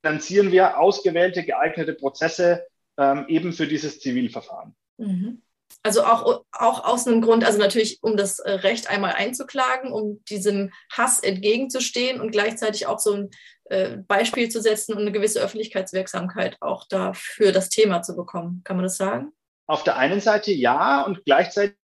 finanzieren 0.03 0.51
wir 0.53 0.79
ausgewählte, 0.79 1.45
geeignete 1.45 1.95
Prozesse 1.95 2.67
ähm, 2.99 3.25
eben 3.29 3.53
für 3.53 3.67
dieses 3.67 4.01
Zivilverfahren. 4.01 4.75
Mhm. 4.99 5.43
Also 5.83 6.05
auch, 6.05 6.45
auch 6.53 6.85
aus 6.85 7.07
einem 7.07 7.23
Grund, 7.23 7.45
also 7.45 7.59
natürlich, 7.59 8.03
um 8.03 8.17
das 8.17 8.39
äh, 8.39 8.51
Recht 8.51 8.91
einmal 8.91 9.13
einzuklagen, 9.13 9.91
um 9.91 10.23
diesem 10.25 10.71
Hass 10.93 11.21
entgegenzustehen 11.21 12.21
und 12.21 12.31
gleichzeitig 12.31 12.87
auch 12.87 12.99
so 12.99 13.15
ein 13.15 13.31
äh, 13.73 13.97
Beispiel 14.07 14.51
zu 14.51 14.61
setzen 14.61 14.93
und 14.93 15.01
eine 15.01 15.13
gewisse 15.13 15.41
Öffentlichkeitswirksamkeit 15.41 16.59
auch 16.61 16.87
dafür 16.87 17.53
das 17.53 17.71
Thema 17.71 18.03
zu 18.03 18.15
bekommen. 18.15 18.61
Kann 18.65 18.77
man 18.77 18.85
das 18.85 18.99
sagen? 18.99 19.33
Auf 19.67 19.83
der 19.83 19.97
einen 19.97 20.21
Seite 20.21 20.53
ja 20.53 21.03
und 21.03 21.25
gleichzeitig, 21.25 21.77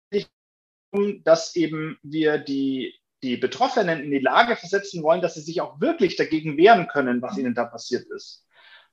dass 1.22 1.54
eben 1.54 1.98
wir 2.02 2.38
die, 2.38 2.94
die 3.22 3.36
Betroffenen 3.36 4.02
in 4.02 4.10
die 4.10 4.18
Lage 4.18 4.56
versetzen 4.56 5.04
wollen, 5.04 5.20
dass 5.20 5.34
sie 5.34 5.42
sich 5.42 5.60
auch 5.60 5.80
wirklich 5.80 6.16
dagegen 6.16 6.56
wehren 6.56 6.88
können, 6.88 7.22
was 7.22 7.38
ihnen 7.38 7.54
da 7.54 7.64
passiert 7.64 8.06
ist. 8.10 8.44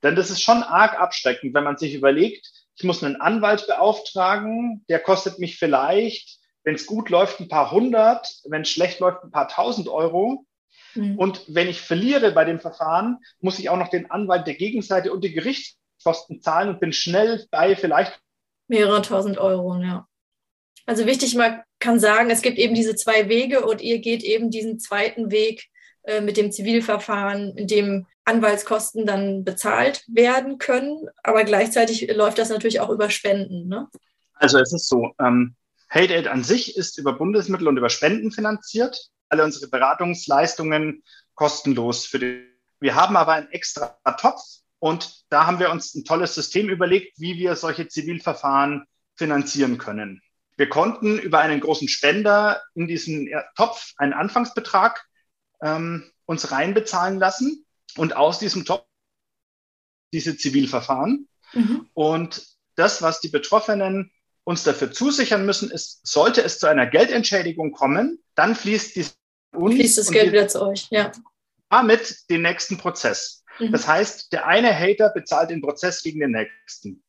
Denn 0.04 0.16
das 0.16 0.30
ist 0.30 0.42
schon 0.42 0.62
arg 0.62 1.00
abschreckend, 1.00 1.56
wenn 1.56 1.64
man 1.64 1.78
sich 1.78 1.96
überlegt, 1.96 2.48
ich 2.76 2.84
muss 2.84 3.04
einen 3.04 3.16
Anwalt 3.16 3.66
beauftragen, 3.66 4.86
der 4.88 5.00
kostet 5.00 5.40
mich 5.40 5.58
vielleicht, 5.58 6.40
wenn 6.64 6.76
es 6.76 6.86
gut 6.86 7.10
läuft, 7.10 7.40
ein 7.40 7.48
paar 7.48 7.72
hundert, 7.72 8.28
wenn 8.46 8.62
es 8.62 8.70
schlecht 8.70 9.00
läuft, 9.00 9.24
ein 9.24 9.32
paar 9.32 9.48
tausend 9.48 9.88
Euro. 9.88 10.46
Mhm. 10.96 11.18
Und 11.18 11.44
wenn 11.48 11.68
ich 11.68 11.82
verliere 11.82 12.32
bei 12.32 12.46
dem 12.46 12.60
Verfahren, 12.60 13.18
muss 13.40 13.60
ich 13.60 13.70
auch 13.70 13.78
noch 13.78 13.90
den 13.90 14.10
Anwalt 14.12 14.48
der 14.48 14.56
Gegenseite 14.56 15.12
und 15.12 15.24
die 15.24 15.34
Gerichtskosten 15.34 16.42
zahlen 16.42 16.70
und 16.70 16.80
bin 16.80 16.94
schnell 16.94 17.46
bei 17.52 17.76
vielleicht 17.76 18.20
mehrere 18.68 19.02
tausend 19.02 19.38
Euro, 19.38 19.78
ja. 19.82 20.08
Also 20.86 21.06
wichtig, 21.06 21.36
man 21.36 21.62
kann 21.80 22.00
sagen, 22.00 22.30
es 22.30 22.42
gibt 22.42 22.58
eben 22.58 22.76
diese 22.76 22.96
zwei 22.96 23.30
Wege 23.30 23.66
und 23.66 23.82
ihr 23.82 24.00
geht 24.00 24.24
eben 24.24 24.50
diesen 24.50 24.80
zweiten 24.80 25.32
Weg 25.32 25.66
äh, 26.04 26.22
mit 26.22 26.38
dem 26.38 26.52
Zivilverfahren, 26.52 27.56
in 27.58 27.68
dem 27.68 28.08
Anwaltskosten 28.26 29.06
dann 29.06 29.44
bezahlt 29.44 30.04
werden 30.08 30.58
können, 30.58 31.08
aber 31.24 31.44
gleichzeitig 31.44 32.14
läuft 32.14 32.38
das 32.38 32.50
natürlich 32.50 32.80
auch 32.80 32.90
über 32.90 33.10
Spenden. 33.10 33.68
Ne? 33.68 33.88
Also 34.34 34.60
es 34.60 34.74
ist 34.74 34.88
so, 34.88 35.12
ähm, 35.20 35.56
Hate 35.90 36.14
Aid 36.16 36.28
an 36.28 36.44
sich 36.44 36.76
ist 36.76 36.98
über 36.98 37.14
Bundesmittel 37.14 37.68
und 37.68 37.78
über 37.78 37.90
Spenden 37.90 38.32
finanziert 38.32 39.10
alle 39.34 39.44
unsere 39.44 39.68
Beratungsleistungen 39.68 41.04
kostenlos 41.34 42.06
für 42.06 42.20
die. 42.20 42.48
Wir 42.80 42.94
haben 42.94 43.18
aber 43.18 43.34
einen 43.34 43.50
extra 43.50 43.98
Topf 44.20 44.42
und 44.78 45.26
da 45.30 45.48
haben 45.48 45.58
wir 45.58 45.72
uns 45.72 45.96
ein 45.96 46.06
tolles 46.06 46.36
System 46.36 46.70
überlegt, 46.70 47.20
wie 47.20 47.38
wir 47.40 47.56
solche 47.56 47.88
Zivilverfahren 47.88 48.86
finanzieren 49.16 49.80
können. 49.80 50.22
Wir 50.56 50.70
konnten 50.70 51.18
über 51.18 51.40
einen 51.40 51.62
großen 51.62 51.88
Spender 51.88 52.62
in 52.76 52.88
diesen 52.88 53.28
Topf 53.56 53.94
einen 53.98 54.14
Anfangsbetrag 54.14 55.04
ähm, 55.64 56.12
uns 56.26 56.52
reinbezahlen 56.52 57.18
lassen 57.18 57.66
und 57.98 58.16
aus 58.16 58.38
diesem 58.38 58.66
Topf 58.66 58.86
diese 60.14 60.38
Zivilverfahren. 60.38 61.28
Mhm. 61.54 61.90
Und 61.96 62.46
das, 62.76 63.02
was 63.02 63.20
die 63.20 63.30
Betroffenen 63.30 64.12
uns 64.44 64.64
dafür 64.64 64.92
zusichern 64.92 65.44
müssen, 65.46 65.72
ist, 65.72 66.06
sollte 66.06 66.44
es 66.44 66.60
zu 66.60 66.68
einer 66.68 66.86
Geldentschädigung 66.86 67.72
kommen, 67.72 68.22
dann 68.36 68.56
fließt 68.56 68.96
dieses 68.96 69.18
uns 69.54 69.76
fließt 69.76 69.98
das 69.98 70.12
Geld 70.12 70.32
wieder 70.32 70.48
zu 70.48 70.62
euch, 70.66 70.88
ja. 70.90 71.12
Damit 71.70 72.30
den 72.30 72.42
nächsten 72.42 72.78
Prozess. 72.78 73.44
Mhm. 73.60 73.72
Das 73.72 73.88
heißt, 73.88 74.32
der 74.32 74.48
eine 74.48 74.78
Hater 74.78 75.10
bezahlt 75.10 75.50
den 75.50 75.62
Prozess 75.62 76.04
gegen 76.04 76.20
den 76.20 76.32
nächsten. 76.32 77.04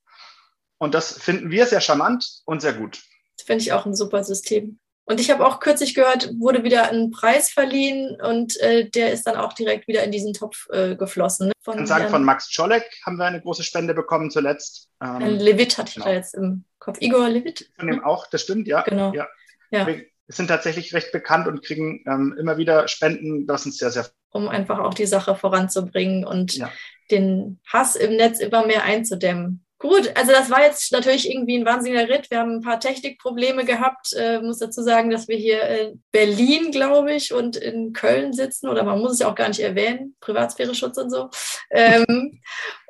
Und 0.79 0.95
das 0.95 1.19
finden 1.19 1.51
wir 1.51 1.67
sehr 1.67 1.81
charmant 1.81 2.43
und 2.45 2.61
sehr 2.61 2.75
gut. 2.75 3.03
Das 3.37 3.47
finde 3.47 3.63
ich 3.63 3.73
auch 3.73 3.87
ein 3.87 3.95
super 3.95 4.25
System. 4.25 4.79
Und 5.07 5.21
ich 5.21 5.31
habe 5.31 5.47
auch 5.47 5.61
kürzlich 5.61 5.95
gehört, 5.95 6.31
wurde 6.39 6.65
wieder 6.65 6.91
ein 6.91 7.11
Preis 7.11 7.51
verliehen 7.51 8.19
und 8.23 8.59
äh, 8.61 8.89
der 8.89 9.13
ist 9.13 9.27
dann 9.27 9.37
auch 9.37 9.53
direkt 9.53 9.87
wieder 9.87 10.03
in 10.03 10.11
diesen 10.11 10.33
Topf 10.33 10.67
äh, 10.71 10.97
geflossen. 10.97 11.49
Ne? 11.49 11.53
Von, 11.61 11.75
ich 11.75 11.79
kann 11.79 11.87
sagen, 11.87 12.09
von 12.09 12.25
Max 12.25 12.49
Czolek 12.49 12.85
haben 13.05 13.19
wir 13.19 13.27
eine 13.27 13.43
große 13.43 13.63
Spende 13.65 13.93
bekommen 13.93 14.31
zuletzt. 14.31 14.89
Ähm, 15.03 15.21
Levit 15.21 15.77
hatte 15.77 15.91
ich 15.91 15.95
genau. 15.97 16.07
da 16.07 16.13
jetzt 16.13 16.35
im 16.35 16.65
Kopf. 16.79 16.99
Igor 17.01 17.29
Levit. 17.29 17.71
Von 17.79 17.89
dem 17.89 18.03
auch, 18.03 18.27
das 18.29 18.43
stimmt, 18.43 18.67
ja. 18.67 18.81
Genau. 18.83 19.13
Ja. 19.13 19.29
ja 19.71 19.87
sind 20.29 20.49
tatsächlich 20.49 20.95
recht 20.95 21.13
bekannt 21.13 21.47
und 21.47 21.65
kriegen 21.65 22.03
ähm, 22.07 22.35
immer 22.39 22.57
wieder 22.57 22.89
Spenden. 22.89 23.47
Das 23.47 23.67
ist 23.67 23.79
sehr, 23.79 23.91
sehr. 23.91 24.07
Um 24.31 24.49
einfach 24.49 24.79
auch 24.79 24.95
die 24.95 25.07
Sache 25.07 25.35
voranzubringen 25.35 26.25
und 26.25 26.55
ja. 26.55 26.71
den 27.11 27.61
Hass 27.67 27.97
im 27.97 28.17
Netz 28.17 28.41
immer 28.41 28.67
mehr 28.67 28.85
einzudämmen. 28.85 29.65
Gut, 29.79 30.11
also 30.15 30.33
das 30.33 30.51
war 30.51 30.63
jetzt 30.63 30.93
natürlich 30.93 31.31
irgendwie 31.31 31.59
ein 31.59 31.67
wahnsinniger 31.67 32.09
Ritt. 32.09 32.31
Wir 32.31 32.39
haben 32.39 32.57
ein 32.57 32.63
paar 32.63 32.81
Technikprobleme 32.81 33.67
gehabt. 33.67 34.15
Äh, 34.17 34.41
muss 34.41 34.59
dazu 34.59 34.83
sagen, 34.83 35.11
dass 35.11 35.29
wir 35.29 35.37
hier 35.37 35.63
in 35.63 36.03
Berlin, 36.11 36.71
glaube 36.71 37.13
ich, 37.13 37.35
und 37.35 37.57
in 37.57 37.93
Köln 37.93 38.33
sitzen. 38.33 38.69
Oder 38.69 38.85
man 38.85 39.01
muss 39.01 39.13
es 39.13 39.19
ja 39.19 39.29
auch 39.31 39.35
gar 39.35 39.49
nicht 39.49 39.61
erwähnen. 39.61 40.17
Privatsphäre-Schutz 40.21 40.97
und 40.97 41.11
so. 41.11 41.29
Ähm, 41.71 42.41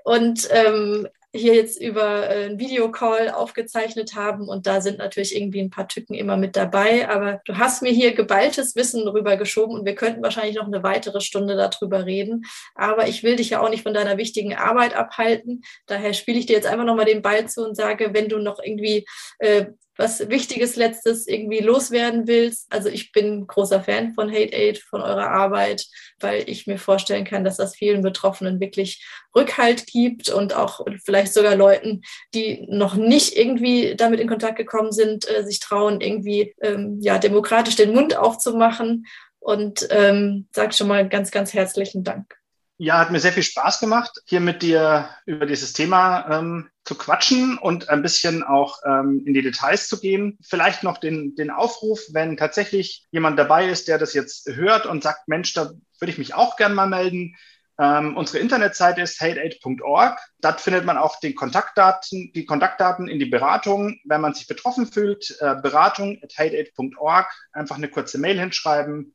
und 0.04 0.46
ähm, 0.52 1.08
hier 1.34 1.54
jetzt 1.54 1.80
über 1.80 2.30
äh, 2.30 2.44
einen 2.44 2.58
Videocall 2.58 3.30
aufgezeichnet 3.30 4.14
haben 4.14 4.48
und 4.48 4.66
da 4.66 4.80
sind 4.80 4.98
natürlich 4.98 5.36
irgendwie 5.36 5.60
ein 5.60 5.70
paar 5.70 5.88
Tücken 5.88 6.14
immer 6.14 6.36
mit 6.36 6.54
dabei, 6.54 7.08
aber 7.08 7.40
du 7.44 7.58
hast 7.58 7.82
mir 7.82 7.90
hier 7.90 8.14
geballtes 8.14 8.76
Wissen 8.76 9.06
rüber 9.08 9.36
geschoben 9.36 9.74
und 9.74 9.84
wir 9.84 9.96
könnten 9.96 10.22
wahrscheinlich 10.22 10.56
noch 10.56 10.66
eine 10.66 10.82
weitere 10.82 11.20
Stunde 11.20 11.56
darüber 11.56 12.06
reden, 12.06 12.44
aber 12.74 13.08
ich 13.08 13.24
will 13.24 13.36
dich 13.36 13.50
ja 13.50 13.60
auch 13.60 13.68
nicht 13.68 13.82
von 13.82 13.94
deiner 13.94 14.16
wichtigen 14.16 14.54
Arbeit 14.54 14.94
abhalten, 14.94 15.62
daher 15.86 16.14
spiele 16.14 16.38
ich 16.38 16.46
dir 16.46 16.54
jetzt 16.54 16.66
einfach 16.66 16.84
nochmal 16.84 17.06
den 17.06 17.22
Ball 17.22 17.48
zu 17.48 17.64
und 17.66 17.74
sage, 17.74 18.10
wenn 18.12 18.28
du 18.28 18.38
noch 18.38 18.60
irgendwie 18.62 19.04
äh, 19.38 19.66
was 19.96 20.28
Wichtiges 20.28 20.76
Letztes 20.76 21.26
irgendwie 21.26 21.60
loswerden 21.60 22.26
willst. 22.26 22.66
Also 22.70 22.88
ich 22.88 23.12
bin 23.12 23.46
großer 23.46 23.82
Fan 23.82 24.14
von 24.14 24.30
Hate 24.30 24.52
Aid, 24.52 24.78
von 24.78 25.02
eurer 25.02 25.30
Arbeit, 25.30 25.86
weil 26.20 26.48
ich 26.48 26.66
mir 26.66 26.78
vorstellen 26.78 27.24
kann, 27.24 27.44
dass 27.44 27.56
das 27.56 27.76
vielen 27.76 28.02
Betroffenen 28.02 28.60
wirklich 28.60 29.06
Rückhalt 29.34 29.86
gibt 29.86 30.30
und 30.30 30.54
auch 30.54 30.80
vielleicht 31.04 31.32
sogar 31.32 31.56
Leuten, 31.56 32.02
die 32.34 32.66
noch 32.68 32.96
nicht 32.96 33.36
irgendwie 33.36 33.94
damit 33.96 34.20
in 34.20 34.28
Kontakt 34.28 34.56
gekommen 34.56 34.92
sind, 34.92 35.28
äh, 35.28 35.44
sich 35.44 35.60
trauen, 35.60 36.00
irgendwie 36.00 36.54
ähm, 36.60 36.98
ja 37.00 37.18
demokratisch 37.18 37.76
den 37.76 37.94
Mund 37.94 38.16
aufzumachen. 38.16 39.06
Und 39.38 39.86
ähm, 39.90 40.48
sag 40.52 40.74
schon 40.74 40.88
mal 40.88 41.06
ganz, 41.06 41.30
ganz 41.30 41.52
herzlichen 41.52 42.02
Dank. 42.02 42.34
Ja, 42.76 42.98
hat 42.98 43.12
mir 43.12 43.20
sehr 43.20 43.32
viel 43.32 43.44
Spaß 43.44 43.78
gemacht, 43.78 44.20
hier 44.26 44.40
mit 44.40 44.60
dir 44.60 45.08
über 45.26 45.46
dieses 45.46 45.72
Thema 45.74 46.28
ähm, 46.28 46.68
zu 46.84 46.96
quatschen 46.96 47.56
und 47.56 47.88
ein 47.88 48.02
bisschen 48.02 48.42
auch 48.42 48.80
ähm, 48.84 49.22
in 49.24 49.32
die 49.32 49.42
Details 49.42 49.86
zu 49.86 50.00
gehen. 50.00 50.38
Vielleicht 50.42 50.82
noch 50.82 50.98
den, 50.98 51.36
den 51.36 51.50
Aufruf, 51.50 52.00
wenn 52.10 52.36
tatsächlich 52.36 53.06
jemand 53.12 53.38
dabei 53.38 53.68
ist, 53.68 53.86
der 53.86 53.98
das 53.98 54.12
jetzt 54.12 54.48
hört 54.48 54.86
und 54.86 55.04
sagt, 55.04 55.28
Mensch, 55.28 55.52
da 55.52 55.70
würde 56.00 56.10
ich 56.10 56.18
mich 56.18 56.34
auch 56.34 56.56
gern 56.56 56.74
mal 56.74 56.88
melden. 56.88 57.36
Ähm, 57.78 58.16
unsere 58.16 58.38
Internetseite 58.38 59.02
ist 59.02 59.20
hateaid.org. 59.20 60.18
Dort 60.40 60.60
findet 60.60 60.84
man 60.84 60.98
auch 60.98 61.20
die 61.20 61.34
Kontaktdaten, 61.34 62.32
die 62.34 62.44
Kontaktdaten 62.44 63.06
in 63.06 63.20
die 63.20 63.26
Beratung. 63.26 64.00
Wenn 64.04 64.20
man 64.20 64.34
sich 64.34 64.48
betroffen 64.48 64.90
fühlt, 64.90 65.36
äh, 65.40 65.54
beratung 65.54 66.18
at 66.24 66.36
hateaid.org. 66.36 67.28
Einfach 67.52 67.76
eine 67.76 67.88
kurze 67.88 68.18
Mail 68.18 68.38
hinschreiben. 68.40 69.14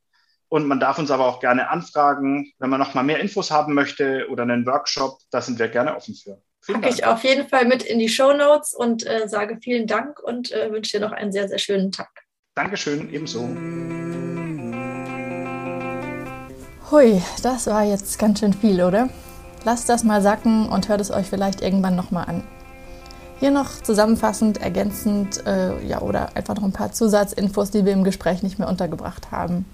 Und 0.50 0.66
man 0.66 0.80
darf 0.80 0.98
uns 0.98 1.12
aber 1.12 1.26
auch 1.26 1.40
gerne 1.40 1.70
anfragen, 1.70 2.52
wenn 2.58 2.70
man 2.70 2.80
noch 2.80 2.96
mal 2.96 3.04
mehr 3.04 3.20
Infos 3.20 3.52
haben 3.52 3.74
möchte 3.74 4.28
oder 4.30 4.44
einen 4.44 4.66
Workshop. 4.66 5.20
Da 5.32 5.42
sind 5.42 5.60
wir 5.60 5.68
gerne 5.68 5.96
offen 5.96 6.16
für. 6.16 6.42
Packe 6.66 6.90
ich 6.90 7.06
auf 7.06 7.24
jeden 7.24 7.48
Fall 7.48 7.66
mit 7.66 7.84
in 7.84 8.00
die 8.00 8.10
Show 8.10 8.34
Notes 8.34 8.74
und 8.74 9.06
äh, 9.06 9.28
sage 9.28 9.60
vielen 9.62 9.88
Dank 9.88 10.20
und 10.20 10.52
äh, 10.52 10.72
wünsche 10.72 10.98
dir 10.98 11.06
noch 11.06 11.14
einen 11.14 11.32
sehr, 11.32 11.48
sehr 11.48 11.60
schönen 11.60 11.92
Tag. 11.92 12.10
Dankeschön, 12.56 13.14
ebenso. 13.14 13.48
Hui, 16.92 17.22
das 17.44 17.68
war 17.68 17.84
jetzt 17.84 18.18
ganz 18.18 18.40
schön 18.40 18.54
viel, 18.54 18.84
oder? 18.84 19.10
Lasst 19.64 19.88
das 19.90 20.04
mal 20.04 20.22
sacken 20.22 20.68
und 20.68 20.90
hört 20.90 21.02
es 21.02 21.12
euch 21.12 21.28
vielleicht 21.28 21.62
irgendwann 21.62 21.96
nochmal 21.96 22.26
an. 22.28 22.44
Hier 23.40 23.52
noch 23.52 23.82
zusammenfassend, 23.82 24.62
ergänzend 24.62 25.46
äh, 25.46 25.82
ja, 25.86 26.02
oder 26.02 26.36
einfach 26.36 26.56
noch 26.56 26.64
ein 26.64 26.74
paar 26.74 26.92
Zusatzinfos, 26.92 27.72
die 27.72 27.86
wir 27.86 27.94
im 27.94 28.04
Gespräch 28.04 28.44
nicht 28.44 28.60
mehr 28.60 28.68
untergebracht 28.68 29.32
haben. 29.32 29.66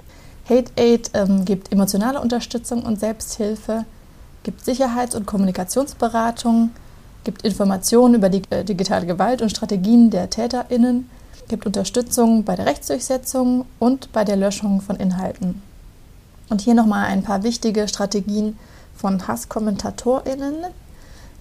Hate 0.48 0.72
Aid 0.76 1.10
ähm, 1.16 1.44
gibt 1.44 1.72
emotionale 1.72 2.22
Unterstützung 2.22 2.84
und 2.84 3.00
Selbsthilfe, 3.00 3.86
gibt 4.44 4.64
Sicherheits- 4.64 5.16
und 5.16 5.26
Kommunikationsberatung, 5.26 6.70
gibt 7.24 7.42
Informationen 7.42 8.14
über 8.14 8.30
die 8.30 8.44
äh, 8.52 8.64
digitale 8.64 9.08
Gewalt 9.08 9.42
und 9.42 9.50
Strategien 9.50 10.12
der 10.12 10.30
TäterInnen, 10.30 11.10
gibt 11.48 11.66
Unterstützung 11.66 12.44
bei 12.44 12.56
der 12.56 12.68
Rechtsdurchsetzung 12.68 13.66
und 13.80 14.12
bei 14.14 14.24
der 14.24 14.36
Löschung 14.36 14.82
von 14.82 14.98
Inhalten. 14.98 15.64
Und 16.50 16.62
hier 16.62 16.76
nochmal 16.76 17.08
ein 17.08 17.24
paar 17.24 17.42
wichtige 17.42 17.88
Strategien 17.88 18.58
von 18.96 19.28
HasskommentatorInnen. 19.28 20.58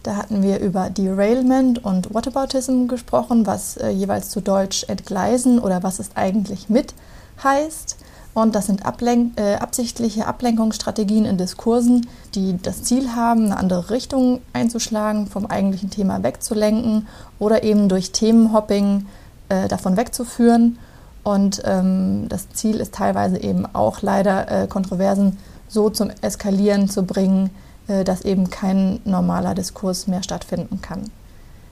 Da 0.02 0.16
hatten 0.16 0.42
wir 0.42 0.60
über 0.60 0.88
Derailment 0.88 1.84
und 1.84 2.14
Whataboutism 2.14 2.86
gesprochen, 2.88 3.46
was 3.46 3.76
äh, 3.76 3.90
jeweils 3.90 4.30
zu 4.30 4.40
Deutsch 4.40 4.84
entgleisen 4.88 5.58
oder 5.58 5.82
was 5.82 5.98
es 5.98 6.16
eigentlich 6.16 6.70
mit 6.70 6.94
heißt. 7.42 7.96
Und 8.34 8.56
das 8.56 8.66
sind 8.66 8.84
Ablenk 8.84 9.38
äh, 9.38 9.54
absichtliche 9.54 10.26
Ablenkungsstrategien 10.26 11.24
in 11.24 11.38
Diskursen, 11.38 12.08
die 12.34 12.58
das 12.60 12.82
Ziel 12.82 13.14
haben, 13.14 13.46
eine 13.46 13.56
andere 13.56 13.90
Richtung 13.90 14.40
einzuschlagen, 14.52 15.28
vom 15.28 15.46
eigentlichen 15.46 15.90
Thema 15.90 16.22
wegzulenken 16.24 17.06
oder 17.38 17.62
eben 17.62 17.88
durch 17.88 18.10
Themenhopping 18.10 19.06
äh, 19.48 19.68
davon 19.68 19.96
wegzuführen. 19.96 20.78
Und 21.22 21.62
ähm, 21.64 22.26
das 22.28 22.50
Ziel 22.50 22.80
ist 22.80 22.94
teilweise 22.94 23.38
eben 23.38 23.66
auch 23.72 24.02
leider 24.02 24.50
äh, 24.50 24.66
Kontroversen 24.66 25.38
so 25.68 25.88
zum 25.88 26.10
Eskalieren 26.20 26.90
zu 26.90 27.04
bringen, 27.04 27.50
äh, 27.86 28.02
dass 28.02 28.22
eben 28.22 28.50
kein 28.50 29.00
normaler 29.04 29.54
Diskurs 29.54 30.08
mehr 30.08 30.24
stattfinden 30.24 30.82
kann. 30.82 31.04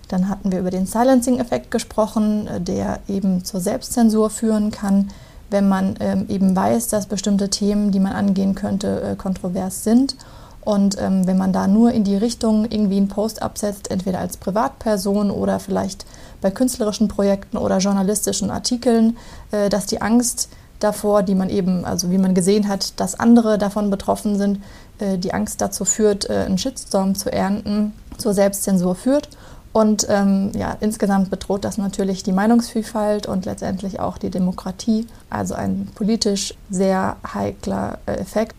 Dann 0.06 0.28
hatten 0.28 0.52
wir 0.52 0.60
über 0.60 0.70
den 0.70 0.86
Silencing-Effekt 0.86 1.72
gesprochen, 1.72 2.46
äh, 2.46 2.60
der 2.60 3.00
eben 3.08 3.44
zur 3.44 3.60
Selbstzensur 3.60 4.30
führen 4.30 4.70
kann 4.70 5.10
wenn 5.52 5.68
man 5.68 5.94
ähm, 6.00 6.26
eben 6.28 6.56
weiß, 6.56 6.88
dass 6.88 7.06
bestimmte 7.06 7.50
Themen, 7.50 7.92
die 7.92 8.00
man 8.00 8.12
angehen 8.12 8.54
könnte, 8.54 9.02
äh, 9.02 9.16
kontrovers 9.16 9.84
sind. 9.84 10.16
Und 10.64 11.00
ähm, 11.00 11.26
wenn 11.26 11.38
man 11.38 11.52
da 11.52 11.66
nur 11.66 11.92
in 11.92 12.04
die 12.04 12.16
Richtung 12.16 12.64
irgendwie 12.70 12.96
einen 12.96 13.08
Post 13.08 13.42
absetzt, 13.42 13.90
entweder 13.90 14.20
als 14.20 14.36
Privatperson 14.36 15.30
oder 15.30 15.58
vielleicht 15.58 16.06
bei 16.40 16.50
künstlerischen 16.50 17.08
Projekten 17.08 17.56
oder 17.56 17.78
journalistischen 17.78 18.50
Artikeln, 18.50 19.16
äh, 19.50 19.68
dass 19.68 19.86
die 19.86 20.00
Angst 20.00 20.48
davor, 20.78 21.22
die 21.22 21.34
man 21.34 21.50
eben, 21.50 21.84
also 21.84 22.10
wie 22.10 22.18
man 22.18 22.34
gesehen 22.34 22.68
hat, 22.68 22.98
dass 22.98 23.18
andere 23.18 23.58
davon 23.58 23.90
betroffen 23.90 24.38
sind, 24.38 24.60
äh, 24.98 25.18
die 25.18 25.34
Angst 25.34 25.60
dazu 25.60 25.84
führt, 25.84 26.30
äh, 26.30 26.44
einen 26.46 26.58
Shitstorm 26.58 27.14
zu 27.14 27.32
ernten, 27.32 27.92
zur 28.18 28.34
Selbstzensur 28.34 28.94
führt 28.94 29.28
und 29.72 30.06
ähm, 30.10 30.50
ja, 30.54 30.76
insgesamt 30.80 31.30
bedroht 31.30 31.64
das 31.64 31.78
natürlich 31.78 32.22
die 32.22 32.32
Meinungsvielfalt 32.32 33.26
und 33.26 33.46
letztendlich 33.46 34.00
auch 34.00 34.18
die 34.18 34.30
Demokratie. 34.30 35.06
Also 35.30 35.54
ein 35.54 35.88
politisch 35.94 36.54
sehr 36.70 37.16
heikler 37.34 37.98
äh, 38.06 38.12
Effekt. 38.12 38.54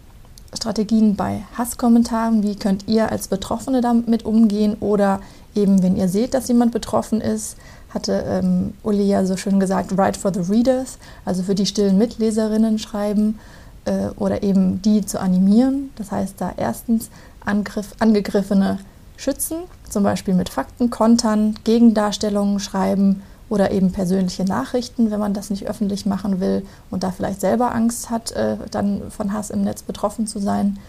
Strategien 0.56 1.16
bei 1.16 1.44
Hasskommentaren. 1.58 2.44
Wie 2.44 2.56
könnt 2.56 2.88
ihr 2.88 3.12
als 3.12 3.28
Betroffene 3.28 3.82
damit 3.82 4.24
umgehen? 4.24 4.76
Oder 4.80 5.20
eben, 5.56 5.82
wenn 5.82 5.96
ihr 5.96 6.08
seht, 6.08 6.34
dass 6.34 6.48
jemand 6.48 6.72
betroffen 6.72 7.22
ist, 7.22 7.58
hatte 7.90 8.24
ähm, 8.28 8.74
Uli 8.84 9.04
ja 9.04 9.26
so 9.26 9.38
schön 9.38 9.60
gesagt, 9.60 9.98
write 9.98 10.20
for 10.20 10.34
the 10.34 10.52
readers, 10.52 10.98
also 11.26 11.44
für 11.44 11.56
die 11.56 11.66
stillen 11.66 11.98
Mitleserinnen 11.98 12.80
schreiben 12.80 13.40
äh, 13.86 14.08
oder 14.18 14.44
eben 14.44 14.82
die 14.82 15.06
zu 15.06 15.20
animieren. 15.20 15.92
Das 15.96 16.12
heißt, 16.12 16.36
da 16.40 16.54
erstens 16.58 17.10
Angriff, 17.46 17.94
angegriffene 18.00 18.80
schützen, 19.18 19.58
zum 19.94 20.04
Beispiel 20.04 20.34
mit 20.34 20.50
Fakten 20.50 20.90
kontern, 20.90 21.56
Gegendarstellungen 21.64 22.60
schreiben 22.60 23.22
oder 23.50 23.72
eben 23.72 23.92
persönliche 23.92 24.44
Nachrichten, 24.44 25.12
wenn 25.12 25.20
man 25.20 25.34
das 25.34 25.50
nicht 25.50 25.68
öffentlich 25.68 26.06
machen 26.06 26.40
will 26.40 26.66
und 26.90 27.04
da 27.04 27.12
vielleicht 27.12 27.40
selber 27.40 27.74
Angst 27.74 28.10
hat, 28.10 28.32
äh, 28.32 28.58
dann 28.72 29.12
von 29.12 29.32
Hass 29.32 29.52
im 29.52 29.64
Netz 29.64 29.84
betroffen 29.84 30.28
zu 30.28 30.40
sein. 30.40 30.80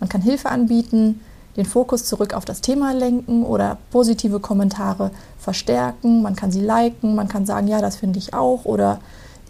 Man 0.00 0.08
kann 0.08 0.22
Hilfe 0.22 0.50
anbieten, 0.50 1.20
den 1.56 1.66
Fokus 1.66 2.04
zurück 2.04 2.34
auf 2.34 2.44
das 2.44 2.60
Thema 2.60 2.92
lenken 2.92 3.44
oder 3.44 3.78
positive 3.90 4.40
Kommentare 4.40 5.10
verstärken. 5.38 6.22
Man 6.22 6.34
kann 6.34 6.50
sie 6.50 6.60
liken, 6.60 7.14
man 7.14 7.28
kann 7.28 7.46
sagen, 7.46 7.68
ja, 7.68 7.80
das 7.80 7.96
finde 7.96 8.18
ich 8.18 8.34
auch 8.34 8.64
oder 8.64 8.98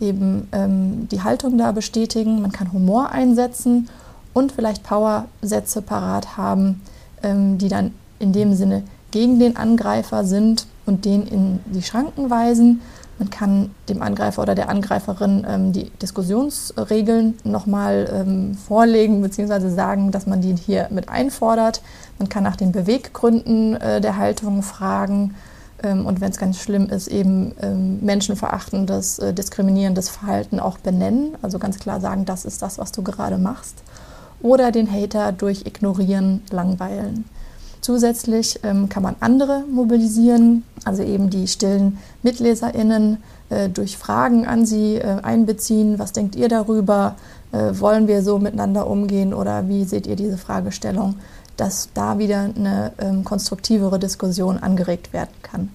eben 0.01 0.49
ähm, 0.53 1.09
die 1.11 1.23
Haltung 1.23 1.57
da 1.57 1.73
bestätigen. 1.73 2.43
Man 2.43 2.53
kann 2.53 2.73
Humor 2.73 3.11
einsetzen 3.11 3.89
und 4.33 4.53
vielleicht 4.53 4.83
Powersätze 4.83 5.81
parat 5.81 6.37
haben, 6.37 6.83
ähm, 7.23 7.57
die 7.57 7.69
dann 7.69 7.95
in 8.19 8.33
dem 8.33 8.55
Sinne 8.55 8.83
gegen 9.15 9.39
den 9.39 9.57
Angreifer 9.57 10.25
sind 10.25 10.67
und 10.87 11.05
den 11.05 11.29
in 11.29 11.61
die 11.67 11.85
Schranken 11.85 12.31
weisen. 12.31 12.81
Man 13.21 13.31
kann 13.31 13.71
dem 13.89 14.03
Angreifer 14.03 14.43
oder 14.43 14.57
der 14.57 14.69
Angreiferin 14.69 15.47
ähm, 15.49 15.73
die 15.73 15.89
Diskussionsregeln 16.03 17.39
nochmal 17.45 18.11
ähm, 18.13 18.57
vorlegen 18.57 19.23
bzw. 19.23 19.69
sagen, 19.69 20.11
dass 20.11 20.27
man 20.27 20.41
die 20.41 20.57
hier 20.57 20.89
mit 20.91 21.09
einfordert. 21.09 21.81
Man 22.19 22.29
kann 22.29 22.43
nach 22.43 22.57
den 22.57 22.73
Beweggründen 22.73 23.77
äh, 23.77 24.01
der 24.01 24.17
Haltung 24.17 24.65
fragen 24.65 25.37
ähm, 25.85 26.07
und 26.07 26.21
wenn 26.21 26.33
es 26.33 26.39
ganz 26.39 26.59
schlimm 26.59 26.89
ist, 26.91 27.07
eben 27.07 27.55
ähm, 27.63 28.01
menschenverachtendes, 28.05 29.21
äh, 29.21 29.33
diskriminierendes 29.33 30.09
Verhalten 30.09 30.59
auch 30.59 30.79
benennen. 30.79 31.37
Also 31.41 31.61
ganz 31.61 31.79
klar 31.79 32.01
sagen, 32.01 32.25
das 32.25 32.45
ist 32.45 32.63
das, 32.63 32.79
was 32.79 32.91
du 32.91 33.03
gerade 33.03 33.39
machst. 33.39 33.77
Oder 34.43 34.73
den 34.73 34.91
Hater 34.91 35.31
durch 35.31 35.67
Ignorieren 35.67 36.43
langweilen. 36.51 37.27
Zusätzlich 37.85 38.61
ähm, 38.63 38.89
kann 38.89 39.03
man 39.03 39.17
andere 39.21 39.63
mobilisieren, 39.71 40.63
also 40.87 41.03
eben 41.03 41.29
die 41.29 41.47
stillen 41.47 41.99
MitleserInnen 42.23 43.19
äh, 43.51 43.69
durch 43.69 43.99
Fragen 43.99 44.47
an 44.47 44.65
sie 44.65 44.95
äh, 44.95 45.21
einbeziehen. 45.23 45.99
Was 45.99 46.13
denkt 46.13 46.35
ihr 46.35 46.49
darüber? 46.49 47.17
Äh, 47.53 47.79
wollen 47.79 48.09
wir 48.09 48.23
so 48.23 48.39
miteinander 48.39 48.87
umgehen 48.87 49.35
oder 49.35 49.69
wie 49.69 49.85
seht 49.85 50.07
ihr 50.07 50.17
diese 50.17 50.39
Fragestellung? 50.39 51.17
Dass 51.59 51.91
da 51.93 52.19
wieder 52.19 52.49
eine 52.57 52.93
ähm, 52.99 53.23
konstruktivere 53.23 53.99
Diskussion 53.99 54.57
angeregt 54.57 55.13
werden 55.13 55.35
kann. 55.43 55.69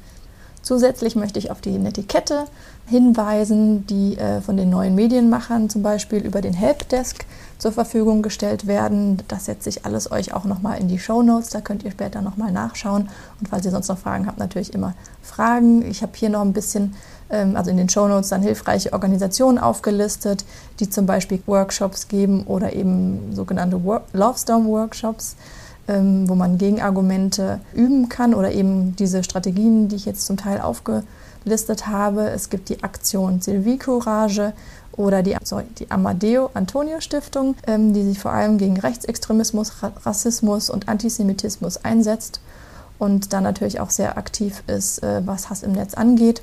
Zusätzlich 0.64 1.16
möchte 1.16 1.38
ich 1.38 1.52
auf 1.52 1.62
die 1.62 1.78
Netiquette 1.78 2.46
Hinweisen, 2.88 3.86
die 3.86 4.18
äh, 4.18 4.42
von 4.42 4.58
den 4.58 4.72
neuen 4.72 4.96
Medienmachern 4.96 5.70
zum 5.70 5.84
Beispiel 5.84 6.26
über 6.26 6.42
den 6.42 6.56
Helpdesk 6.56 7.28
zur 7.60 7.72
Verfügung 7.72 8.24
gestellt 8.24 8.66
werden. 8.66 9.22
Das 9.28 9.46
setze 9.46 9.70
ich 9.70 9.86
alles 9.86 10.12
euch 10.12 10.34
auch 10.34 10.46
nochmal 10.46 10.80
in 10.80 10.88
die 10.88 10.98
Show 10.98 11.22
Notes. 11.22 11.50
Da 11.50 11.62
könnt 11.62 11.84
ihr 11.84 11.92
später 11.92 12.22
nochmal 12.22 12.52
nachschauen. 12.52 13.10
Und 13.40 13.50
falls 13.50 13.66
ihr 13.66 13.72
sonst 13.72 13.90
noch 13.90 14.00
Fragen 14.00 14.26
habt, 14.26 14.40
natürlich 14.40 14.74
immer 14.74 14.96
Fragen. 15.22 15.86
Ich 15.86 16.02
habe 16.02 16.14
hier 16.16 16.30
noch 16.30 16.42
ein 16.42 16.54
bisschen, 16.54 16.96
ähm, 17.30 17.56
also 17.56 17.70
in 17.70 17.78
den 17.78 17.90
Show 17.90 18.08
Notes, 18.08 18.30
dann 18.30 18.42
hilfreiche 18.42 18.94
Organisationen 18.94 19.60
aufgelistet, 19.60 20.46
die 20.80 20.90
zum 20.90 21.06
Beispiel 21.06 21.44
Workshops 21.46 22.08
geben 22.08 22.46
oder 22.46 22.74
eben 22.74 23.36
sogenannte 23.36 23.78
Love 23.78 24.40
Storm 24.40 24.66
Workshops 24.68 25.36
ähm, 25.90 26.30
wo 26.30 26.36
man 26.36 26.58
Gegenargumente 26.58 27.60
üben 27.74 28.08
kann 28.10 28.34
oder 28.34 28.52
eben 28.52 28.96
diese 28.96 29.24
Strategien, 29.24 29.90
die 29.90 29.96
ich 29.96 30.06
jetzt 30.06 30.26
zum 30.26 30.38
Teil 30.38 30.62
aufgelistet 30.62 31.88
habe. 31.88 32.30
Es 32.30 32.50
gibt 32.50 32.70
die 32.70 32.84
Aktion 32.84 33.42
Sylvie 33.42 33.80
Courage, 33.80 34.54
oder 35.00 35.24
die, 35.24 35.34
sorry, 35.44 35.64
die 35.78 35.90
Amadeo 35.90 36.50
Antonio 36.54 37.00
Stiftung, 37.00 37.56
ähm, 37.66 37.94
die 37.94 38.04
sich 38.04 38.20
vor 38.20 38.32
allem 38.32 38.58
gegen 38.58 38.78
Rechtsextremismus, 38.78 39.72
Rassismus 40.06 40.70
und 40.70 40.90
Antisemitismus 40.90 41.78
einsetzt 41.86 42.42
und 43.00 43.32
dann 43.32 43.44
natürlich 43.44 43.80
auch 43.80 43.92
sehr 43.92 44.18
aktiv 44.18 44.62
ist, 44.68 45.02
äh, 45.02 45.22
was 45.26 45.50
Hass 45.50 45.64
im 45.64 45.72
Netz 45.72 45.94
angeht. 45.94 46.42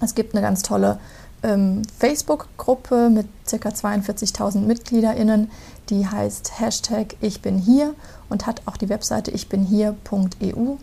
Es 0.00 0.14
gibt 0.14 0.34
eine 0.34 0.42
ganz 0.42 0.62
tolle 0.62 1.00
ähm, 1.42 1.82
Facebook-Gruppe 1.98 3.10
mit 3.10 3.26
ca. 3.50 3.68
42.000 3.70 4.60
MitgliederInnen, 4.60 5.50
die 5.90 6.06
heißt 6.06 6.60
Hashtag 6.60 7.16
Ich 7.20 7.42
bin 7.42 7.58
hier 7.58 7.92
und 8.28 8.46
hat 8.46 8.62
auch 8.66 8.76
die 8.76 8.88
Webseite 8.88 9.32
ichbinhier.eu. 9.32 10.76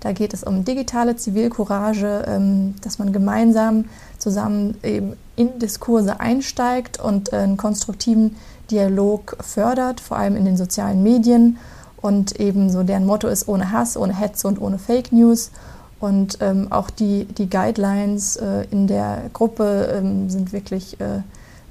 Da 0.00 0.12
geht 0.12 0.32
es 0.32 0.44
um 0.44 0.64
digitale 0.64 1.14
Zivilcourage, 1.14 2.24
ähm, 2.26 2.74
dass 2.80 2.98
man 2.98 3.12
gemeinsam 3.12 3.84
zusammen 4.16 4.78
eben 4.82 5.12
in 5.40 5.58
Diskurse 5.58 6.20
einsteigt 6.20 7.00
und 7.00 7.32
einen 7.32 7.56
konstruktiven 7.56 8.36
Dialog 8.70 9.38
fördert, 9.40 9.98
vor 10.00 10.18
allem 10.18 10.36
in 10.36 10.44
den 10.44 10.58
sozialen 10.58 11.02
Medien. 11.02 11.56
Und 12.02 12.38
eben 12.38 12.70
so 12.70 12.82
deren 12.82 13.06
Motto 13.06 13.26
ist 13.26 13.48
ohne 13.48 13.72
Hass, 13.72 13.96
ohne 13.96 14.14
Hetze 14.14 14.46
und 14.48 14.60
ohne 14.60 14.78
Fake 14.78 15.12
News. 15.12 15.50
Und 15.98 16.38
ähm, 16.40 16.68
auch 16.70 16.90
die, 16.90 17.24
die 17.24 17.48
Guidelines 17.48 18.36
äh, 18.36 18.66
in 18.70 18.86
der 18.86 19.30
Gruppe 19.32 19.94
ähm, 19.94 20.28
sind 20.28 20.52
wirklich 20.52 21.00
äh, 21.00 21.22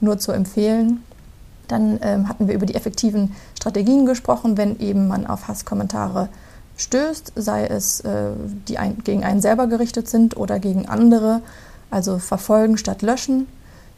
nur 0.02 0.18
zu 0.18 0.32
empfehlen. 0.32 1.04
Dann 1.68 2.00
ähm, 2.02 2.28
hatten 2.28 2.48
wir 2.48 2.56
über 2.56 2.66
die 2.66 2.76
effektiven 2.76 3.36
Strategien 3.56 4.08
gesprochen, 4.08 4.58
wenn 4.58 4.80
eben 4.80 5.08
man 5.08 5.28
auf 5.28 5.48
Hasskommentare 5.48 6.30
stößt, 6.78 7.34
sei 7.36 7.68
es 7.68 8.00
äh, 8.02 8.32
die 8.68 8.80
ein, 8.80 8.98
gegen 9.04 9.24
einen 9.24 9.42
selber 9.42 9.68
gerichtet 9.68 10.08
sind 10.08 10.38
oder 10.38 10.58
gegen 10.58 10.88
andere, 10.88 11.42
also 11.92 12.18
verfolgen 12.18 12.78
statt 12.78 13.04
löschen, 13.04 13.48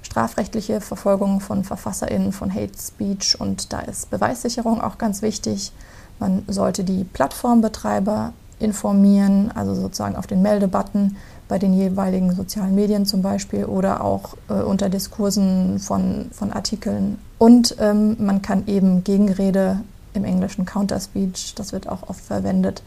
strafrechtliche 0.02 0.82
Verfolgung 0.82 1.40
von 1.40 1.64
VerfasserInnen 1.64 2.32
von 2.32 2.54
Hate 2.54 2.78
Speech 2.78 3.40
und 3.40 3.72
da 3.72 3.80
ist 3.80 4.10
Beweissicherung 4.10 4.82
auch 4.82 4.98
ganz 4.98 5.22
wichtig. 5.22 5.72
Man 6.20 6.44
sollte 6.48 6.84
die 6.84 7.04
Plattformbetreiber 7.04 8.34
informieren, 8.60 9.52
also 9.56 9.74
sozusagen 9.74 10.16
auf 10.16 10.28
den 10.28 10.42
Meldebutton 10.42 11.18
bei 11.48 11.58
den 11.60 11.74
jeweiligen 11.74 12.34
sozialen 12.34 12.76
Medien 12.76 13.06
zum 13.06 13.22
Beispiel 13.22 13.66
oder 13.66 14.04
auch 14.04 14.36
äh, 14.50 14.54
unter 14.54 14.90
Diskursen 14.90 15.80
von, 15.80 16.30
von 16.32 16.54
Artikeln. 16.54 17.18
Und 17.38 17.76
ähm, 17.80 18.16
man 18.20 18.42
kann 18.42 18.68
eben 18.68 19.04
Gegenrede 19.04 19.82
im 20.14 20.24
Englischen 20.24 20.66
Counterspeech, 20.66 21.56
das 21.56 21.74
wird 21.74 21.90
auch 21.90 22.08
oft 22.08 22.22
verwendet, 22.22 22.84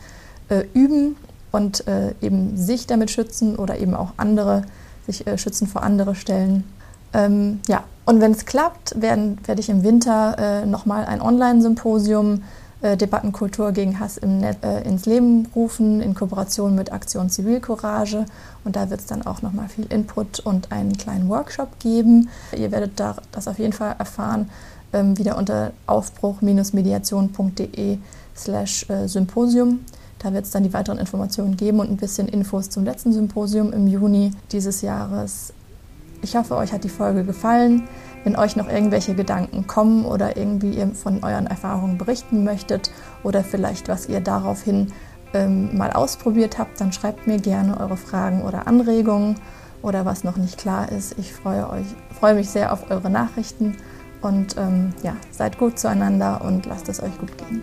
äh, 0.48 0.64
üben 0.74 1.16
und 1.52 1.86
äh, 1.86 2.14
eben 2.20 2.56
sich 2.56 2.86
damit 2.86 3.10
schützen 3.10 3.56
oder 3.56 3.78
eben 3.78 3.94
auch 3.94 4.12
andere, 4.16 4.62
sich 5.06 5.26
äh, 5.26 5.36
schützen 5.38 5.66
vor 5.66 5.82
andere 5.82 6.14
stellen. 6.14 6.64
Ähm, 7.14 7.60
ja, 7.68 7.84
und 8.04 8.20
wenn 8.20 8.32
es 8.32 8.44
klappt, 8.44 9.00
werde 9.00 9.38
ich 9.58 9.70
im 9.70 9.82
Winter 9.82 10.36
äh, 10.38 10.66
nochmal 10.66 11.06
ein 11.06 11.22
Online-Symposium 11.22 12.42
äh, 12.82 12.98
Debattenkultur 12.98 13.72
gegen 13.72 13.98
Hass 13.98 14.18
im 14.18 14.36
Net, 14.38 14.58
äh, 14.62 14.82
ins 14.82 15.06
Leben 15.06 15.48
rufen, 15.54 16.02
in 16.02 16.14
Kooperation 16.14 16.74
mit 16.74 16.92
Aktion 16.92 17.30
Zivilcourage. 17.30 18.26
Und 18.64 18.76
da 18.76 18.90
wird 18.90 19.00
es 19.00 19.06
dann 19.06 19.24
auch 19.24 19.40
nochmal 19.40 19.68
viel 19.68 19.86
Input 19.86 20.40
und 20.40 20.70
einen 20.70 20.98
kleinen 20.98 21.30
Workshop 21.30 21.78
geben. 21.78 22.28
Ihr 22.54 22.72
werdet 22.72 23.00
da, 23.00 23.16
das 23.32 23.48
auf 23.48 23.58
jeden 23.58 23.72
Fall 23.72 23.96
erfahren 23.98 24.50
ähm, 24.92 25.16
wieder 25.18 25.38
unter 25.38 25.72
aufbruch-mediation.de 25.86 27.98
slash 28.36 28.90
äh, 28.90 29.08
Symposium. 29.08 29.80
Da 30.18 30.32
wird 30.32 30.46
es 30.46 30.50
dann 30.50 30.62
die 30.62 30.72
weiteren 30.72 30.98
Informationen 30.98 31.56
geben 31.56 31.80
und 31.80 31.90
ein 31.90 31.96
bisschen 31.96 32.28
Infos 32.28 32.70
zum 32.70 32.84
letzten 32.84 33.12
Symposium 33.12 33.72
im 33.72 33.86
Juni 33.86 34.30
dieses 34.52 34.80
Jahres. 34.80 35.52
Ich 36.24 36.36
hoffe, 36.36 36.56
euch 36.56 36.72
hat 36.72 36.84
die 36.84 36.88
Folge 36.88 37.22
gefallen. 37.22 37.86
Wenn 38.24 38.34
euch 38.34 38.56
noch 38.56 38.66
irgendwelche 38.66 39.14
Gedanken 39.14 39.66
kommen 39.66 40.06
oder 40.06 40.38
irgendwie 40.38 40.70
ihr 40.70 40.88
von 40.88 41.22
euren 41.22 41.46
Erfahrungen 41.46 41.98
berichten 41.98 42.44
möchtet 42.44 42.90
oder 43.22 43.44
vielleicht 43.44 43.88
was 43.88 44.08
ihr 44.08 44.20
daraufhin 44.20 44.90
ähm, 45.34 45.76
mal 45.76 45.92
ausprobiert 45.92 46.58
habt, 46.58 46.80
dann 46.80 46.92
schreibt 46.92 47.26
mir 47.26 47.38
gerne 47.38 47.78
eure 47.78 47.98
Fragen 47.98 48.40
oder 48.40 48.66
Anregungen 48.66 49.36
oder 49.82 50.06
was 50.06 50.24
noch 50.24 50.38
nicht 50.38 50.56
klar 50.56 50.90
ist. 50.90 51.18
Ich 51.18 51.34
freue, 51.34 51.68
euch, 51.68 51.86
freue 52.18 52.34
mich 52.34 52.48
sehr 52.48 52.72
auf 52.72 52.90
eure 52.90 53.10
Nachrichten 53.10 53.76
und 54.22 54.56
ähm, 54.56 54.94
ja, 55.02 55.14
seid 55.30 55.58
gut 55.58 55.78
zueinander 55.78 56.40
und 56.42 56.64
lasst 56.64 56.88
es 56.88 57.02
euch 57.02 57.18
gut 57.18 57.36
gehen. 57.36 57.60